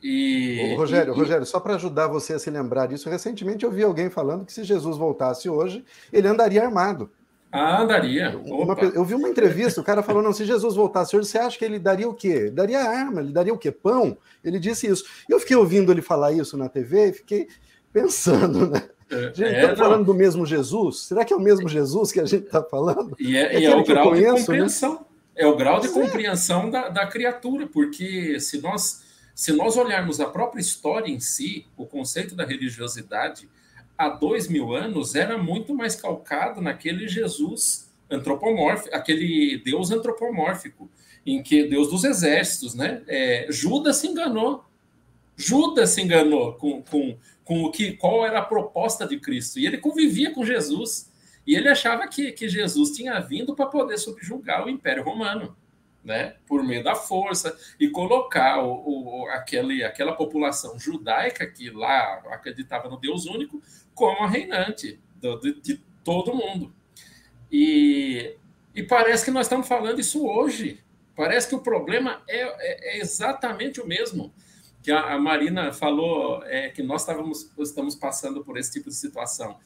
E, 0.02 0.72
Ô, 0.72 0.76
Rogério, 0.76 1.12
e, 1.12 1.16
Rogério, 1.16 1.44
só 1.44 1.60
para 1.60 1.74
ajudar 1.74 2.06
você 2.06 2.32
a 2.32 2.38
se 2.38 2.48
lembrar 2.50 2.86
disso, 2.86 3.10
recentemente 3.10 3.64
eu 3.64 3.70
vi 3.70 3.82
alguém 3.82 4.08
falando 4.08 4.46
que 4.46 4.52
se 4.52 4.64
Jesus 4.64 4.96
voltasse 4.96 5.50
hoje, 5.50 5.84
ele 6.10 6.28
andaria 6.28 6.62
armado. 6.64 7.10
Ah, 7.50 7.84
daria. 7.84 8.38
Uma, 8.44 8.76
eu 8.94 9.04
vi 9.04 9.14
uma 9.14 9.28
entrevista, 9.28 9.80
o 9.80 9.84
cara 9.84 10.02
falou: 10.02 10.22
não, 10.22 10.32
se 10.32 10.44
Jesus 10.44 10.74
voltasse 10.74 11.16
hoje, 11.16 11.28
você 11.28 11.38
acha 11.38 11.58
que 11.58 11.64
ele 11.64 11.78
daria 11.78 12.08
o 12.08 12.14
quê? 12.14 12.50
Daria 12.50 12.80
arma, 12.80 13.20
ele 13.20 13.32
daria 13.32 13.54
o 13.54 13.58
quê? 13.58 13.72
Pão? 13.72 14.18
Ele 14.44 14.58
disse 14.58 14.86
isso. 14.86 15.04
E 15.28 15.32
eu 15.32 15.40
fiquei 15.40 15.56
ouvindo 15.56 15.90
ele 15.90 16.02
falar 16.02 16.32
isso 16.32 16.56
na 16.56 16.68
TV 16.68 17.08
e 17.08 17.12
fiquei 17.12 17.48
pensando, 17.92 18.68
né? 18.70 18.82
É, 19.10 19.32
gente, 19.34 19.54
é, 19.54 19.68
tá 19.68 19.76
falando 19.76 20.04
do 20.04 20.14
mesmo 20.14 20.44
Jesus? 20.44 21.00
Será 21.00 21.24
que 21.24 21.32
é 21.32 21.36
o 21.36 21.40
mesmo 21.40 21.66
Jesus 21.68 22.12
que 22.12 22.20
a 22.20 22.26
gente 22.26 22.44
está 22.44 22.62
falando? 22.62 23.16
E 23.18 23.36
é, 23.36 23.56
é, 23.56 23.60
e 23.60 23.64
é 23.64 23.74
o 23.74 23.82
grau 23.82 24.10
conheço, 24.10 24.26
de 24.26 24.32
né? 24.32 24.40
compreensão. 24.40 24.92
Né? 24.92 25.00
É 25.36 25.46
o 25.46 25.56
grau 25.56 25.80
de 25.80 25.86
é. 25.86 25.90
compreensão 25.90 26.68
da, 26.68 26.88
da 26.88 27.06
criatura, 27.06 27.66
porque 27.66 28.38
se 28.40 28.60
nós, 28.60 29.04
se 29.34 29.52
nós 29.52 29.76
olharmos 29.76 30.20
a 30.20 30.26
própria 30.26 30.60
história 30.60 31.10
em 31.10 31.20
si, 31.20 31.66
o 31.76 31.86
conceito 31.86 32.34
da 32.34 32.44
religiosidade, 32.44 33.48
há 33.98 34.08
dois 34.08 34.48
mil 34.48 34.72
anos 34.72 35.16
era 35.16 35.36
muito 35.36 35.74
mais 35.74 35.96
calcado 35.96 36.62
naquele 36.62 37.08
Jesus 37.08 37.92
antropomórfico, 38.08 38.94
aquele 38.94 39.58
Deus 39.58 39.90
antropomórfico, 39.90 40.88
em 41.26 41.42
que 41.42 41.64
Deus 41.64 41.90
dos 41.90 42.04
exércitos, 42.04 42.74
né? 42.74 43.02
É, 43.08 43.48
Judas 43.50 43.96
se 43.96 44.06
enganou. 44.06 44.64
Judas 45.36 45.90
se 45.90 46.00
enganou 46.00 46.54
com, 46.54 46.80
com, 46.82 47.18
com 47.44 47.64
o 47.64 47.70
que, 47.70 47.92
qual 47.92 48.24
era 48.24 48.38
a 48.38 48.44
proposta 48.44 49.06
de 49.06 49.18
Cristo. 49.18 49.58
E 49.58 49.66
ele 49.66 49.78
convivia 49.78 50.32
com 50.32 50.44
Jesus. 50.44 51.12
E 51.46 51.54
ele 51.54 51.68
achava 51.68 52.06
que, 52.08 52.32
que 52.32 52.48
Jesus 52.48 52.92
tinha 52.92 53.20
vindo 53.20 53.54
para 53.54 53.66
poder 53.66 53.98
subjugar 53.98 54.64
o 54.64 54.70
Império 54.70 55.04
Romano 55.04 55.56
né, 56.08 56.36
por 56.46 56.64
meio 56.64 56.82
da 56.82 56.94
força, 56.94 57.56
e 57.78 57.88
colocar 57.90 58.62
o, 58.62 59.24
o, 59.24 59.28
aquele, 59.28 59.84
aquela 59.84 60.14
população 60.14 60.78
judaica 60.78 61.46
que 61.46 61.68
lá 61.70 62.22
acreditava 62.30 62.88
no 62.88 62.98
Deus 62.98 63.26
único 63.26 63.60
como 63.98 64.22
a 64.22 64.28
reinante 64.28 64.98
do, 65.16 65.38
de, 65.40 65.60
de, 65.60 65.80
todo 66.04 66.34
mundo. 66.34 66.72
E, 67.50 68.36
e 68.74 68.82
parece 68.82 69.24
que 69.24 69.30
nós 69.30 69.46
estamos 69.46 69.66
falando 69.66 70.00
isso 70.00 70.26
hoje. 70.26 70.80
Parece 71.16 71.48
que 71.48 71.54
o 71.54 71.60
problema 71.60 72.22
é, 72.28 72.40
é, 72.40 72.96
é 72.96 73.00
exatamente 73.00 73.80
o 73.80 73.86
mesmo 73.86 74.32
que 74.82 74.92
a, 74.92 75.14
a 75.14 75.18
Marina 75.18 75.72
falou, 75.72 76.42
é, 76.44 76.68
que 76.68 76.82
nós 76.82 77.02
estávamos, 77.02 77.50
estamos 77.58 77.94
passando 77.96 78.44
por 78.44 78.56
esse 78.56 78.72
tipo 78.72 78.88
de 78.88 78.94
situação 78.94 79.58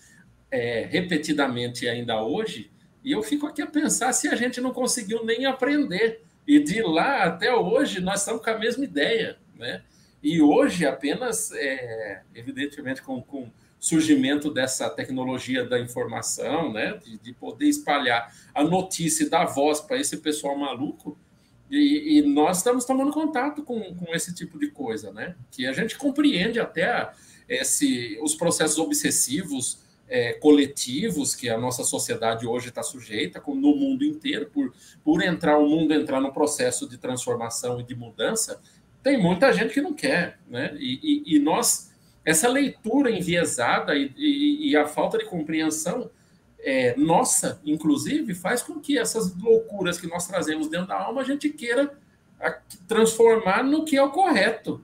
é, 0.51 0.87
repetidamente 0.91 1.89
ainda 1.89 2.22
hoje, 2.22 2.70
e 3.05 3.12
eu 3.12 3.22
fico 3.22 3.47
aqui 3.47 3.61
a 3.61 3.66
pensar 3.66 4.12
se 4.12 4.28
a 4.28 4.37
gente 4.37 4.61
não 4.61 4.72
conseguiu 4.72 5.24
nem 5.24 5.45
aprender. 5.45 6.22
E 6.47 6.59
de 6.61 6.83
lá 6.83 7.24
até 7.24 7.55
hoje, 7.55 8.01
nós 8.01 8.20
estamos 8.20 8.43
com 8.43 8.51
a 8.51 8.59
mesma 8.59 8.85
ideia. 8.85 9.39
Né? 9.57 9.83
E 10.22 10.41
hoje, 10.41 10.87
apenas, 10.87 11.51
é, 11.53 12.22
evidentemente, 12.35 13.03
com, 13.03 13.20
com 13.20 13.51
surgimento 13.83 14.49
dessa 14.49 14.89
tecnologia 14.89 15.64
da 15.64 15.76
informação, 15.76 16.72
né? 16.72 17.01
de, 17.05 17.18
de 17.18 17.33
poder 17.33 17.66
espalhar 17.66 18.33
a 18.55 18.62
notícia 18.62 19.24
e 19.24 19.28
dar 19.28 19.47
voz 19.47 19.80
para 19.80 19.99
esse 19.99 20.18
pessoal 20.18 20.57
maluco, 20.57 21.18
e, 21.68 22.18
e, 22.18 22.22
nós 22.22 22.59
estamos 22.59 22.85
tomando 22.85 23.11
contato 23.11 23.62
com, 23.62 23.95
com 23.95 24.14
esse 24.14 24.35
tipo 24.35 24.59
de 24.59 24.68
coisa, 24.70 25.11
né? 25.11 25.35
Que 25.51 25.66
a 25.66 25.72
gente 25.72 25.97
compreende 25.97 26.61
até 26.61 27.11
esse, 27.49 28.18
os 28.22 28.35
processos 28.35 28.78
obsessivos 28.78 29.78
é, 30.07 30.35
coletivos 30.35 31.35
que 31.35 31.49
a 31.49 31.57
nossa 31.57 31.83
sociedade 31.83 32.47
hoje 32.47 32.68
está 32.68 32.83
sujeita, 32.83 33.43
no 33.47 33.74
mundo 33.74 34.05
inteiro, 34.05 34.51
por, 34.51 34.74
por 35.03 35.22
entrar 35.22 35.57
o 35.57 35.66
mundo 35.66 35.95
entrar 35.95 36.20
no 36.20 36.30
processo 36.30 36.87
de 36.87 36.99
transformação 36.99 37.80
e 37.80 37.83
de 37.83 37.95
mudança, 37.95 38.61
tem 39.03 39.20
muita 39.20 39.51
gente 39.53 39.72
que 39.72 39.80
não 39.80 39.95
quer, 39.95 40.39
né? 40.47 40.76
E, 40.78 41.24
e, 41.26 41.37
e 41.37 41.39
nós, 41.39 41.91
essa 42.25 42.49
leitura 42.49 43.11
enviesada 43.11 43.95
e, 43.97 44.12
e, 44.16 44.77
a 44.77 44.87
falta 44.87 45.18
de 45.18 45.25
compreensão 45.25 46.11
é, 46.64 46.95
nossa, 46.97 47.61
inclusive, 47.64 48.35
faz 48.35 48.62
com 48.62 48.79
que 48.79 48.97
essas 48.97 49.37
loucuras 49.37 49.99
que 49.99 50.07
nós 50.07 50.29
trazemos 50.29 50.68
dentro 50.68 50.87
da 50.87 51.01
alma 51.01 51.23
a 51.23 51.25
gente 51.25 51.49
queira 51.49 51.93
transformar 52.87 53.64
no 53.64 53.85
que 53.85 53.97
é 53.97 54.03
o 54.03 54.11
correto. 54.11 54.81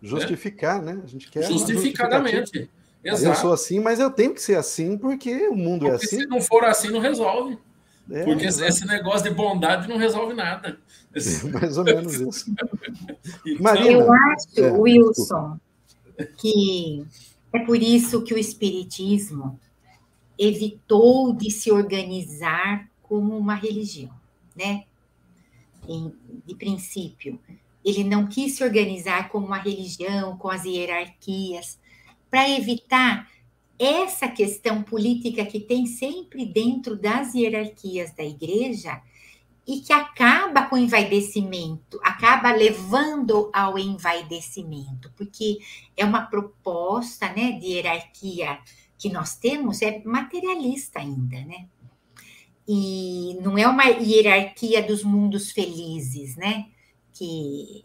Né? 0.00 0.08
Justificar, 0.08 0.80
né? 0.80 0.94
né? 0.94 1.02
A 1.04 1.06
gente 1.08 1.28
quer 1.28 1.42
justificadamente. 1.42 2.70
Exato. 3.02 3.32
Eu 3.32 3.34
sou 3.34 3.52
assim, 3.52 3.80
mas 3.80 4.00
eu 4.00 4.10
tenho 4.10 4.34
que 4.34 4.42
ser 4.42 4.56
assim 4.56 4.96
porque 4.98 5.48
o 5.48 5.54
mundo 5.54 5.86
é 5.86 5.90
porque 5.90 6.06
é 6.06 6.08
assim. 6.08 6.20
Se 6.20 6.26
não 6.26 6.40
for 6.40 6.64
assim, 6.64 6.90
não 6.90 7.00
resolve. 7.00 7.58
É, 8.10 8.24
porque 8.24 8.46
exato. 8.46 8.68
esse 8.68 8.86
negócio 8.86 9.28
de 9.28 9.34
bondade 9.34 9.88
não 9.88 9.96
resolve 9.96 10.34
nada. 10.34 10.78
É 11.16 11.48
mais 11.48 11.78
ou 11.78 11.84
menos 11.84 12.20
isso. 12.20 12.54
então, 13.46 13.62
Marina, 13.62 13.90
eu 13.90 14.12
acho, 14.12 14.60
é, 14.60 14.70
Wilson, 14.70 15.58
que 16.38 17.04
é 17.52 17.58
por 17.60 17.82
isso 17.82 18.22
que 18.22 18.34
o 18.34 18.38
Espiritismo 18.38 19.58
evitou 20.38 21.32
de 21.32 21.50
se 21.50 21.70
organizar 21.70 22.90
como 23.02 23.36
uma 23.36 23.54
religião, 23.54 24.12
né? 24.54 24.84
Em, 25.88 26.12
de 26.44 26.54
princípio, 26.54 27.38
ele 27.84 28.02
não 28.02 28.26
quis 28.26 28.56
se 28.56 28.64
organizar 28.64 29.28
como 29.28 29.46
uma 29.46 29.58
religião, 29.58 30.36
com 30.36 30.50
as 30.50 30.64
hierarquias, 30.64 31.78
para 32.28 32.50
evitar 32.50 33.30
essa 33.78 34.28
questão 34.28 34.82
política 34.82 35.44
que 35.46 35.60
tem 35.60 35.86
sempre 35.86 36.44
dentro 36.44 36.96
das 36.96 37.34
hierarquias 37.34 38.12
da 38.12 38.24
igreja 38.24 39.00
e 39.66 39.80
que 39.80 39.92
acaba 39.92 40.66
com 40.66 40.76
o 40.76 40.78
envaidecimento, 40.78 41.98
acaba 42.04 42.52
levando 42.52 43.50
ao 43.52 43.76
envaidecimento, 43.76 45.12
porque 45.16 45.58
é 45.96 46.04
uma 46.04 46.22
proposta 46.26 47.28
né, 47.30 47.52
de 47.52 47.66
hierarquia 47.66 48.60
que 48.96 49.08
nós 49.08 49.34
temos, 49.36 49.82
é 49.82 50.02
materialista 50.04 51.00
ainda, 51.00 51.36
né? 51.44 51.66
E 52.68 53.36
não 53.42 53.58
é 53.58 53.66
uma 53.66 53.84
hierarquia 53.84 54.82
dos 54.82 55.02
mundos 55.04 55.50
felizes, 55.50 56.36
né? 56.36 56.66
Que, 57.12 57.84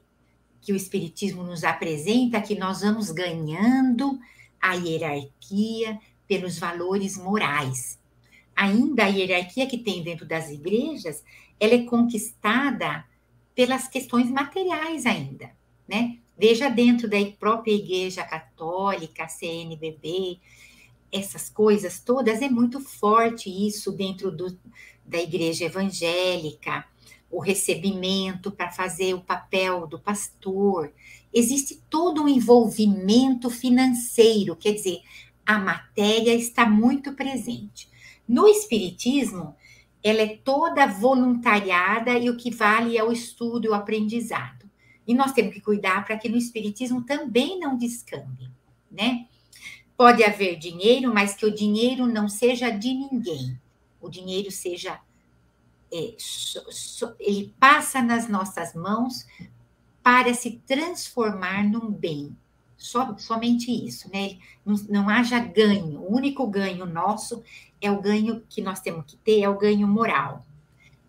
que 0.61 0.71
o 0.71 0.75
Espiritismo 0.75 1.43
nos 1.43 1.63
apresenta, 1.63 2.41
que 2.41 2.55
nós 2.55 2.81
vamos 2.81 3.11
ganhando 3.11 4.19
a 4.59 4.73
hierarquia 4.73 5.99
pelos 6.27 6.57
valores 6.57 7.17
morais. 7.17 7.99
Ainda 8.55 9.05
a 9.05 9.07
hierarquia 9.07 9.67
que 9.67 9.77
tem 9.77 10.03
dentro 10.03 10.25
das 10.25 10.49
igrejas, 10.49 11.23
ela 11.59 11.73
é 11.73 11.83
conquistada 11.83 13.05
pelas 13.55 13.87
questões 13.87 14.29
materiais 14.29 15.05
ainda, 15.05 15.51
né? 15.87 16.17
Veja 16.37 16.69
dentro 16.69 17.07
da 17.07 17.17
própria 17.39 17.73
Igreja 17.73 18.23
Católica, 18.23 19.27
CNBB, 19.27 20.39
essas 21.11 21.49
coisas 21.49 21.99
todas, 21.99 22.41
é 22.41 22.49
muito 22.49 22.79
forte 22.79 23.49
isso 23.49 23.91
dentro 23.91 24.31
do, 24.31 24.57
da 25.05 25.19
Igreja 25.19 25.65
Evangélica, 25.65 26.85
o 27.29 27.39
recebimento 27.39 28.51
para 28.51 28.71
fazer 28.71 29.13
o 29.13 29.21
papel 29.21 29.85
do 29.85 29.99
pastor, 29.99 30.91
existe 31.33 31.81
todo 31.89 32.23
um 32.23 32.27
envolvimento 32.27 33.49
financeiro, 33.49 34.55
quer 34.55 34.73
dizer, 34.73 35.01
a 35.45 35.57
matéria 35.57 36.33
está 36.33 36.65
muito 36.65 37.13
presente. 37.13 37.90
No 38.27 38.47
Espiritismo, 38.47 39.55
ela 40.03 40.21
é 40.21 40.37
toda 40.37 40.87
voluntariada 40.87 42.17
e 42.17 42.29
o 42.29 42.37
que 42.37 42.49
vale 42.49 42.97
é 42.97 43.03
o 43.03 43.11
estudo 43.11 43.65
e 43.65 43.69
o 43.69 43.73
aprendizado. 43.73 44.69
E 45.07 45.13
nós 45.13 45.31
temos 45.31 45.53
que 45.53 45.61
cuidar 45.61 46.05
para 46.05 46.17
que 46.17 46.29
no 46.29 46.37
espiritismo 46.37 47.03
também 47.03 47.59
não 47.59 47.77
descambe, 47.77 48.49
né? 48.89 49.27
Pode 49.95 50.23
haver 50.23 50.57
dinheiro, 50.57 51.13
mas 51.13 51.35
que 51.35 51.45
o 51.45 51.53
dinheiro 51.53 52.07
não 52.07 52.27
seja 52.27 52.69
de 52.69 52.93
ninguém. 52.93 53.59
O 53.99 54.09
dinheiro 54.09 54.49
seja 54.49 54.99
é, 55.93 56.15
so, 56.17 56.71
so, 56.71 57.13
ele 57.19 57.53
passa 57.59 58.01
nas 58.01 58.27
nossas 58.27 58.73
mãos 58.73 59.27
para 60.01 60.33
se 60.33 60.61
transformar 60.65 61.63
num 61.63 61.91
bem. 61.91 62.35
So, 62.81 63.15
somente 63.19 63.71
isso, 63.71 64.09
né? 64.11 64.37
Não, 64.65 64.75
não 64.89 65.09
haja 65.09 65.39
ganho. 65.39 66.01
O 66.01 66.15
único 66.15 66.47
ganho 66.47 66.85
nosso 66.85 67.43
é 67.79 67.91
o 67.91 68.01
ganho 68.01 68.43
que 68.49 68.61
nós 68.61 68.79
temos 68.79 69.05
que 69.05 69.15
ter, 69.17 69.41
é 69.41 69.49
o 69.49 69.57
ganho 69.57 69.87
moral, 69.87 70.45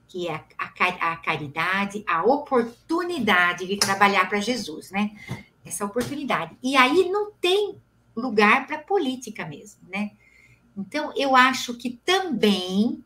que 0.07 0.29
é 0.29 0.35
a, 0.59 0.71
a, 0.79 1.13
a 1.13 1.17
caridade, 1.17 2.05
a 2.07 2.23
oportunidade 2.23 3.67
de 3.67 3.77
trabalhar 3.79 4.29
para 4.29 4.41
Jesus, 4.41 4.91
né? 4.91 5.13
Essa 5.65 5.87
oportunidade. 5.87 6.57
E 6.63 6.77
aí 6.77 7.09
não 7.09 7.33
tem 7.33 7.77
lugar 8.15 8.67
para 8.67 8.79
política 8.79 9.47
mesmo, 9.47 9.81
né? 9.89 10.11
Então, 10.77 11.13
eu 11.17 11.35
acho 11.35 11.75
que 11.75 11.99
também 12.05 13.03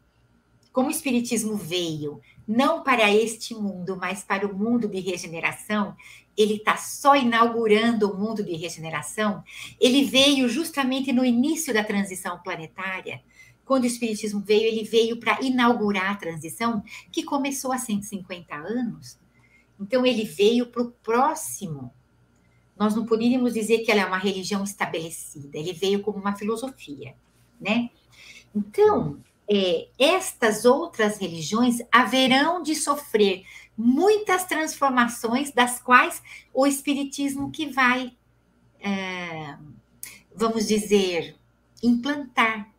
como 0.76 0.88
o 0.88 0.90
Espiritismo 0.90 1.56
veio 1.56 2.20
não 2.46 2.82
para 2.82 3.10
este 3.10 3.54
mundo, 3.54 3.96
mas 3.96 4.22
para 4.22 4.46
o 4.46 4.54
mundo 4.54 4.86
de 4.86 5.00
regeneração, 5.00 5.96
ele 6.37 6.57
está 6.57 6.76
só 6.76 7.16
inaugurando 7.16 8.11
o 8.11 8.16
mundo 8.16 8.45
de 8.45 8.55
regeneração. 8.55 9.43
Ele 9.80 10.05
veio 10.05 10.49
justamente 10.49 11.12
no 11.12 11.24
início 11.24 11.72
da 11.72 11.82
transição 11.82 12.39
planetária. 12.43 13.22
Quando 13.64 13.84
o 13.84 13.87
Espiritismo 13.87 14.41
veio, 14.41 14.64
ele 14.64 14.84
veio 14.84 15.18
para 15.18 15.41
inaugurar 15.43 16.12
a 16.12 16.16
transição, 16.16 16.84
que 17.11 17.24
começou 17.24 17.72
há 17.72 17.78
150 17.78 18.55
anos. 18.55 19.18
Então, 19.80 20.07
ele 20.07 20.24
veio 20.24 20.66
para 20.66 20.82
o 20.82 20.93
próximo. 21.03 21.93
Nós 22.78 22.95
não 22.95 23.07
poderíamos 23.07 23.55
dizer 23.55 23.78
que 23.78 23.91
ela 23.91 24.03
é 24.03 24.07
uma 24.07 24.18
religião 24.18 24.62
estabelecida, 24.62 25.59
ele 25.59 25.72
veio 25.72 26.03
como 26.03 26.18
uma 26.18 26.37
filosofia, 26.37 27.14
né? 27.59 27.91
Então, 28.55 29.18
é, 29.49 29.89
estas 29.99 30.64
outras 30.64 31.18
religiões 31.18 31.78
haverão 31.91 32.62
de 32.62 32.74
sofrer 32.74 33.45
muitas 33.77 34.45
transformações, 34.45 35.53
das 35.53 35.81
quais 35.81 36.22
o 36.53 36.66
Espiritismo 36.66 37.51
que 37.51 37.66
vai, 37.66 38.12
é, 38.81 39.57
vamos 40.35 40.66
dizer, 40.66 41.37
implantar, 41.83 42.70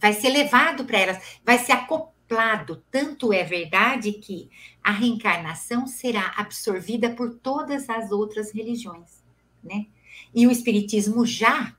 vai 0.00 0.12
ser 0.12 0.30
levado 0.30 0.84
para 0.84 0.98
elas, 0.98 1.38
vai 1.44 1.58
ser 1.58 1.72
acoplado. 1.72 2.82
Tanto 2.90 3.32
é 3.32 3.44
verdade 3.44 4.12
que 4.12 4.50
a 4.82 4.90
reencarnação 4.90 5.86
será 5.86 6.34
absorvida 6.36 7.10
por 7.10 7.34
todas 7.34 7.88
as 7.88 8.10
outras 8.10 8.52
religiões, 8.52 9.22
né? 9.62 9.86
E 10.34 10.46
o 10.46 10.50
Espiritismo 10.50 11.26
já 11.26 11.76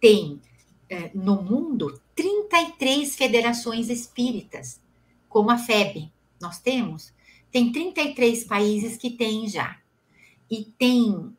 tem 0.00 0.40
é, 0.88 1.10
no 1.14 1.42
mundo 1.42 2.00
33 2.14 3.16
federações 3.16 3.88
espíritas, 3.88 4.80
como 5.28 5.50
a 5.50 5.56
FEB, 5.56 6.12
nós 6.40 6.58
temos. 6.58 7.12
Tem 7.52 7.70
33 7.70 8.44
países 8.44 8.96
que 8.96 9.10
têm 9.10 9.46
já. 9.46 9.78
E 10.50 10.64
tem 10.78 11.36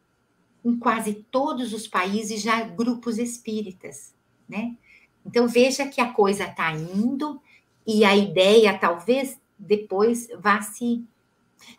em 0.64 0.78
quase 0.78 1.26
todos 1.30 1.74
os 1.74 1.88
países 1.88 2.42
já 2.42 2.62
grupos 2.62 3.18
espíritas, 3.18 4.14
né? 4.48 4.78
Então 5.26 5.48
veja 5.48 5.88
que 5.88 6.00
a 6.00 6.12
coisa 6.12 6.46
está 6.46 6.72
indo 6.72 7.42
e 7.86 8.06
a 8.06 8.16
ideia 8.16 8.78
talvez 8.78 9.38
depois 9.58 10.28
vá 10.40 10.62
se. 10.62 11.04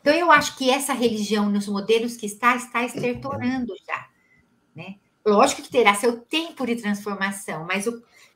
Então 0.01 0.12
eu 0.12 0.30
acho 0.30 0.57
que 0.57 0.70
essa 0.70 0.93
religião 0.93 1.51
nos 1.51 1.66
modelos 1.66 2.16
que 2.16 2.26
está 2.26 2.57
está 2.57 2.85
estertorando 2.85 3.74
já, 3.87 4.09
né? 4.74 4.97
Lógico 5.24 5.62
que 5.62 5.70
terá 5.70 5.95
seu 5.95 6.20
tempo 6.20 6.66
de 6.66 6.76
transformação, 6.76 7.64
mas 7.66 7.87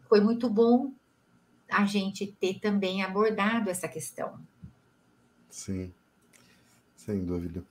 foi 0.09 0.21
muito 0.21 0.49
bom 0.49 0.93
a 1.71 1.85
gente 1.85 2.27
ter 2.41 2.59
também 2.61 3.03
abordado 3.03 3.69
essa 3.69 3.87
questão. 3.87 4.41
Sim, 5.51 5.93
sem 6.97 7.25
dúvida. 7.25 7.63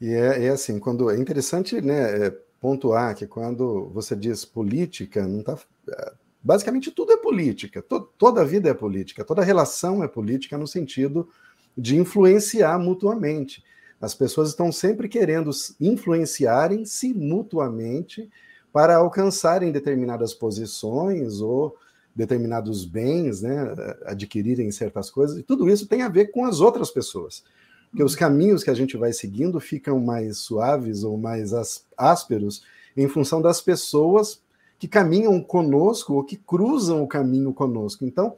E 0.00 0.12
é, 0.12 0.46
é 0.46 0.48
assim, 0.50 0.78
quando 0.78 1.10
é 1.10 1.16
interessante, 1.18 1.80
né, 1.80 2.26
é, 2.26 2.38
pontuar 2.60 3.14
que 3.14 3.26
quando 3.26 3.88
você 3.90 4.16
diz 4.16 4.44
política, 4.44 5.26
não 5.26 5.42
tá, 5.42 5.58
é, 5.88 6.12
basicamente 6.42 6.90
tudo 6.90 7.12
é 7.12 7.16
política, 7.16 7.82
to, 7.82 8.00
toda 8.18 8.40
a 8.40 8.44
vida 8.44 8.68
é 8.68 8.74
política, 8.74 9.24
toda 9.24 9.42
relação 9.42 10.02
é 10.02 10.08
política 10.08 10.58
no 10.58 10.66
sentido 10.66 11.28
de 11.76 11.96
influenciar 11.96 12.78
mutuamente. 12.78 13.64
As 14.00 14.14
pessoas 14.14 14.48
estão 14.48 14.72
sempre 14.72 15.08
querendo 15.08 15.50
influenciarem-se 15.80 17.12
mutuamente 17.12 18.30
para 18.72 18.96
alcançarem 18.96 19.70
determinadas 19.70 20.32
posições 20.32 21.40
ou 21.40 21.76
determinados 22.14 22.84
bens, 22.84 23.42
né, 23.42 23.74
adquirirem 24.04 24.70
certas 24.70 25.10
coisas, 25.10 25.38
e 25.38 25.42
tudo 25.42 25.68
isso 25.68 25.86
tem 25.86 26.02
a 26.02 26.08
ver 26.08 26.26
com 26.26 26.44
as 26.44 26.60
outras 26.60 26.90
pessoas. 26.90 27.44
Porque 27.90 28.02
os 28.02 28.14
caminhos 28.14 28.62
que 28.62 28.70
a 28.70 28.74
gente 28.74 28.96
vai 28.96 29.12
seguindo 29.12 29.58
ficam 29.58 29.98
mais 30.00 30.38
suaves 30.38 31.02
ou 31.02 31.16
mais 31.18 31.52
ásperos 31.96 32.62
em 32.96 33.08
função 33.08 33.42
das 33.42 33.60
pessoas 33.60 34.40
que 34.78 34.88
caminham 34.88 35.40
conosco 35.42 36.14
ou 36.14 36.24
que 36.24 36.36
cruzam 36.36 37.02
o 37.02 37.08
caminho 37.08 37.52
conosco. 37.52 38.04
Então, 38.04 38.36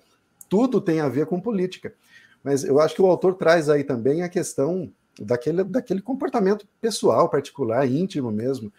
tudo 0.48 0.80
tem 0.80 1.00
a 1.00 1.08
ver 1.08 1.26
com 1.26 1.40
política. 1.40 1.94
Mas 2.42 2.64
eu 2.64 2.80
acho 2.80 2.94
que 2.94 3.02
o 3.02 3.06
autor 3.06 3.34
traz 3.34 3.68
aí 3.68 3.84
também 3.84 4.22
a 4.22 4.28
questão 4.28 4.90
daquele, 5.20 5.62
daquele 5.62 6.02
comportamento 6.02 6.66
pessoal, 6.80 7.28
particular, 7.28 7.88
íntimo 7.88 8.30
mesmo, 8.32 8.72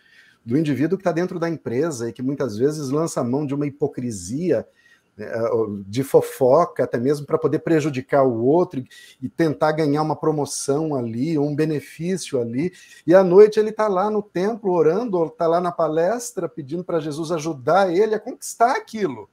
do 0.46 0.58
indivíduo 0.58 0.98
que 0.98 1.02
está 1.02 1.12
dentro 1.12 1.40
da 1.40 1.50
empresa 1.50 2.10
e 2.10 2.14
que 2.14 2.22
muitas 2.22 2.58
vezes 2.58 2.90
lança 2.90 3.22
a 3.22 3.24
mão 3.24 3.46
de 3.46 3.56
uma 3.56 3.66
hipocrisia, 3.66 4.68
de 5.86 6.04
fofoca, 6.04 6.84
até 6.84 6.98
mesmo 6.98 7.26
para 7.26 7.38
poder 7.38 7.60
prejudicar 7.60 8.24
o 8.24 8.44
outro 8.44 8.84
e 9.22 9.30
tentar 9.30 9.72
ganhar 9.72 10.02
uma 10.02 10.16
promoção 10.16 10.96
ali, 10.96 11.38
um 11.38 11.56
benefício 11.56 12.42
ali. 12.42 12.74
E 13.06 13.14
à 13.14 13.24
noite 13.24 13.60
ele 13.60 13.70
está 13.70 13.88
lá 13.88 14.10
no 14.10 14.24
templo 14.24 14.72
orando, 14.72 15.18
ou 15.18 15.28
está 15.28 15.46
lá 15.46 15.62
na 15.62 15.72
palestra 15.72 16.50
pedindo 16.50 16.84
para 16.84 17.00
Jesus 17.00 17.32
ajudar 17.32 17.94
ele 17.94 18.16
a 18.16 18.20
conquistar 18.20 18.76
aquilo. 18.76 19.30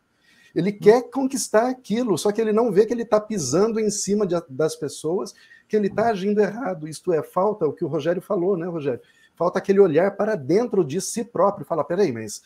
Ele 0.55 0.73
quer 0.73 1.09
conquistar 1.11 1.69
aquilo, 1.69 2.19
só 2.19 2.31
que 2.33 2.41
ele 2.41 2.53
não 2.53 2.71
vê 2.71 2.85
que 2.85 2.93
ele 2.93 3.03
está 3.03 3.21
pisando 3.21 3.81
em 3.81 3.89
cima 3.89 4.27
de, 4.27 4.35
das 4.51 4.77
pessoas, 4.77 5.33
que 5.67 5.77
ele 5.77 5.87
está 5.87 6.09
agindo 6.09 6.41
errado. 6.41 6.89
Isto 6.89 7.13
é, 7.13 7.23
falta 7.23 7.67
o 7.67 7.73
que 7.73 7.85
o 7.85 7.89
Rogério 7.89 8.21
falou, 8.21 8.57
né, 8.57 8.67
Rogério? 8.67 9.01
falta 9.41 9.59
aquele 9.59 9.81
olhar 9.81 10.19
para 10.19 10.35
dentro 10.35 10.85
de 10.85 11.01
si 11.01 11.25
próprio. 11.25 11.65
Fala, 11.65 11.83
peraí, 11.83 12.13
mas 12.13 12.43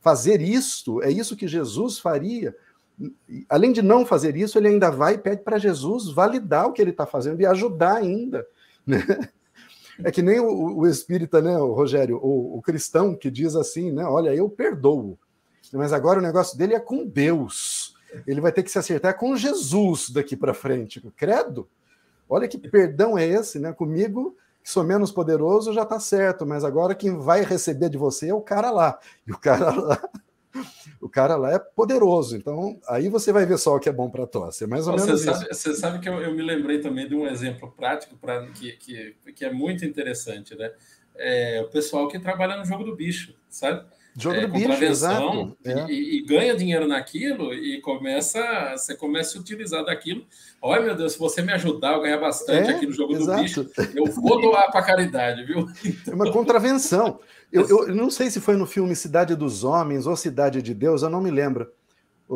fazer 0.00 0.40
isto, 0.40 1.02
é 1.02 1.10
isso 1.10 1.36
que 1.36 1.46
Jesus 1.46 1.98
faria? 1.98 2.56
Além 3.48 3.72
de 3.72 3.82
não 3.82 4.04
fazer 4.04 4.36
isso, 4.36 4.58
ele 4.58 4.68
ainda 4.68 4.90
vai 4.90 5.14
e 5.14 5.18
pede 5.18 5.42
para 5.42 5.58
Jesus 5.58 6.10
validar 6.10 6.66
o 6.66 6.72
que 6.72 6.82
ele 6.82 6.90
está 6.90 7.06
fazendo 7.06 7.40
e 7.40 7.46
ajudar 7.46 7.96
ainda. 7.96 8.46
Né? 8.86 9.02
É 10.02 10.10
que 10.10 10.22
nem 10.22 10.40
o, 10.40 10.78
o 10.78 10.86
espírita, 10.86 11.42
né, 11.42 11.56
o 11.58 11.72
Rogério, 11.72 12.18
o, 12.22 12.58
o, 12.58 12.62
cristão 12.62 13.14
que 13.14 13.30
diz 13.30 13.54
assim, 13.54 13.92
né? 13.92 14.04
Olha, 14.04 14.34
eu 14.34 14.48
perdoo, 14.48 15.18
mas 15.72 15.92
agora 15.92 16.18
o 16.18 16.22
negócio 16.22 16.56
dele 16.56 16.74
é 16.74 16.80
com 16.80 17.06
Deus. 17.06 17.94
Ele 18.26 18.40
vai 18.40 18.50
ter 18.50 18.62
que 18.62 18.70
se 18.70 18.78
acertar 18.78 19.16
com 19.16 19.36
Jesus 19.36 20.10
daqui 20.10 20.36
para 20.36 20.54
frente. 20.54 21.00
Credo! 21.16 21.68
Olha 22.28 22.48
que 22.48 22.58
perdão 22.58 23.18
é 23.18 23.26
esse, 23.26 23.58
né? 23.58 23.72
Comigo 23.72 24.36
que 24.62 24.70
sou 24.70 24.84
menos 24.84 25.10
poderoso, 25.10 25.72
já 25.72 25.82
está 25.82 25.98
certo, 25.98 26.46
mas 26.46 26.64
agora 26.64 26.94
quem 26.94 27.18
vai 27.18 27.42
receber 27.42 27.88
de 27.88 27.98
você 27.98 28.28
é 28.28 28.34
o 28.34 28.40
cara 28.40 28.70
lá. 28.70 28.98
E 29.26 29.32
o 29.32 29.38
cara 29.38 29.70
lá, 29.74 30.00
o 31.00 31.08
cara 31.08 31.36
lá 31.36 31.52
é 31.52 31.58
poderoso. 31.58 32.36
Então, 32.36 32.78
aí 32.88 33.08
você 33.08 33.32
vai 33.32 33.46
ver 33.46 33.58
só 33.58 33.76
o 33.76 33.80
que 33.80 33.88
é 33.88 33.92
bom 33.92 34.10
para 34.10 34.26
tosse. 34.26 34.64
É 34.64 34.66
mais 34.66 34.86
ou 34.86 34.98
você 34.98 35.06
menos 35.06 35.20
sabe, 35.22 35.46
isso. 35.50 35.54
Você 35.54 35.74
sabe 35.74 35.98
que 36.00 36.08
eu, 36.08 36.20
eu, 36.20 36.34
me 36.34 36.42
lembrei 36.42 36.80
também 36.80 37.08
de 37.08 37.14
um 37.14 37.26
exemplo 37.26 37.70
prático 37.70 38.16
para 38.16 38.46
que, 38.48 38.72
que, 38.72 39.14
que 39.34 39.44
é 39.44 39.52
muito 39.52 39.84
interessante, 39.84 40.56
né? 40.56 40.72
É, 41.16 41.62
o 41.64 41.70
pessoal 41.70 42.08
que 42.08 42.18
trabalha 42.18 42.56
no 42.56 42.64
jogo 42.64 42.84
do 42.84 42.96
bicho, 42.96 43.34
sabe? 43.48 43.84
Jogo 44.16 44.36
é, 44.36 44.46
do 44.46 44.48
bicho, 44.48 44.84
exato. 44.84 45.56
É. 45.64 45.86
E, 45.88 46.18
e, 46.18 46.24
ganha 46.24 46.56
dinheiro 46.56 46.86
naquilo 46.86 47.54
e 47.54 47.80
começa, 47.80 48.74
você 48.76 48.96
começa 48.96 49.38
a 49.38 49.40
utilizar 49.40 49.84
daquilo. 49.84 50.26
Olha, 50.60 50.82
meu 50.82 50.96
Deus, 50.96 51.12
se 51.12 51.18
você 51.18 51.42
me 51.42 51.52
ajudar 51.52 51.94
a 51.94 51.98
ganhar 52.00 52.18
bastante 52.18 52.70
é, 52.70 52.74
aqui 52.74 52.86
no 52.86 52.92
jogo 52.92 53.14
exato. 53.14 53.38
do 53.38 53.42
bicho, 53.42 53.70
eu 53.94 54.06
vou 54.06 54.40
doar 54.40 54.70
para 54.70 54.82
caridade, 54.82 55.44
viu? 55.44 55.66
Então... 55.84 56.12
É 56.12 56.16
uma 56.16 56.32
contravenção. 56.32 57.20
Eu, 57.52 57.68
eu, 57.68 57.94
não 57.94 58.10
sei 58.10 58.30
se 58.30 58.40
foi 58.40 58.56
no 58.56 58.66
filme 58.66 58.94
Cidade 58.94 59.34
dos 59.34 59.64
Homens 59.64 60.06
ou 60.06 60.16
Cidade 60.16 60.62
de 60.62 60.72
Deus, 60.72 61.02
eu 61.02 61.10
não 61.10 61.20
me 61.20 61.30
lembro. 61.30 61.70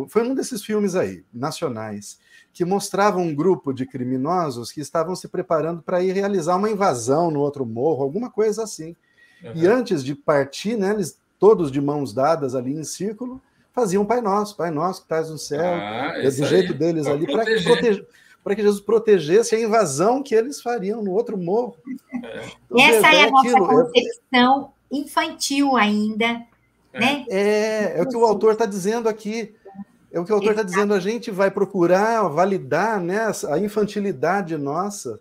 Foi 0.09 0.23
um 0.23 0.35
desses 0.35 0.65
filmes 0.65 0.97
aí, 0.97 1.25
nacionais, 1.33 2.19
que 2.53 2.65
mostravam 2.65 3.23
um 3.23 3.35
grupo 3.35 3.73
de 3.73 3.87
criminosos 3.87 4.73
que 4.73 4.81
estavam 4.81 5.15
se 5.15 5.29
preparando 5.29 5.83
para 5.83 6.03
ir 6.03 6.13
realizar 6.13 6.57
uma 6.57 6.69
invasão 6.69 7.31
no 7.31 7.41
outro 7.41 7.65
morro, 7.65 8.03
alguma 8.03 8.29
coisa 8.29 8.65
assim. 8.65 8.97
Uhum. 9.43 9.53
E 9.55 9.67
antes 9.67 10.03
de 10.03 10.17
partir, 10.17 10.77
né, 10.77 10.91
eles 10.91 11.17
todos 11.39 11.71
de 11.71 11.81
mãos 11.81 12.13
dadas 12.13 12.57
ali 12.57 12.73
em 12.73 12.83
círculo, 12.83 13.41
faziam 13.73 14.05
Pai 14.05 14.21
Nosso, 14.21 14.57
Pai 14.57 14.71
Nosso 14.71 15.01
que 15.01 15.07
estás 15.07 15.31
no 15.31 15.39
céu, 15.39 15.75
ah, 15.75 16.15
é 16.17 16.31
do 16.31 16.45
jeito 16.45 16.73
aí, 16.73 16.79
deles 16.79 17.07
ali, 17.07 17.27
para 17.27 17.45
proteger 17.45 18.07
para 18.45 18.55
que 18.55 18.63
Jesus 18.63 18.83
protegesse 18.83 19.57
a 19.57 19.61
invasão 19.61 20.23
que 20.23 20.35
eles 20.35 20.61
fariam 20.61 21.03
no 21.03 21.13
outro 21.13 21.39
morro. 21.39 21.77
É. 22.23 22.47
Então, 22.67 22.79
Essa 22.79 23.09
é, 23.09 23.17
é 23.17 23.25
a 23.25 23.31
nossa 23.31 23.59
concepção 23.59 24.73
infantil 24.95 25.77
ainda, 25.77 26.43
é. 26.93 27.01
né? 27.01 27.27
É, 27.29 27.99
é 27.99 28.03
o 28.03 28.09
que 28.09 28.17
o 28.17 28.25
autor 28.25 28.53
está 28.53 28.67
dizendo 28.67 29.09
aqui. 29.09 29.55
É 30.13 30.21
o 30.21 30.25
que 30.25 30.33
o 30.33 30.35
autor 30.37 30.53
está 30.53 30.63
dizendo. 30.63 30.95
A 30.95 31.01
gente 31.01 31.31
vai 31.31 31.51
procurar 31.51 32.23
validar 32.29 33.01
né, 33.01 33.33
a 33.51 33.59
infantilidade 33.59 34.57
nossa 34.57 35.19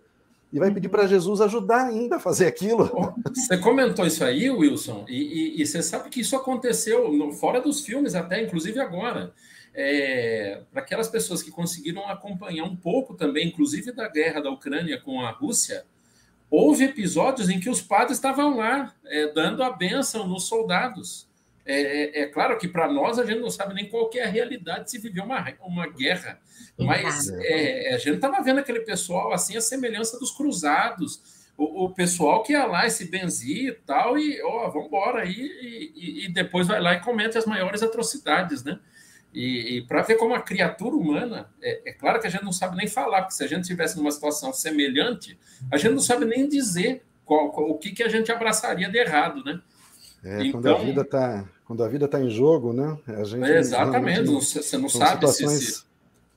e 0.52 0.58
vai 0.58 0.70
pedir 0.70 0.88
para 0.88 1.08
Jesus 1.08 1.40
ajudar 1.40 1.86
ainda 1.86 2.16
a 2.16 2.20
fazer 2.20 2.46
aquilo. 2.46 3.12
Você 3.34 3.58
comentou 3.58 4.06
isso 4.06 4.22
aí, 4.22 4.48
Wilson, 4.48 5.04
e, 5.08 5.56
e, 5.56 5.62
e, 5.62 5.66
você 5.66 5.82
sabe 5.82 6.08
que 6.10 6.20
isso 6.20 6.36
aconteceu 6.36 7.12
no, 7.12 7.32
fora 7.32 7.60
dos 7.60 7.80
filmes 7.80 8.14
até, 8.14 8.40
inclusive 8.40 8.78
agora 8.78 9.32
é, 9.74 10.62
para 10.72 10.80
aquelas 10.80 11.08
pessoas 11.08 11.42
que 11.42 11.50
conseguiram 11.50 12.08
acompanhar 12.08 12.64
um 12.64 12.76
pouco 12.76 13.14
também, 13.14 13.48
inclusive 13.48 13.90
da 13.90 14.08
guerra 14.08 14.40
da 14.40 14.50
Ucrânia 14.50 15.00
com 15.00 15.20
a 15.20 15.30
Rússia, 15.30 15.84
houve 16.50 16.84
episódios 16.84 17.48
em 17.48 17.58
que 17.58 17.70
os 17.70 17.80
padres 17.80 18.18
estavam 18.18 18.56
lá 18.56 18.94
é, 19.06 19.32
dando 19.32 19.62
a 19.62 19.70
bênção 19.70 20.26
nos 20.26 20.44
soldados. 20.44 21.28
É, 21.66 22.20
é, 22.20 22.22
é 22.22 22.26
claro 22.26 22.58
que 22.58 22.68
para 22.68 22.92
nós 22.92 23.18
a 23.18 23.24
gente 23.24 23.40
não 23.40 23.50
sabe 23.50 23.74
nem 23.74 23.88
qual 23.88 24.10
é 24.14 24.22
a 24.22 24.28
realidade 24.28 24.90
se 24.90 24.98
viver 24.98 25.22
uma, 25.22 25.42
uma 25.62 25.86
guerra, 25.88 26.38
mas 26.78 27.30
é, 27.30 27.94
a 27.94 27.98
gente 27.98 28.16
estava 28.16 28.42
vendo 28.42 28.60
aquele 28.60 28.80
pessoal 28.80 29.32
assim, 29.32 29.56
a 29.56 29.60
semelhança 29.62 30.18
dos 30.18 30.30
cruzados, 30.30 31.22
o, 31.56 31.84
o, 31.84 31.90
pessoal 31.90 32.42
que 32.42 32.52
ia 32.52 32.66
lá 32.66 32.86
e 32.86 32.90
se 32.90 33.06
benzia 33.10 33.70
e 33.70 33.72
tal, 33.72 34.18
e 34.18 34.42
ó, 34.42 34.68
vamos 34.68 34.88
embora 34.88 35.22
aí, 35.22 35.32
e, 35.32 35.92
e, 35.94 36.24
e, 36.24 36.28
depois 36.28 36.66
vai 36.66 36.80
lá 36.80 36.94
e 36.94 37.00
comete 37.00 37.38
as 37.38 37.46
maiores 37.46 37.82
atrocidades, 37.82 38.62
né? 38.64 38.78
E, 39.34 39.78
e 39.78 39.82
para 39.82 40.02
ver 40.02 40.14
como 40.14 40.32
a 40.32 40.40
criatura 40.40 40.94
humana, 40.94 41.50
é, 41.60 41.90
é, 41.90 41.92
claro 41.92 42.20
que 42.20 42.26
a 42.28 42.30
gente 42.30 42.44
não 42.44 42.52
sabe 42.52 42.76
nem 42.76 42.86
falar, 42.86 43.22
porque 43.22 43.34
se 43.34 43.42
a 43.42 43.48
gente 43.48 43.62
estivesse 43.62 43.96
numa 43.96 44.10
situação 44.12 44.52
semelhante, 44.52 45.36
a 45.72 45.76
gente 45.76 45.92
não 45.92 46.00
sabe 46.00 46.24
nem 46.24 46.48
dizer 46.48 47.02
qual, 47.24 47.50
qual, 47.50 47.68
o 47.68 47.76
que, 47.76 47.90
que 47.90 48.04
a 48.04 48.08
gente 48.08 48.30
abraçaria 48.30 48.88
de 48.88 48.96
errado, 48.96 49.42
né? 49.42 49.60
É, 50.22 50.44
então, 50.44 50.62
quando 50.62 50.68
a 50.68 50.78
vida 50.78 51.00
está 51.00 51.44
quando 51.64 51.82
a 51.82 51.88
vida 51.88 52.04
está 52.04 52.20
em 52.20 52.30
jogo, 52.30 52.72
né? 52.72 52.96
A 53.08 53.24
gente 53.24 53.42
é, 53.44 53.58
exatamente. 53.58 54.22
Não, 54.22 54.40
você 54.40 54.78
não 54.78 54.88
sabe 54.88 55.14
situações, 55.14 55.58
se, 55.58 55.72
se... 55.72 55.84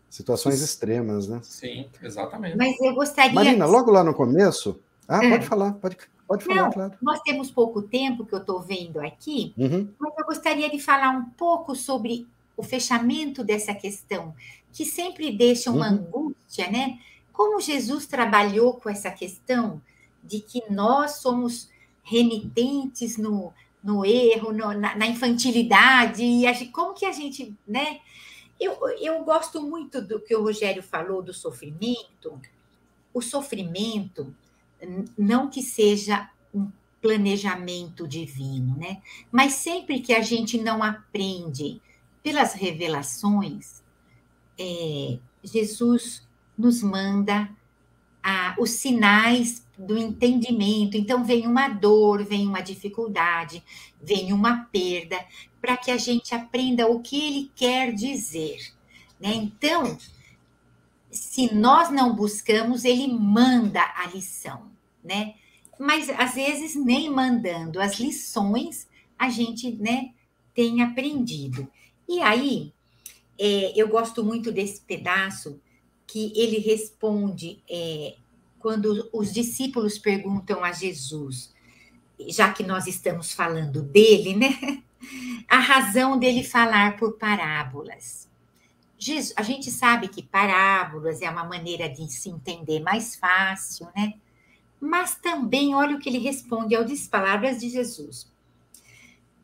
situações 0.09 0.61
extremas, 0.61 1.27
né? 1.27 1.39
Sim, 1.43 1.87
exatamente. 2.01 2.57
Mas 2.57 2.79
eu 2.79 2.95
gostaria. 2.95 3.33
Marina, 3.33 3.65
logo 3.65 3.91
lá 3.91 4.03
no 4.03 4.13
começo. 4.13 4.79
Ah, 5.07 5.23
é. 5.23 5.29
pode 5.29 5.45
falar, 5.45 5.73
pode, 5.73 5.97
pode 6.27 6.45
falar, 6.45 6.63
não, 6.63 6.71
claro. 6.71 6.93
Nós 7.01 7.21
temos 7.21 7.51
pouco 7.51 7.81
tempo 7.81 8.25
que 8.25 8.33
eu 8.33 8.39
estou 8.39 8.59
vendo 8.61 8.99
aqui, 8.99 9.53
uhum. 9.57 9.89
mas 9.99 10.13
eu 10.17 10.25
gostaria 10.25 10.69
de 10.69 10.79
falar 10.79 11.11
um 11.11 11.25
pouco 11.25 11.75
sobre 11.75 12.27
o 12.57 12.63
fechamento 12.63 13.43
dessa 13.43 13.73
questão, 13.73 14.35
que 14.73 14.83
sempre 14.83 15.31
deixa 15.31 15.71
uma 15.71 15.89
uhum. 15.89 15.93
angústia, 15.93 16.69
né? 16.71 16.99
Como 17.31 17.61
Jesus 17.61 18.07
trabalhou 18.07 18.73
com 18.73 18.89
essa 18.89 19.11
questão 19.11 19.79
de 20.23 20.39
que 20.39 20.63
nós 20.69 21.17
somos 21.17 21.69
renitentes 22.03 23.15
no, 23.17 23.53
no 23.83 24.03
erro, 24.03 24.51
no, 24.51 24.73
na, 24.73 24.95
na, 24.95 25.05
infantilidade, 25.05 26.23
e 26.23 26.47
a, 26.47 26.71
como 26.71 26.95
que 26.95 27.05
a 27.05 27.11
gente, 27.11 27.55
né? 27.67 27.99
Eu, 28.59 28.75
eu 28.99 29.23
gosto 29.23 29.61
muito 29.61 30.01
do 30.01 30.19
que 30.19 30.35
o 30.35 30.41
Rogério 30.41 30.81
falou 30.81 31.21
do 31.21 31.33
sofrimento. 31.33 32.41
O 33.13 33.21
sofrimento, 33.21 34.33
não 35.15 35.47
que 35.47 35.61
seja 35.61 36.27
um 36.51 36.71
planejamento 36.99 38.07
divino, 38.07 38.75
né? 38.77 38.99
Mas 39.31 39.53
sempre 39.53 40.01
que 40.01 40.13
a 40.13 40.21
gente 40.21 40.57
não 40.57 40.81
aprende 40.81 41.79
pelas 42.27 42.51
revelações, 42.51 43.81
é, 44.59 45.17
Jesus 45.41 46.27
nos 46.57 46.83
manda 46.83 47.49
ah, 48.21 48.53
os 48.59 48.71
sinais 48.71 49.65
do 49.77 49.97
entendimento. 49.97 50.97
Então, 50.97 51.23
vem 51.23 51.47
uma 51.47 51.69
dor, 51.69 52.25
vem 52.25 52.45
uma 52.45 52.59
dificuldade, 52.59 53.63
vem 54.01 54.33
uma 54.33 54.65
perda, 54.65 55.17
para 55.61 55.77
que 55.77 55.89
a 55.89 55.95
gente 55.95 56.35
aprenda 56.35 56.85
o 56.85 56.99
que 56.99 57.17
ele 57.17 57.51
quer 57.55 57.93
dizer. 57.93 58.73
Né? 59.17 59.33
Então, 59.33 59.97
se 61.09 61.55
nós 61.55 61.89
não 61.89 62.13
buscamos, 62.13 62.83
ele 62.83 63.07
manda 63.07 63.81
a 63.95 64.05
lição, 64.07 64.69
né? 65.01 65.35
Mas 65.79 66.09
às 66.09 66.35
vezes 66.35 66.75
nem 66.75 67.09
mandando 67.09 67.79
as 67.79 68.01
lições 68.01 68.85
a 69.17 69.29
gente, 69.29 69.71
né, 69.71 70.11
tem 70.53 70.81
aprendido. 70.81 71.71
E 72.07 72.21
aí, 72.21 72.73
é, 73.37 73.73
eu 73.75 73.87
gosto 73.87 74.23
muito 74.23 74.51
desse 74.51 74.81
pedaço 74.81 75.59
que 76.05 76.31
ele 76.35 76.59
responde 76.59 77.61
é, 77.69 78.15
quando 78.59 79.09
os 79.11 79.33
discípulos 79.33 79.99
perguntam 79.99 80.63
a 80.63 80.71
Jesus, 80.71 81.53
já 82.27 82.51
que 82.51 82.63
nós 82.63 82.87
estamos 82.87 83.33
falando 83.33 83.81
dele, 83.81 84.35
né? 84.35 84.83
A 85.47 85.59
razão 85.59 86.17
dele 86.17 86.43
falar 86.43 86.97
por 86.97 87.13
parábolas. 87.13 88.27
Jesus, 88.97 89.33
a 89.37 89.43
gente 89.43 89.69
sabe 89.69 90.07
que 90.07 90.23
parábolas 90.23 91.21
é 91.21 91.29
uma 91.29 91.43
maneira 91.43 91.87
de 91.87 92.11
se 92.11 92.29
entender 92.29 92.79
mais 92.79 93.15
fácil, 93.15 93.87
né? 93.95 94.15
Mas 94.81 95.15
também, 95.15 95.75
olha 95.75 95.95
o 95.95 95.99
que 95.99 96.09
ele 96.09 96.17
responde 96.17 96.75
ao 96.75 96.83
palavras 97.09 97.59
de 97.59 97.69
Jesus. 97.69 98.27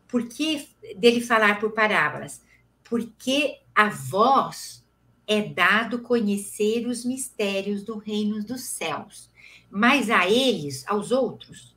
Por 0.07 0.27
que 0.27 0.67
dele 0.97 1.21
falar 1.21 1.59
por 1.59 1.71
parábolas? 1.71 2.41
Porque 2.83 3.59
a 3.73 3.89
vós 3.89 4.83
é 5.25 5.41
dado 5.41 5.99
conhecer 5.99 6.87
os 6.87 7.05
mistérios 7.05 7.83
do 7.83 7.97
reino 7.97 8.43
dos 8.43 8.61
céus, 8.61 9.31
mas 9.69 10.09
a 10.09 10.29
eles, 10.29 10.85
aos 10.87 11.11
outros, 11.11 11.75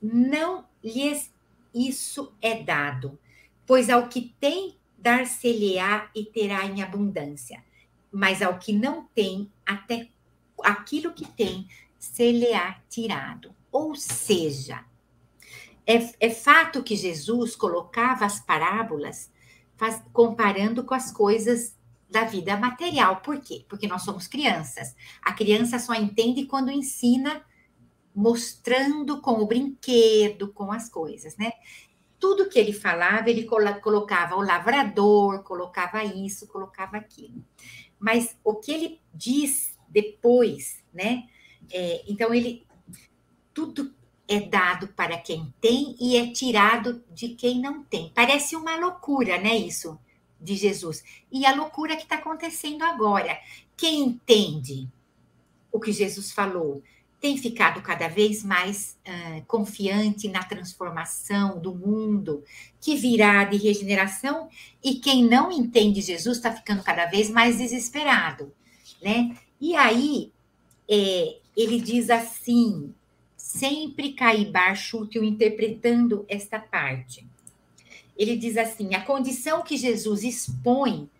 não 0.00 0.64
lhes 0.82 1.32
isso 1.74 2.32
é 2.40 2.62
dado, 2.62 3.18
pois 3.66 3.88
ao 3.88 4.08
que 4.08 4.34
tem 4.40 4.76
dar-se-lhe-á 4.98 6.10
e 6.14 6.24
terá 6.24 6.66
em 6.66 6.82
abundância, 6.82 7.64
mas 8.12 8.42
ao 8.42 8.58
que 8.58 8.72
não 8.72 9.04
tem, 9.14 9.50
até 9.64 10.08
aquilo 10.62 11.12
que 11.12 11.26
tem, 11.26 11.66
ser-lhe-á 11.98 12.80
tirado. 12.88 13.54
Ou 13.72 13.94
seja, 13.94 14.84
é, 15.86 16.10
é 16.20 16.30
fato 16.30 16.82
que 16.82 16.96
Jesus 16.96 17.56
colocava 17.56 18.24
as 18.26 18.40
parábolas 18.40 19.29
faz, 19.80 20.02
comparando 20.12 20.84
com 20.84 20.92
as 20.92 21.10
coisas 21.10 21.74
da 22.10 22.24
vida 22.24 22.54
material. 22.54 23.22
Por 23.22 23.40
quê? 23.40 23.64
Porque 23.66 23.88
nós 23.88 24.02
somos 24.02 24.26
crianças. 24.26 24.94
A 25.22 25.32
criança 25.32 25.78
só 25.78 25.94
entende 25.94 26.44
quando 26.44 26.70
ensina 26.70 27.42
mostrando 28.14 29.22
com 29.22 29.40
o 29.40 29.46
brinquedo, 29.46 30.52
com 30.52 30.70
as 30.70 30.90
coisas, 30.90 31.34
né? 31.38 31.52
Tudo 32.18 32.50
que 32.50 32.58
ele 32.58 32.74
falava, 32.74 33.30
ele 33.30 33.44
colocava 33.44 34.36
o 34.36 34.42
lavrador, 34.42 35.42
colocava 35.44 36.04
isso, 36.04 36.46
colocava 36.46 36.98
aquilo. 36.98 37.42
Mas 37.98 38.36
o 38.44 38.56
que 38.56 38.72
ele 38.72 39.00
diz 39.14 39.78
depois, 39.88 40.84
né? 40.92 41.26
É, 41.72 42.04
então 42.06 42.34
ele 42.34 42.66
tudo 43.54 43.94
é 44.30 44.38
dado 44.38 44.86
para 44.86 45.18
quem 45.18 45.52
tem 45.60 45.96
e 46.00 46.16
é 46.16 46.30
tirado 46.30 47.02
de 47.12 47.30
quem 47.30 47.60
não 47.60 47.82
tem. 47.82 48.12
Parece 48.14 48.54
uma 48.54 48.76
loucura, 48.76 49.38
né? 49.38 49.56
Isso 49.56 49.98
de 50.40 50.54
Jesus. 50.54 51.02
E 51.32 51.44
a 51.44 51.52
loucura 51.52 51.96
que 51.96 52.04
está 52.04 52.14
acontecendo 52.14 52.82
agora. 52.82 53.36
Quem 53.76 54.00
entende 54.02 54.88
o 55.72 55.80
que 55.80 55.90
Jesus 55.90 56.30
falou 56.30 56.80
tem 57.20 57.36
ficado 57.36 57.82
cada 57.82 58.06
vez 58.06 58.44
mais 58.44 58.96
uh, 59.04 59.44
confiante 59.46 60.28
na 60.28 60.44
transformação 60.44 61.60
do 61.60 61.74
mundo 61.74 62.42
que 62.80 62.94
virá 62.94 63.44
de 63.44 63.58
regeneração, 63.58 64.48
e 64.82 64.94
quem 64.94 65.28
não 65.28 65.52
entende 65.52 66.00
Jesus 66.00 66.38
está 66.38 66.50
ficando 66.50 66.82
cada 66.82 67.04
vez 67.06 67.28
mais 67.28 67.58
desesperado, 67.58 68.50
né? 69.02 69.36
E 69.60 69.76
aí 69.76 70.32
é, 70.88 71.36
ele 71.54 71.78
diz 71.80 72.08
assim: 72.08 72.94
sempre 73.50 74.12
Caibar 74.12 74.76
Schuttel 74.76 75.24
interpretando 75.24 76.24
esta 76.28 76.60
parte. 76.60 77.26
Ele 78.16 78.36
diz 78.36 78.56
assim: 78.56 78.94
a 78.94 79.04
condição 79.04 79.62
que 79.62 79.76
Jesus 79.76 80.22
expõe 80.22 81.10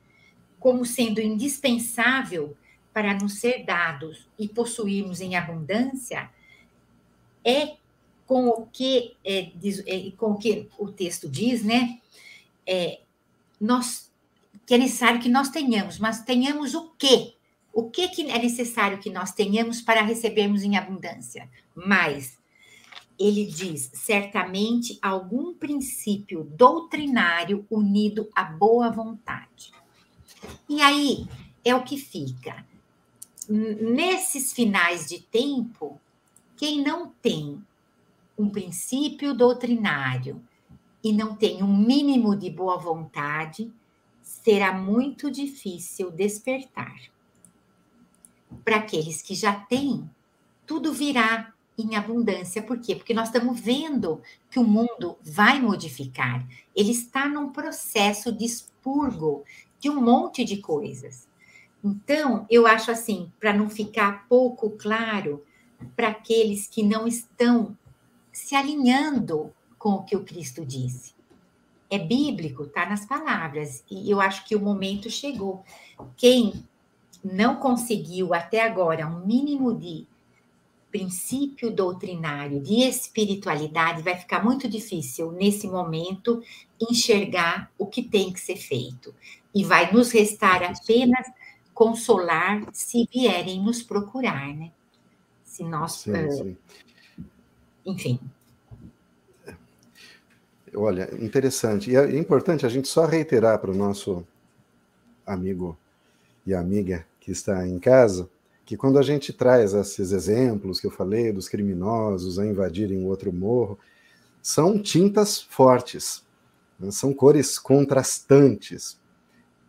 como 0.61 0.85
sendo 0.87 1.21
indispensável 1.21 2.57
para 2.93 3.15
nos 3.15 3.41
ser 3.41 3.65
dados 3.65 4.29
e 4.39 4.49
possuirmos 4.49 5.21
em 5.21 5.35
abundância 5.35 6.31
é 7.45 7.77
com 8.27 8.49
o 8.49 8.67
que 8.67 9.17
é, 9.25 9.51
diz, 9.57 9.83
é, 9.87 10.13
com 10.17 10.33
o 10.33 10.39
que 10.39 10.69
o 10.79 10.89
texto 10.89 11.29
diz, 11.29 11.65
né? 11.65 11.99
É, 12.65 13.01
nós 13.61 14.09
que 14.67 14.75
é 14.75 14.79
necessário 14.79 15.21
que 15.21 15.29
nós 15.29 15.49
tenhamos, 15.49 15.99
mas 15.99 16.23
tenhamos 16.23 16.75
o 16.75 16.91
quê? 16.97 17.35
O 17.73 17.89
que, 17.89 18.09
que 18.09 18.31
é 18.31 18.39
necessário 18.39 18.99
que 18.99 19.11
nós 19.11 19.33
tenhamos 19.33 19.81
para 19.81 20.03
recebermos 20.03 20.63
em 20.63 20.77
abundância? 20.77 21.49
Mais. 21.75 22.39
ele 23.19 23.45
diz 23.45 23.91
certamente 23.93 24.99
algum 25.03 25.53
princípio 25.53 26.43
doutrinário 26.43 27.67
unido 27.71 28.31
à 28.35 28.45
boa 28.45 28.91
vontade. 28.91 29.73
E 30.67 30.81
aí 30.81 31.27
é 31.63 31.75
o 31.75 31.85
que 31.85 31.99
fica. 31.99 32.65
Nesses 33.47 34.53
finais 34.53 35.07
de 35.07 35.21
tempo, 35.21 36.01
quem 36.57 36.83
não 36.83 37.09
tem 37.09 37.63
um 38.39 38.49
princípio 38.49 39.35
doutrinário 39.35 40.43
e 41.05 41.13
não 41.13 41.37
tem 41.37 41.63
um 41.63 41.77
mínimo 41.77 42.35
de 42.35 42.49
boa 42.49 42.79
vontade, 42.79 43.71
será 44.23 44.73
muito 44.73 45.31
difícil 45.31 46.11
despertar. 46.11 46.97
Para 48.65 48.77
aqueles 48.77 49.23
que 49.23 49.35
já 49.35 49.53
têm, 49.53 50.09
tudo 50.67 50.93
virá 50.93 51.53
em 51.79 51.97
abundância. 51.97 52.63
Por 52.63 52.79
quê? 52.79 52.95
Porque 52.95 53.15
nós 53.15 53.29
estamos 53.29 53.59
vendo 53.59 54.21
que 54.51 54.59
o 54.59 54.65
mundo 54.65 55.17
vai 55.23 55.61
modificar. 55.61 56.47
Ele 56.75 56.91
está 56.91 57.27
num 57.29 57.51
processo 57.51 58.33
de 58.33 58.45
expurgo 58.45 59.45
de 59.79 59.89
um 59.89 60.01
monte 60.01 60.45
de 60.45 60.59
coisas. 60.59 61.29
Então, 61.83 62.47
eu 62.51 62.67
acho 62.67 62.91
assim, 62.91 63.33
para 63.41 63.55
não 63.55 63.71
ficar 63.71 64.27
pouco 64.29 64.71
claro 64.71 65.43
para 65.97 66.09
aqueles 66.09 66.67
que 66.69 66.83
não 66.83 67.09
estão 67.09 67.77
se 68.33 68.55
alinhando 68.55 69.53
com 69.79 69.93
o 69.93 70.05
que 70.05 70.15
o 70.15 70.25
Cristo 70.25 70.65
disse. 70.65 71.15
É 71.89 71.99
bíblico, 71.99 72.65
está 72.65 72.87
nas 72.87 73.05
palavras, 73.05 73.83
e 73.91 74.09
eu 74.11 74.21
acho 74.21 74.45
que 74.45 74.55
o 74.55 74.61
momento 74.61 75.11
chegou. 75.11 75.65
Quem 76.17 76.69
não 77.23 77.57
conseguiu 77.57 78.33
até 78.35 78.63
agora 78.63 79.07
um 79.07 79.25
mínimo 79.25 79.75
de 79.75 80.07
princípio 80.91 81.71
doutrinário, 81.71 82.61
de 82.61 82.81
espiritualidade, 82.83 84.03
vai 84.03 84.17
ficar 84.17 84.45
muito 84.45 84.69
difícil 84.69 85.31
nesse 85.31 85.69
momento 85.69 86.43
enxergar 86.81 87.71
o 87.79 87.87
que 87.87 88.03
tem 88.03 88.33
que 88.33 88.41
ser 88.41 88.57
feito. 88.57 89.15
E 89.55 89.65
vai 89.65 89.93
nos 89.93 90.11
restar 90.11 90.63
apenas 90.63 91.27
consolar 91.73 92.67
se 92.73 93.09
vierem 93.13 93.63
nos 93.63 93.83
procurar, 93.83 94.55
né? 94.55 94.73
Se 95.45 95.63
nós. 95.63 95.93
Sim, 95.93 96.13
uh, 96.13 96.33
sim. 96.33 96.57
Enfim. 97.87 98.21
Olha, 100.75 101.09
interessante. 101.21 101.91
E 101.91 101.97
é 101.97 102.19
importante 102.19 102.65
a 102.65 102.69
gente 102.69 102.87
só 102.87 103.07
reiterar 103.07 103.59
para 103.59 103.71
o 103.71 103.75
nosso 103.75 104.27
amigo 105.27 105.77
e 106.47 106.55
amiga 106.55 107.07
que 107.21 107.31
está 107.31 107.67
em 107.69 107.79
casa 107.79 108.29
que 108.71 108.77
quando 108.77 109.01
a 109.01 109.03
gente 109.03 109.33
traz 109.33 109.75
esses 109.75 110.13
exemplos 110.13 110.81
que 110.81 110.87
eu 110.87 110.93
falei 110.93 111.33
dos 111.33 111.49
criminosos 111.49 112.39
a 112.39 112.47
invadirem 112.47 113.03
o 113.03 113.09
outro 113.09 113.33
morro, 113.33 113.77
são 114.41 114.81
tintas 114.81 115.43
fortes, 115.43 116.25
né? 116.79 116.93
são 116.93 117.13
cores 117.13 117.59
contrastantes 117.59 118.97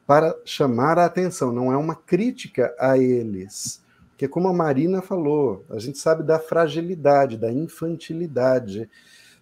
para 0.05 0.37
chamar 0.45 0.99
a 0.99 1.05
atenção, 1.05 1.51
não 1.51 1.73
é 1.73 1.77
uma 1.77 1.95
crítica 1.95 2.75
a 2.77 2.95
eles. 2.95 3.81
Porque, 4.11 4.27
como 4.27 4.47
a 4.47 4.53
Marina 4.53 5.01
falou, 5.01 5.65
a 5.71 5.79
gente 5.79 5.97
sabe 5.97 6.21
da 6.21 6.37
fragilidade, 6.37 7.37
da 7.37 7.51
infantilidade, 7.51 8.87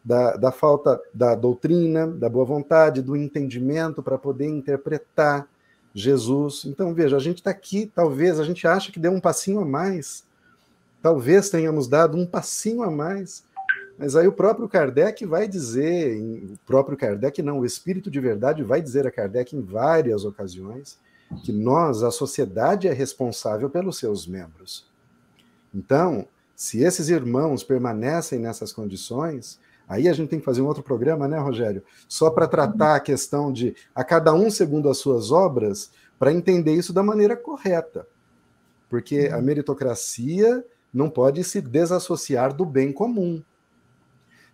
da, 0.01 0.37
da 0.37 0.53
falta 0.53 0.97
da 1.13 1.35
doutrina, 1.35 2.07
da 2.07 2.29
boa 2.29 2.45
vontade, 2.45 3.01
do 3.01 3.13
entendimento 3.13 4.01
para 4.01 4.17
poder 4.17 4.47
interpretar 4.47 5.49
Jesus. 5.93 6.65
Então, 6.65 6.93
veja, 6.93 7.17
a 7.17 7.19
gente 7.19 7.37
está 7.37 7.51
aqui, 7.51 7.91
talvez, 7.93 8.39
a 8.39 8.43
gente 8.43 8.67
acha 8.67 8.91
que 8.91 8.99
deu 8.99 9.11
um 9.11 9.19
passinho 9.19 9.59
a 9.59 9.65
mais, 9.65 10.23
talvez 11.01 11.49
tenhamos 11.49 11.87
dado 11.87 12.17
um 12.17 12.25
passinho 12.25 12.83
a 12.83 12.91
mais, 12.91 13.43
mas 13.97 14.15
aí 14.15 14.27
o 14.27 14.31
próprio 14.31 14.69
Kardec 14.69 15.25
vai 15.25 15.47
dizer, 15.47 16.17
o 16.21 16.57
próprio 16.65 16.97
Kardec 16.97 17.41
não, 17.41 17.59
o 17.59 17.65
Espírito 17.65 18.09
de 18.09 18.19
Verdade 18.19 18.63
vai 18.63 18.81
dizer 18.81 19.05
a 19.05 19.11
Kardec 19.11 19.55
em 19.55 19.61
várias 19.61 20.23
ocasiões 20.23 20.97
que 21.43 21.51
nós, 21.51 22.01
a 22.01 22.09
sociedade, 22.09 22.87
é 22.87 22.93
responsável 22.93 23.69
pelos 23.69 23.97
seus 23.97 24.25
membros. 24.25 24.85
Então, 25.73 26.25
se 26.55 26.79
esses 26.81 27.09
irmãos 27.09 27.63
permanecem 27.63 28.39
nessas 28.39 28.73
condições, 28.73 29.59
Aí 29.89 30.07
a 30.07 30.13
gente 30.13 30.29
tem 30.29 30.39
que 30.39 30.45
fazer 30.45 30.61
um 30.61 30.67
outro 30.67 30.83
programa, 30.83 31.27
né, 31.27 31.39
Rogério? 31.39 31.83
Só 32.07 32.29
para 32.29 32.47
tratar 32.47 32.95
a 32.95 32.99
questão 32.99 33.51
de 33.51 33.75
a 33.93 34.03
cada 34.03 34.31
um 34.35 34.51
segundo 34.51 34.87
as 34.87 34.99
suas 34.99 35.31
obras, 35.31 35.91
para 36.19 36.31
entender 36.31 36.73
isso 36.73 36.93
da 36.93 37.01
maneira 37.01 37.35
correta. 37.35 38.05
Porque 38.87 39.29
a 39.31 39.37
uhum. 39.37 39.41
meritocracia 39.41 40.63
não 40.93 41.09
pode 41.09 41.43
se 41.43 41.59
desassociar 41.59 42.53
do 42.53 42.65
bem 42.65 42.91
comum. 42.91 43.41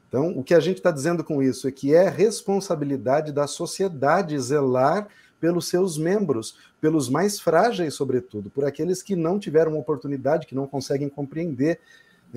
Então, 0.07 0.37
o 0.37 0.43
que 0.43 0.53
a 0.53 0.59
gente 0.59 0.77
está 0.77 0.91
dizendo 0.91 1.23
com 1.23 1.43
isso 1.43 1.67
é 1.67 1.71
que 1.71 1.93
é 1.93 2.07
responsabilidade 2.07 3.33
da 3.33 3.47
sociedade 3.47 4.39
zelar 4.39 5.09
pelos 5.41 5.67
seus 5.67 5.97
membros, 5.97 6.57
pelos 6.79 7.09
mais 7.09 7.39
frágeis, 7.39 7.93
sobretudo, 7.93 8.49
por 8.49 8.63
aqueles 8.63 9.03
que 9.03 9.15
não 9.15 9.37
tiveram 9.37 9.77
oportunidade, 9.77 10.47
que 10.47 10.55
não 10.55 10.67
conseguem 10.67 11.09
compreender 11.09 11.79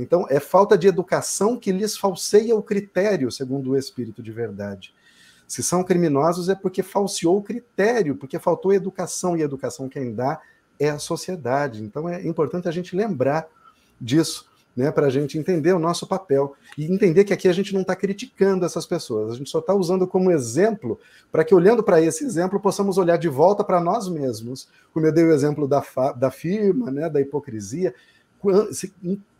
então, 0.02 0.26
é 0.28 0.38
falta 0.38 0.76
de 0.76 0.86
educação 0.86 1.56
que 1.56 1.72
lhes 1.72 1.96
falseia 1.96 2.54
o 2.54 2.62
critério, 2.62 3.30
segundo 3.30 3.70
o 3.70 3.76
Espírito 3.76 4.22
de 4.22 4.32
verdade. 4.32 4.94
Se 5.46 5.62
são 5.62 5.82
criminosos, 5.82 6.48
é 6.48 6.54
porque 6.54 6.82
falseou 6.82 7.38
o 7.38 7.42
critério, 7.42 8.16
porque 8.16 8.38
faltou 8.38 8.72
educação, 8.72 9.36
e 9.36 9.42
a 9.42 9.44
educação 9.46 9.88
quem 9.88 10.14
dá 10.14 10.40
é 10.78 10.90
a 10.90 10.98
sociedade. 10.98 11.82
Então, 11.82 12.08
é 12.08 12.26
importante 12.26 12.68
a 12.68 12.70
gente 12.70 12.94
lembrar 12.94 13.48
disso, 14.00 14.46
né, 14.76 14.92
para 14.92 15.06
a 15.06 15.10
gente 15.10 15.36
entender 15.36 15.72
o 15.72 15.78
nosso 15.78 16.06
papel 16.06 16.54
e 16.76 16.84
entender 16.84 17.24
que 17.24 17.32
aqui 17.32 17.48
a 17.48 17.52
gente 17.52 17.74
não 17.74 17.80
está 17.80 17.96
criticando 17.96 18.64
essas 18.64 18.86
pessoas, 18.86 19.32
a 19.32 19.34
gente 19.34 19.50
só 19.50 19.58
está 19.58 19.74
usando 19.74 20.06
como 20.06 20.30
exemplo 20.30 21.00
para 21.32 21.42
que, 21.42 21.52
olhando 21.52 21.82
para 21.82 22.00
esse 22.00 22.24
exemplo, 22.24 22.60
possamos 22.60 22.96
olhar 22.96 23.16
de 23.16 23.28
volta 23.28 23.64
para 23.64 23.80
nós 23.80 24.08
mesmos. 24.08 24.68
Como 24.94 25.04
eu 25.04 25.12
dei 25.12 25.24
o 25.24 25.32
exemplo 25.32 25.66
da, 25.66 25.82
da 26.16 26.30
firma, 26.30 26.92
né, 26.92 27.10
da 27.10 27.20
hipocrisia. 27.20 27.92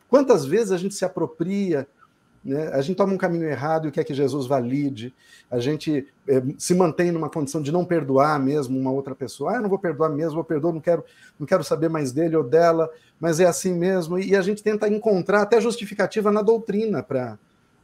Quantas 0.09 0.45
vezes 0.45 0.73
a 0.73 0.79
gente 0.79 0.95
se 0.95 1.05
apropria, 1.05 1.87
né? 2.45 2.69
a 2.69 2.81
gente 2.81 2.97
toma 2.97 3.13
um 3.13 3.19
caminho 3.19 3.45
errado 3.45 3.89
e 3.89 3.91
quer 3.91 4.05
que 4.05 4.15
Jesus 4.15 4.47
valide, 4.47 5.15
a 5.51 5.59
gente 5.59 6.07
é, 6.27 6.43
se 6.57 6.75
mantém 6.75 7.13
numa 7.13 7.29
condição 7.29 7.61
de 7.61 7.71
não 7.71 7.85
perdoar 7.85 8.41
mesmo 8.41 8.79
uma 8.79 8.91
outra 8.91 9.15
pessoa. 9.15 9.53
Ah, 9.53 9.57
eu 9.57 9.63
não 9.63 9.69
vou 9.69 9.79
perdoar 9.79 10.09
mesmo, 10.09 10.35
vou 10.35 10.45
perdoar, 10.45 10.73
não 10.73 10.81
quero, 10.81 11.05
não 11.39 11.47
quero 11.47 11.63
saber 11.63 11.89
mais 11.89 12.11
dele 12.13 12.37
ou 12.37 12.45
dela, 12.45 12.91
mas 13.21 13.39
é 13.39 13.45
assim 13.45 13.75
mesmo. 13.75 14.19
E 14.19 14.35
a 14.35 14.41
gente 14.41 14.63
tenta 14.63 14.89
encontrar 14.89 15.43
até 15.43 15.61
justificativa 15.61 16.33
na 16.33 16.43
doutrina 16.43 17.03
para 17.03 17.39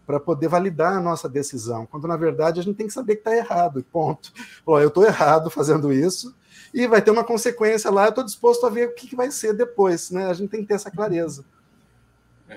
para 0.07 0.21
poder 0.21 0.49
validar 0.49 0.93
a 0.93 1.01
nossa 1.01 1.29
decisão, 1.29 1.87
quando 1.87 2.07
na 2.07 2.17
verdade 2.17 2.61
a 2.61 2.63
gente 2.63 2.77
tem 2.77 2.87
que 2.87 2.93
saber 2.93 3.17
que 3.17 3.21
está 3.21 3.35
errado, 3.35 3.85
ponto. 3.91 4.33
Ó, 4.67 4.79
eu 4.79 4.89
estou 4.89 5.05
errado 5.05 5.49
fazendo 5.49 5.93
isso, 5.93 6.35
e 6.73 6.87
vai 6.87 7.01
ter 7.01 7.11
uma 7.11 7.25
consequência 7.25 7.91
lá, 7.91 8.05
eu 8.05 8.11
estou 8.11 8.25
disposto 8.25 8.67
a 8.67 8.71
ver 8.71 8.89
o 8.89 8.95
que, 8.95 9.07
que 9.07 9.17
vai 9.17 9.31
ser 9.31 9.55
depois, 9.55 10.11
né? 10.11 10.27
A 10.27 10.35
gente 10.35 10.51
tem 10.51 10.61
que 10.61 10.67
ter 10.67 10.75
essa 10.75 10.91
clareza. 10.91 11.45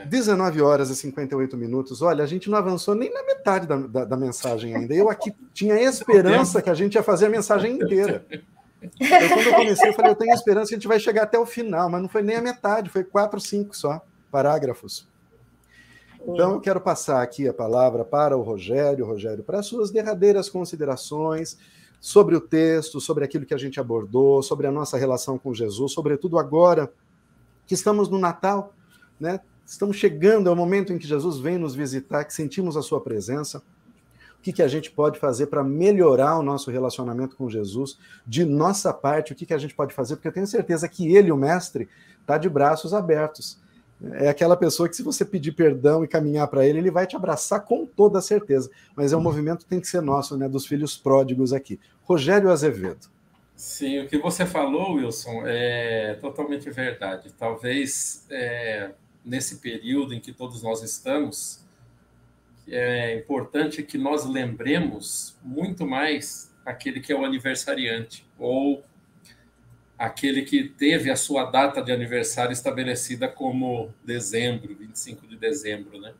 19 0.05 0.61
horas 0.61 0.89
e 0.89 0.95
58 0.95 1.55
minutos. 1.57 2.01
Olha, 2.01 2.23
a 2.23 2.27
gente 2.27 2.49
não 2.49 2.57
avançou 2.57 2.93
nem 2.93 3.11
na 3.11 3.23
metade 3.23 3.65
da, 3.65 3.77
da, 3.77 4.05
da 4.05 4.17
mensagem 4.17 4.75
ainda. 4.75 4.93
Eu 4.93 5.09
aqui 5.09 5.33
tinha 5.53 5.79
esperança 5.81 6.61
que 6.61 6.69
a 6.69 6.73
gente 6.73 6.95
ia 6.95 7.03
fazer 7.03 7.27
a 7.27 7.29
mensagem 7.29 7.75
inteira. 7.75 8.25
Eu, 8.81 9.29
quando 9.29 9.47
eu 9.47 9.53
comecei, 9.55 9.89
eu 9.89 9.93
falei, 9.93 10.11
eu 10.11 10.15
tenho 10.15 10.33
esperança 10.33 10.69
que 10.69 10.75
a 10.75 10.77
gente 10.77 10.87
vai 10.87 10.99
chegar 10.99 11.23
até 11.23 11.39
o 11.39 11.45
final, 11.45 11.89
mas 11.89 12.01
não 12.01 12.09
foi 12.09 12.21
nem 12.21 12.35
a 12.35 12.41
metade, 12.41 12.89
foi 12.89 13.03
quatro, 13.03 13.39
cinco 13.39 13.75
só 13.75 14.01
parágrafos. 14.29 15.07
Então, 16.21 16.53
eu 16.53 16.59
quero 16.59 16.81
passar 16.81 17.21
aqui 17.21 17.47
a 17.47 17.53
palavra 17.53 18.03
para 18.03 18.35
o 18.35 18.41
Rogério, 18.41 19.05
Rogério, 19.05 19.43
para 19.43 19.59
as 19.59 19.65
suas 19.65 19.89
derradeiras 19.89 20.49
considerações 20.49 21.57
sobre 21.99 22.35
o 22.35 22.41
texto, 22.41 22.99
sobre 22.99 23.23
aquilo 23.23 23.45
que 23.45 23.53
a 23.53 23.57
gente 23.57 23.79
abordou, 23.79 24.43
sobre 24.43 24.67
a 24.67 24.71
nossa 24.71 24.97
relação 24.97 25.37
com 25.37 25.53
Jesus, 25.53 25.93
sobretudo 25.93 26.37
agora 26.37 26.91
que 27.65 27.73
estamos 27.73 28.09
no 28.09 28.19
Natal, 28.19 28.73
né? 29.19 29.39
Estamos 29.67 29.97
chegando 29.97 30.49
ao 30.49 30.55
momento 30.55 30.93
em 30.93 30.97
que 30.97 31.05
Jesus 31.05 31.39
vem 31.39 31.57
nos 31.57 31.75
visitar, 31.75 32.23
que 32.23 32.33
sentimos 32.33 32.77
a 32.77 32.81
sua 32.81 33.01
presença. 33.01 33.57
O 34.39 34.41
que, 34.41 34.53
que 34.53 34.63
a 34.63 34.67
gente 34.67 34.89
pode 34.89 35.19
fazer 35.19 35.47
para 35.47 35.61
melhorar 35.61 36.39
o 36.39 36.41
nosso 36.41 36.71
relacionamento 36.71 37.35
com 37.35 37.49
Jesus? 37.49 37.99
De 38.25 38.45
nossa 38.45 38.93
parte, 38.93 39.33
o 39.33 39.35
que, 39.35 39.45
que 39.45 39.53
a 39.53 39.57
gente 39.57 39.75
pode 39.75 39.93
fazer? 39.93 40.15
Porque 40.15 40.29
eu 40.29 40.33
tenho 40.33 40.47
certeza 40.47 40.87
que 40.87 41.13
ele, 41.13 41.33
o 41.33 41.35
mestre, 41.35 41.89
está 42.21 42.37
de 42.37 42.47
braços 42.47 42.93
abertos. 42.93 43.59
É 44.13 44.29
aquela 44.29 44.55
pessoa 44.55 44.87
que, 44.87 44.95
se 44.95 45.03
você 45.03 45.25
pedir 45.25 45.51
perdão 45.51 46.01
e 46.01 46.07
caminhar 46.07 46.47
para 46.47 46.65
ele, 46.65 46.79
ele 46.79 46.91
vai 46.91 47.05
te 47.05 47.17
abraçar 47.17 47.65
com 47.65 47.85
toda 47.85 48.21
certeza. 48.21 48.71
Mas 48.95 49.11
é 49.11 49.17
um 49.17 49.21
movimento 49.21 49.65
que 49.65 49.69
tem 49.69 49.81
que 49.81 49.87
ser 49.87 50.01
nosso, 50.01 50.37
né? 50.37 50.47
Dos 50.47 50.65
filhos 50.65 50.95
pródigos 50.95 51.51
aqui. 51.51 51.77
Rogério 52.03 52.49
Azevedo. 52.49 53.09
Sim, 53.53 53.99
o 53.99 54.07
que 54.07 54.17
você 54.17 54.45
falou, 54.45 54.93
Wilson, 54.93 55.41
é 55.45 56.17
totalmente 56.21 56.69
verdade. 56.69 57.33
Talvez 57.37 58.25
é, 58.29 58.91
nesse 59.27 59.57
período 59.57 60.13
em 60.13 60.19
que 60.19 60.31
todos 60.31 60.63
nós 60.63 60.81
estamos, 60.81 61.65
é 62.67 63.15
importante 63.15 63.83
que 63.83 63.97
nós 63.97 64.25
lembremos 64.25 65.37
muito 65.43 65.85
mais 65.85 66.53
aquele 66.65 66.99
que 66.99 67.11
é 67.11 67.15
o 67.15 67.23
aniversariante, 67.23 68.25
ou 68.37 68.83
aquele 69.97 70.43
que 70.43 70.63
teve 70.63 71.09
a 71.09 71.15
sua 71.15 71.45
data 71.45 71.81
de 71.81 71.91
aniversário 71.91 72.51
estabelecida 72.51 73.27
como 73.27 73.93
dezembro, 74.03 74.75
25 74.75 75.27
de 75.27 75.37
dezembro, 75.37 75.99
né? 75.99 76.13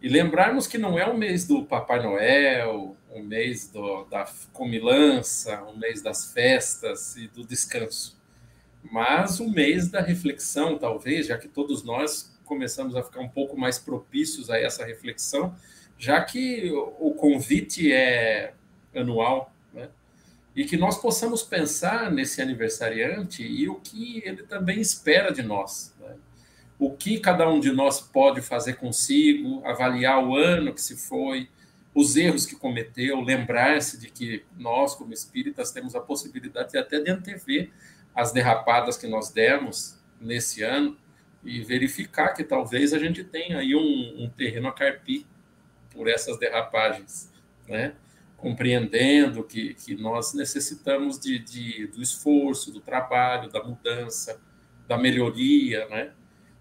E 0.00 0.08
lembrarmos 0.08 0.66
que 0.66 0.76
não 0.76 0.98
é 0.98 1.06
o 1.06 1.16
mês 1.16 1.46
do 1.46 1.64
Papai 1.64 2.02
Noel, 2.02 2.94
o 3.10 3.20
mês 3.20 3.68
do, 3.68 4.04
da 4.04 4.26
comilança, 4.52 5.62
o 5.62 5.78
mês 5.78 6.02
das 6.02 6.32
festas 6.32 7.16
e 7.16 7.28
do 7.28 7.42
descanso, 7.44 8.18
mas 8.90 9.40
o 9.40 9.48
mês 9.48 9.88
da 9.88 10.00
reflexão, 10.00 10.78
talvez, 10.78 11.26
já 11.26 11.38
que 11.38 11.48
todos 11.48 11.82
nós 11.82 12.38
começamos 12.44 12.94
a 12.94 13.02
ficar 13.02 13.20
um 13.20 13.28
pouco 13.28 13.56
mais 13.56 13.78
propícios 13.78 14.50
a 14.50 14.58
essa 14.58 14.84
reflexão, 14.84 15.54
já 15.98 16.22
que 16.22 16.70
o 16.98 17.12
convite 17.12 17.92
é 17.92 18.54
anual, 18.94 19.52
né? 19.72 19.88
e 20.54 20.64
que 20.64 20.76
nós 20.76 21.00
possamos 21.00 21.42
pensar 21.42 22.12
nesse 22.12 22.40
aniversariante 22.40 23.42
e 23.42 23.68
o 23.68 23.76
que 23.76 24.22
ele 24.24 24.42
também 24.44 24.80
espera 24.80 25.32
de 25.32 25.42
nós. 25.42 25.94
Né? 25.98 26.14
O 26.78 26.90
que 26.90 27.18
cada 27.18 27.48
um 27.48 27.58
de 27.58 27.72
nós 27.72 28.00
pode 28.00 28.40
fazer 28.40 28.74
consigo, 28.74 29.64
avaliar 29.64 30.22
o 30.22 30.36
ano 30.36 30.74
que 30.74 30.80
se 30.80 30.96
foi, 30.96 31.48
os 31.94 32.16
erros 32.16 32.44
que 32.44 32.56
cometeu, 32.56 33.20
lembrar-se 33.20 33.98
de 33.98 34.10
que 34.10 34.44
nós, 34.58 34.94
como 34.94 35.12
espíritas, 35.12 35.70
temos 35.70 35.94
a 35.94 36.00
possibilidade 36.00 36.76
até 36.76 37.00
de 37.00 37.10
antever 37.10 37.70
as 38.14 38.32
derrapadas 38.32 38.96
que 38.96 39.06
nós 39.06 39.30
demos 39.30 39.98
nesse 40.20 40.62
ano 40.62 40.96
e 41.42 41.60
verificar 41.62 42.32
que 42.32 42.44
talvez 42.44 42.92
a 42.92 42.98
gente 42.98 43.22
tenha 43.22 43.58
aí 43.58 43.74
um, 43.74 44.24
um 44.24 44.30
terreno 44.30 44.68
a 44.68 44.72
carpir 44.72 45.26
por 45.90 46.08
essas 46.08 46.38
derrapagens, 46.38 47.30
né? 47.68 47.94
compreendendo 48.44 49.42
que, 49.42 49.72
que 49.72 49.94
nós 49.94 50.34
necessitamos 50.34 51.18
de, 51.18 51.38
de, 51.38 51.86
do 51.86 52.02
esforço, 52.02 52.70
do 52.70 52.78
trabalho, 52.78 53.50
da 53.50 53.64
mudança, 53.64 54.38
da 54.86 54.98
melhoria, 54.98 55.88
né? 55.88 56.12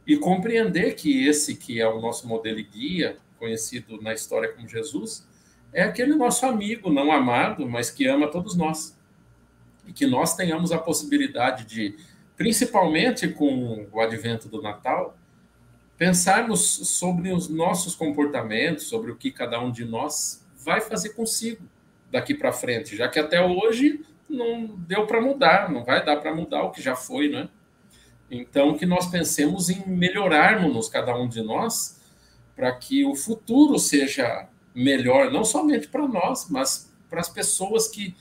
E 0.08 0.16
compreender 0.16 0.96
que 0.96 1.28
esse 1.28 1.58
que 1.58 1.82
é 1.82 1.88
o 1.88 2.00
nosso 2.00 2.26
modelo 2.26 2.58
e 2.58 2.64
guia, 2.64 3.18
conhecido 3.38 4.02
na 4.02 4.14
história 4.14 4.54
como 4.54 4.66
Jesus, 4.66 5.28
é 5.74 5.84
aquele 5.84 6.16
nosso 6.16 6.46
amigo 6.46 6.90
não 6.90 7.12
amado, 7.12 7.68
mas 7.68 7.90
que 7.90 8.08
ama 8.08 8.32
todos 8.32 8.56
nós. 8.56 8.98
E 9.88 9.94
que 9.94 10.06
nós 10.06 10.36
tenhamos 10.36 10.72
a 10.72 10.78
possibilidade 10.78 11.66
de, 11.66 11.96
principalmente 12.36 13.28
com 13.28 13.88
o 13.92 14.00
advento 14.00 14.48
do 14.48 14.62
Natal, 14.62 15.18
pensarmos 15.98 16.62
sobre 16.62 17.32
os 17.32 17.48
nossos 17.48 17.96
comportamentos, 17.96 18.88
sobre 18.88 19.12
o 19.12 19.16
que 19.16 19.32
cada 19.32 19.60
um 19.60 19.72
de 19.72 19.86
nós 19.86 20.46
vai 20.64 20.82
fazer 20.82 21.10
consigo 21.10 21.64
daqui 22.12 22.34
para 22.34 22.52
frente, 22.52 22.96
já 22.96 23.08
que 23.08 23.20
até 23.20 23.42
hoje 23.42 24.06
não 24.30 24.68
deu 24.68 25.06
para 25.06 25.22
mudar, 25.22 25.72
não 25.72 25.84
vai 25.84 26.04
dar 26.04 26.18
para 26.18 26.34
mudar 26.34 26.64
o 26.64 26.72
que 26.72 26.82
já 26.82 26.96
foi, 26.96 27.28
né? 27.30 27.50
Então, 28.30 28.76
que 28.76 28.86
nós 28.86 29.08
pensemos 29.08 29.70
em 29.70 29.88
melhorarmos 29.88 30.90
cada 30.90 31.16
um 31.16 31.28
de 31.28 31.42
nós 31.42 32.02
para 32.56 32.72
que 32.72 33.06
o 33.06 33.16
futuro 33.16 33.78
seja 33.78 34.48
melhor, 34.74 35.32
não 35.32 35.44
somente 35.44 35.88
para 35.88 36.08
nós, 36.08 36.50
mas 36.50 36.92
para 37.10 37.20
as 37.20 37.30
pessoas 37.30 37.88
que 37.88 38.16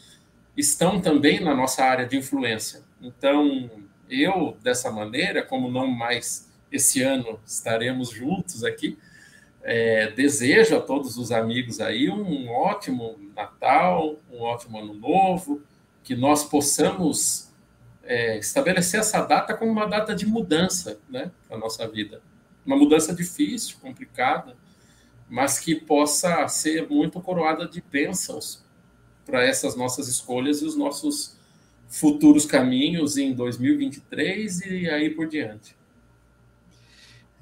estão 0.57 1.01
também 1.01 1.41
na 1.41 1.55
nossa 1.55 1.85
área 1.85 2.07
de 2.07 2.17
influência. 2.17 2.83
Então, 3.01 3.71
eu, 4.09 4.57
dessa 4.63 4.91
maneira, 4.91 5.43
como 5.43 5.71
não 5.71 5.87
mais 5.87 6.51
esse 6.71 7.03
ano 7.03 7.41
estaremos 7.47 8.11
juntos 8.11 8.65
aqui, 8.65 8.99
é, 9.63 10.11
desejo 10.11 10.77
a 10.77 10.81
todos 10.81 11.17
os 11.17 11.31
amigos 11.31 11.81
aí 11.81 12.11
um 12.11 12.51
ótimo 12.51 13.17
Natal, 13.35 14.17
um 14.31 14.41
ótimo 14.41 14.79
Ano 14.79 14.95
Novo, 14.95 15.63
que 16.03 16.17
nós 16.17 16.43
possamos 16.45 17.53
é, 18.03 18.39
estabelecer 18.39 19.01
essa 19.01 19.23
data 19.23 19.55
como 19.55 19.71
uma 19.71 19.87
data 19.87 20.15
de 20.15 20.27
mudança 20.27 20.99
né, 21.09 21.31
para 21.49 21.57
nossa 21.57 21.87
vida. 21.87 22.21
Uma 22.67 22.77
mudança 22.77 23.15
difícil, 23.15 23.77
complicada, 23.81 24.57
mas 25.29 25.59
que 25.59 25.75
possa 25.75 26.47
ser 26.49 26.89
muito 26.89 27.21
coroada 27.21 27.67
de 27.67 27.81
bênçãos 27.81 28.65
para 29.25 29.45
essas 29.45 29.77
nossas 29.77 30.09
escolhas 30.09 30.63
e 30.63 30.65
os 30.65 30.77
nossos 30.77 31.37
futuros 31.89 32.47
caminhos 32.47 33.17
em 33.17 33.33
2023 33.35 34.61
e 34.67 34.89
aí 34.89 35.11
por 35.11 35.29
diante. 35.29 35.77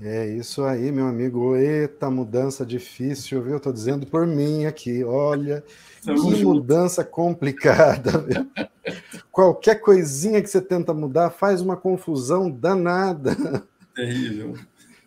É 0.03 0.27
isso 0.27 0.65
aí, 0.65 0.91
meu 0.91 1.07
amigo. 1.07 1.55
Eita, 1.55 2.11
mudança 2.11 2.65
difícil, 2.65 3.43
viu? 3.43 3.59
Estou 3.59 3.73
dizendo 3.73 4.07
por 4.07 4.27
mim 4.27 4.65
aqui. 4.65 5.05
Olha, 5.05 5.63
Estamos 5.97 6.23
que 6.23 6.31
juntos. 6.31 6.43
mudança 6.43 7.05
complicada. 7.05 8.19
Viu? 8.25 8.51
Qualquer 9.31 9.77
coisinha 9.77 10.41
que 10.41 10.49
você 10.49 10.61
tenta 10.61 10.95
mudar 10.95 11.29
faz 11.29 11.61
uma 11.61 11.77
confusão 11.77 12.51
danada. 12.51 13.63
Terrível. 13.95 14.55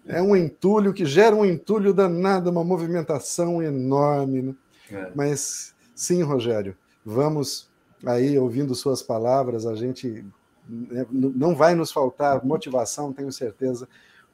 É 0.05 0.21
um 0.21 0.35
entulho 0.35 0.93
que 0.93 1.05
gera 1.05 1.35
um 1.35 1.43
entulho 1.43 1.91
danado, 1.91 2.51
uma 2.51 2.63
movimentação 2.63 3.63
enorme. 3.63 4.41
Né? 4.43 4.55
É. 4.91 5.11
Mas 5.15 5.72
sim, 6.03 6.21
Rogério, 6.21 6.75
vamos 7.05 7.69
aí 8.05 8.37
ouvindo 8.37 8.75
suas 8.75 9.01
palavras, 9.01 9.65
a 9.65 9.75
gente 9.75 10.25
né, 10.67 11.05
não 11.09 11.55
vai 11.55 11.73
nos 11.75 11.91
faltar 11.91 12.43
motivação, 12.45 13.13
tenho 13.13 13.31
certeza 13.31 13.87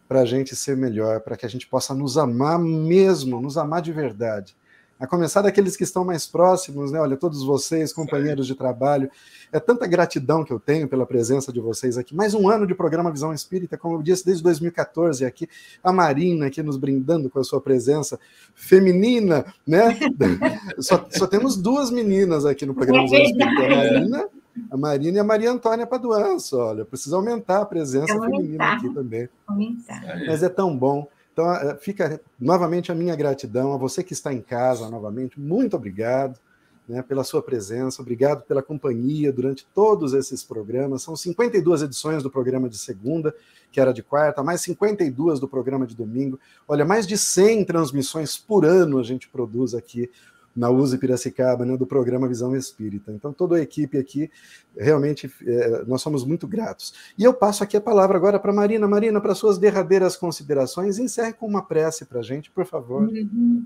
para 0.07 0.21
a 0.21 0.25
gente 0.25 0.55
ser 0.55 0.75
melhor, 0.75 1.21
para 1.21 1.37
que 1.37 1.45
a 1.45 1.49
gente 1.49 1.67
possa 1.67 1.93
nos 1.93 2.17
amar 2.17 2.57
mesmo, 2.57 3.39
nos 3.39 3.57
amar 3.57 3.81
de 3.81 3.91
verdade. 3.91 4.57
A 4.99 5.07
começar 5.07 5.41
daqueles 5.41 5.77
que 5.77 5.83
estão 5.83 6.03
mais 6.03 6.27
próximos, 6.27 6.91
né? 6.91 6.99
Olha, 6.99 7.15
todos 7.15 7.41
vocês, 7.43 7.93
companheiros 7.93 8.45
de 8.45 8.53
trabalho, 8.53 9.09
é 9.49 9.59
tanta 9.59 9.87
gratidão 9.87 10.43
que 10.43 10.51
eu 10.51 10.59
tenho 10.59 10.89
pela 10.89 11.05
presença 11.05 11.53
de 11.53 11.59
vocês 11.61 11.97
aqui. 11.97 12.13
Mais 12.13 12.33
um 12.33 12.49
ano 12.49 12.67
de 12.67 12.75
programa 12.75 13.09
Visão 13.09 13.33
Espírita, 13.33 13.77
como 13.77 13.95
eu 13.95 14.01
disse, 14.03 14.25
desde 14.25 14.43
2014 14.43 15.23
aqui. 15.25 15.47
A 15.81 15.93
Marina 15.93 16.47
aqui 16.47 16.61
nos 16.61 16.75
brindando 16.75 17.29
com 17.29 17.39
a 17.39 17.43
sua 17.45 17.61
presença 17.61 18.19
feminina, 18.53 19.45
né? 19.65 19.97
só, 20.79 21.07
só 21.09 21.25
temos 21.25 21.55
duas 21.55 21.89
meninas 21.89 22.45
aqui 22.45 22.65
no 22.65 22.75
programa 22.75 23.03
Visão 23.03 23.21
Espírita. 23.21 23.63
A 23.63 23.69
Marina 23.69 24.29
a 24.69 24.77
Marina 24.77 25.17
e 25.17 25.19
a 25.19 25.23
Maria 25.23 25.51
Antônia 25.51 25.87
Paduanço, 25.87 26.57
olha, 26.57 26.83
precisa 26.83 27.15
aumentar 27.15 27.61
a 27.61 27.65
presença 27.65 28.11
aumentar, 28.11 28.37
feminina 28.37 28.73
aqui 28.73 28.89
também. 28.93 29.29
Aumentar. 29.47 30.01
Mas 30.27 30.43
é 30.43 30.49
tão 30.49 30.75
bom. 30.75 31.07
Então, 31.39 31.53
eh, 31.53 31.77
fica 31.79 32.19
novamente 32.37 32.91
a 32.91 32.95
minha 32.95 33.15
gratidão 33.15 33.71
a 33.71 33.77
você 33.77 34.03
que 34.03 34.11
está 34.11 34.33
em 34.33 34.41
casa 34.41 34.89
novamente. 34.89 35.39
Muito 35.39 35.73
obrigado 35.73 36.37
né, 36.85 37.01
pela 37.01 37.23
sua 37.23 37.41
presença, 37.41 38.01
obrigado 38.01 38.41
pela 38.41 38.61
companhia 38.61 39.31
durante 39.31 39.65
todos 39.73 40.13
esses 40.13 40.43
programas. 40.43 41.01
São 41.01 41.15
52 41.15 41.83
edições 41.83 42.23
do 42.23 42.29
programa 42.29 42.67
de 42.67 42.77
segunda, 42.77 43.33
que 43.71 43.79
era 43.79 43.93
de 43.93 44.03
quarta, 44.03 44.43
mais 44.43 44.59
52 44.59 45.39
do 45.39 45.47
programa 45.47 45.87
de 45.87 45.95
domingo. 45.95 46.37
Olha, 46.67 46.83
mais 46.83 47.07
de 47.07 47.17
100 47.17 47.63
transmissões 47.63 48.37
por 48.37 48.65
ano 48.65 48.99
a 48.99 49.03
gente 49.03 49.29
produz 49.29 49.73
aqui 49.73 50.11
na 50.55 50.69
USE 50.69 50.97
Piracicaba, 50.97 51.65
né, 51.65 51.77
do 51.77 51.85
programa 51.85 52.27
Visão 52.27 52.55
Espírita. 52.55 53.11
Então, 53.11 53.31
toda 53.31 53.55
a 53.55 53.61
equipe 53.61 53.97
aqui, 53.97 54.29
realmente, 54.77 55.31
é, 55.45 55.83
nós 55.85 56.01
somos 56.01 56.25
muito 56.25 56.47
gratos. 56.47 56.93
E 57.17 57.23
eu 57.23 57.33
passo 57.33 57.63
aqui 57.63 57.77
a 57.77 57.81
palavra 57.81 58.17
agora 58.17 58.39
para 58.39 58.53
Marina. 58.53 58.87
Marina, 58.87 59.21
para 59.21 59.35
suas 59.35 59.57
derradeiras 59.57 60.15
considerações, 60.15 60.99
encerre 60.99 61.33
com 61.33 61.47
uma 61.47 61.63
prece 61.63 62.05
para 62.05 62.19
a 62.19 62.23
gente, 62.23 62.51
por 62.51 62.65
favor. 62.65 63.03
Uhum. 63.03 63.65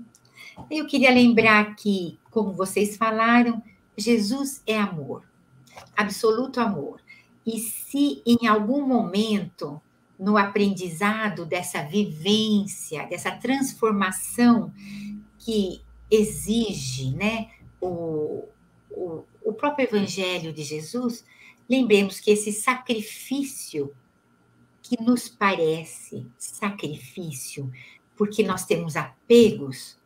Eu 0.70 0.86
queria 0.86 1.10
lembrar 1.10 1.74
que, 1.74 2.18
como 2.30 2.52
vocês 2.52 2.96
falaram, 2.96 3.62
Jesus 3.96 4.62
é 4.66 4.78
amor, 4.78 5.22
absoluto 5.96 6.60
amor. 6.60 7.00
E 7.46 7.58
se 7.58 8.22
em 8.24 8.46
algum 8.46 8.86
momento, 8.86 9.80
no 10.18 10.36
aprendizado 10.36 11.44
dessa 11.44 11.82
vivência, 11.82 13.06
dessa 13.06 13.30
transformação 13.32 14.72
que 15.38 15.82
exige 16.14 17.14
né, 17.14 17.50
o, 17.80 18.44
o, 18.90 19.24
o 19.44 19.52
próprio 19.52 19.86
Evangelho 19.86 20.52
de 20.52 20.62
Jesus, 20.62 21.24
lembremos 21.68 22.20
que 22.20 22.30
esse 22.30 22.52
sacrifício 22.52 23.94
que 24.82 25.02
nos 25.02 25.28
parece 25.28 26.26
sacrifício, 26.36 27.72
porque 28.16 28.42
nós 28.42 28.66
temos 28.66 28.96
apegos, 28.96 29.98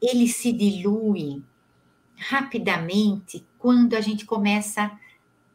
ele 0.00 0.28
se 0.28 0.52
dilui 0.52 1.42
rapidamente 2.16 3.46
quando 3.58 3.94
a 3.94 4.00
gente 4.00 4.26
começa 4.26 4.98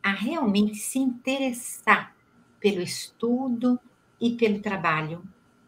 a 0.01 0.11
realmente 0.11 0.75
se 0.77 0.99
interessar 0.99 2.15
pelo 2.59 2.81
estudo 2.81 3.79
e 4.19 4.31
pelo 4.31 4.59
trabalho 4.59 5.23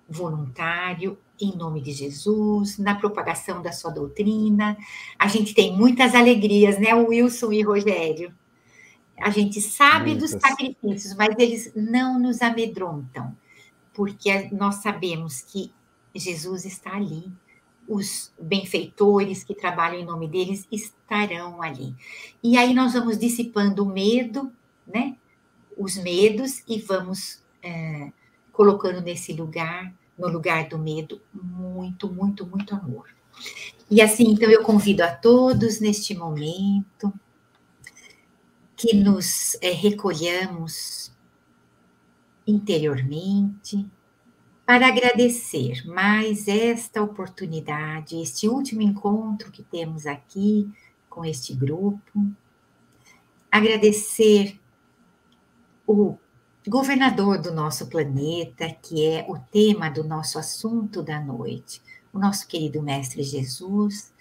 voluntário 0.08 1.18
em 1.40 1.56
nome 1.56 1.82
de 1.82 1.92
Jesus, 1.92 2.78
na 2.78 2.96
propagação 2.96 3.62
da 3.62 3.72
sua 3.72 3.92
doutrina. 3.92 4.78
A 5.18 5.28
gente 5.28 5.54
tem 5.54 5.76
muitas 5.76 6.14
alegrias, 6.14 6.80
né, 6.80 6.94
Wilson 6.94 7.52
e 7.52 7.62
Rogério? 7.62 8.34
A 9.20 9.30
gente 9.30 9.60
sabe 9.62 10.12
muitas. 10.12 10.32
dos 10.32 10.42
sacrifícios, 10.42 11.16
mas 11.16 11.36
eles 11.38 11.72
não 11.76 12.20
nos 12.20 12.42
amedrontam, 12.42 13.36
porque 13.94 14.50
nós 14.52 14.76
sabemos 14.76 15.42
que 15.42 15.72
Jesus 16.16 16.66
está 16.66 16.96
ali. 16.96 17.32
Os 17.88 18.32
benfeitores 18.40 19.44
que 19.44 19.56
trabalham 19.56 20.00
em 20.00 20.06
nome 20.06 20.28
deles 20.28 20.68
estarão 20.72 21.62
ali. 21.62 21.96
E 22.42 22.58
aí 22.58 22.74
nós 22.74 22.94
vamos 22.94 23.18
dissipando 23.18 23.84
o 23.84 23.92
medo, 23.92 24.52
né? 24.88 25.18
Os 25.78 25.98
medos 25.98 26.64
e 26.68 26.80
vamos 26.80 27.42
é, 27.64 28.12
colocando 28.52 29.02
nesse 29.02 29.34
lugar 29.34 29.94
no 30.20 30.28
lugar 30.28 30.68
do 30.68 30.78
medo, 30.78 31.22
muito, 31.34 32.12
muito, 32.12 32.46
muito 32.46 32.76
amor. 32.76 33.08
E 33.90 34.02
assim, 34.02 34.32
então 34.32 34.50
eu 34.52 34.62
convido 34.62 35.02
a 35.02 35.10
todos 35.10 35.80
neste 35.80 36.14
momento 36.14 37.12
que 38.76 38.94
nos 38.94 39.56
é, 39.62 39.72
recolhamos 39.72 41.12
interiormente 42.46 43.90
para 44.66 44.88
agradecer 44.88 45.84
mais 45.88 46.48
esta 46.48 47.02
oportunidade, 47.02 48.22
este 48.22 48.48
último 48.48 48.82
encontro 48.82 49.52
que 49.52 49.64
temos 49.64 50.06
aqui 50.06 50.70
com 51.10 51.26
este 51.26 51.56
grupo. 51.56 52.32
Agradecer 53.52 54.60
o 55.88 56.18
governador 56.70 57.42
do 57.42 57.52
nosso 57.52 57.88
planeta, 57.88 58.70
que 58.70 59.04
é 59.04 59.26
o 59.28 59.40
tema 59.40 59.90
do 59.90 60.04
nosso 60.04 60.38
assunto 60.38 61.02
da 61.02 61.20
noite, 61.20 61.82
o 62.14 62.20
nosso 62.20 62.48
querido 62.48 62.80
Mestre 62.80 63.24
Jesus, 63.24 64.14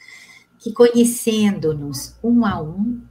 que 0.59 0.73
conhecendo-nos 0.73 2.17
um 2.23 2.47
a 2.47 2.59
um, 2.59 3.03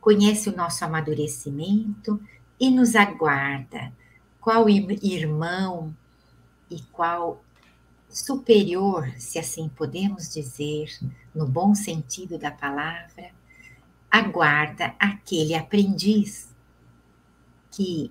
conhece 0.00 0.48
o 0.48 0.56
nosso 0.56 0.84
amadurecimento 0.84 2.20
e 2.58 2.68
nos 2.68 2.96
aguarda 2.96 3.92
qual 4.40 4.68
irmão 4.68 5.94
e 6.68 6.80
qual 6.92 7.40
superior, 8.08 9.08
se 9.16 9.38
assim 9.38 9.68
podemos 9.68 10.28
dizer, 10.32 10.90
no 11.32 11.46
bom 11.46 11.72
sentido 11.72 12.36
da 12.36 12.50
palavra, 12.50 13.30
aguarda 14.10 14.92
aquele 14.98 15.54
aprendiz 15.54 16.48
que, 17.70 18.10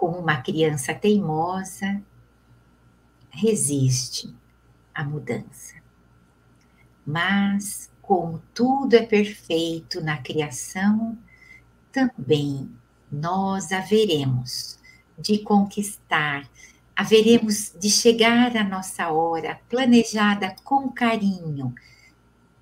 como 0.00 0.16
uma 0.16 0.38
criança 0.40 0.94
teimosa, 0.94 2.02
resiste 3.28 4.34
à 4.94 5.04
mudança. 5.04 5.74
Mas, 7.06 7.92
como 8.00 8.42
tudo 8.54 8.94
é 8.94 9.04
perfeito 9.04 10.00
na 10.00 10.16
criação, 10.16 11.18
também 11.92 12.70
nós 13.12 13.72
haveremos 13.72 14.78
de 15.18 15.40
conquistar 15.40 16.48
haveremos 16.96 17.74
de 17.78 17.90
chegar 17.90 18.56
à 18.56 18.64
nossa 18.64 19.10
hora 19.10 19.60
planejada 19.68 20.54
com 20.64 20.90
carinho 20.90 21.74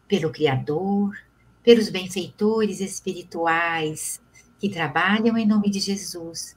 pelo 0.08 0.30
Criador, 0.30 1.16
pelos 1.62 1.88
benfeitores 1.88 2.80
espirituais 2.80 4.20
que 4.58 4.68
trabalham 4.68 5.36
em 5.36 5.46
nome 5.46 5.70
de 5.70 5.80
Jesus 5.80 6.56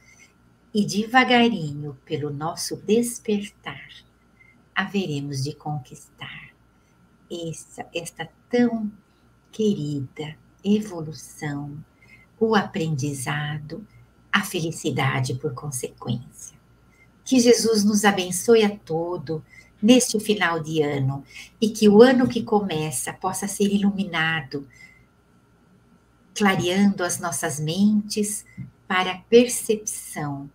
e 0.74 0.86
devagarinho 0.86 1.98
pelo 2.06 2.32
nosso 2.32 2.78
despertar 2.78 3.90
haveremos 4.74 5.44
de 5.44 5.54
conquistar 5.54 6.50
essa, 7.30 7.86
esta 7.94 8.28
tão 8.50 8.92
querida 9.52 10.36
evolução, 10.64 11.78
o 12.40 12.56
aprendizado, 12.56 13.86
a 14.32 14.44
felicidade 14.44 15.36
por 15.36 15.54
consequência. 15.54 16.58
Que 17.24 17.40
Jesus 17.40 17.84
nos 17.84 18.04
abençoe 18.06 18.64
a 18.64 18.76
todo 18.76 19.44
neste 19.82 20.20
final 20.20 20.60
de 20.60 20.82
ano 20.82 21.24
e 21.60 21.70
que 21.70 21.88
o 21.88 22.02
ano 22.02 22.28
que 22.28 22.44
começa 22.44 23.14
possa 23.14 23.48
ser 23.48 23.68
iluminado, 23.68 24.68
clareando 26.36 27.04
as 27.04 27.20
nossas 27.20 27.60
mentes 27.60 28.46
para 28.88 29.12
a 29.12 29.18
percepção 29.18 30.50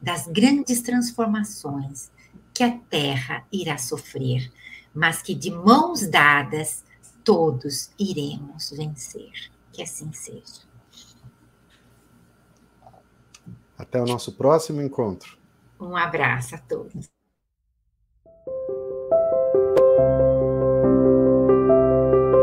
das 0.00 0.26
grandes 0.26 0.80
transformações 0.80 2.10
que 2.54 2.62
a 2.62 2.76
Terra 2.76 3.46
irá 3.52 3.78
sofrer, 3.78 4.52
mas 4.94 5.22
que 5.22 5.34
de 5.34 5.50
mãos 5.50 6.06
dadas 6.06 6.84
todos 7.24 7.90
iremos 7.98 8.70
vencer. 8.70 9.50
Que 9.72 9.82
assim 9.82 10.12
seja. 10.12 10.68
Até 13.78 14.02
o 14.02 14.04
nosso 14.04 14.32
próximo 14.32 14.82
encontro. 14.82 15.38
Um 15.80 15.96
abraço 15.96 16.54
a 16.54 16.58
todos. 16.58 17.08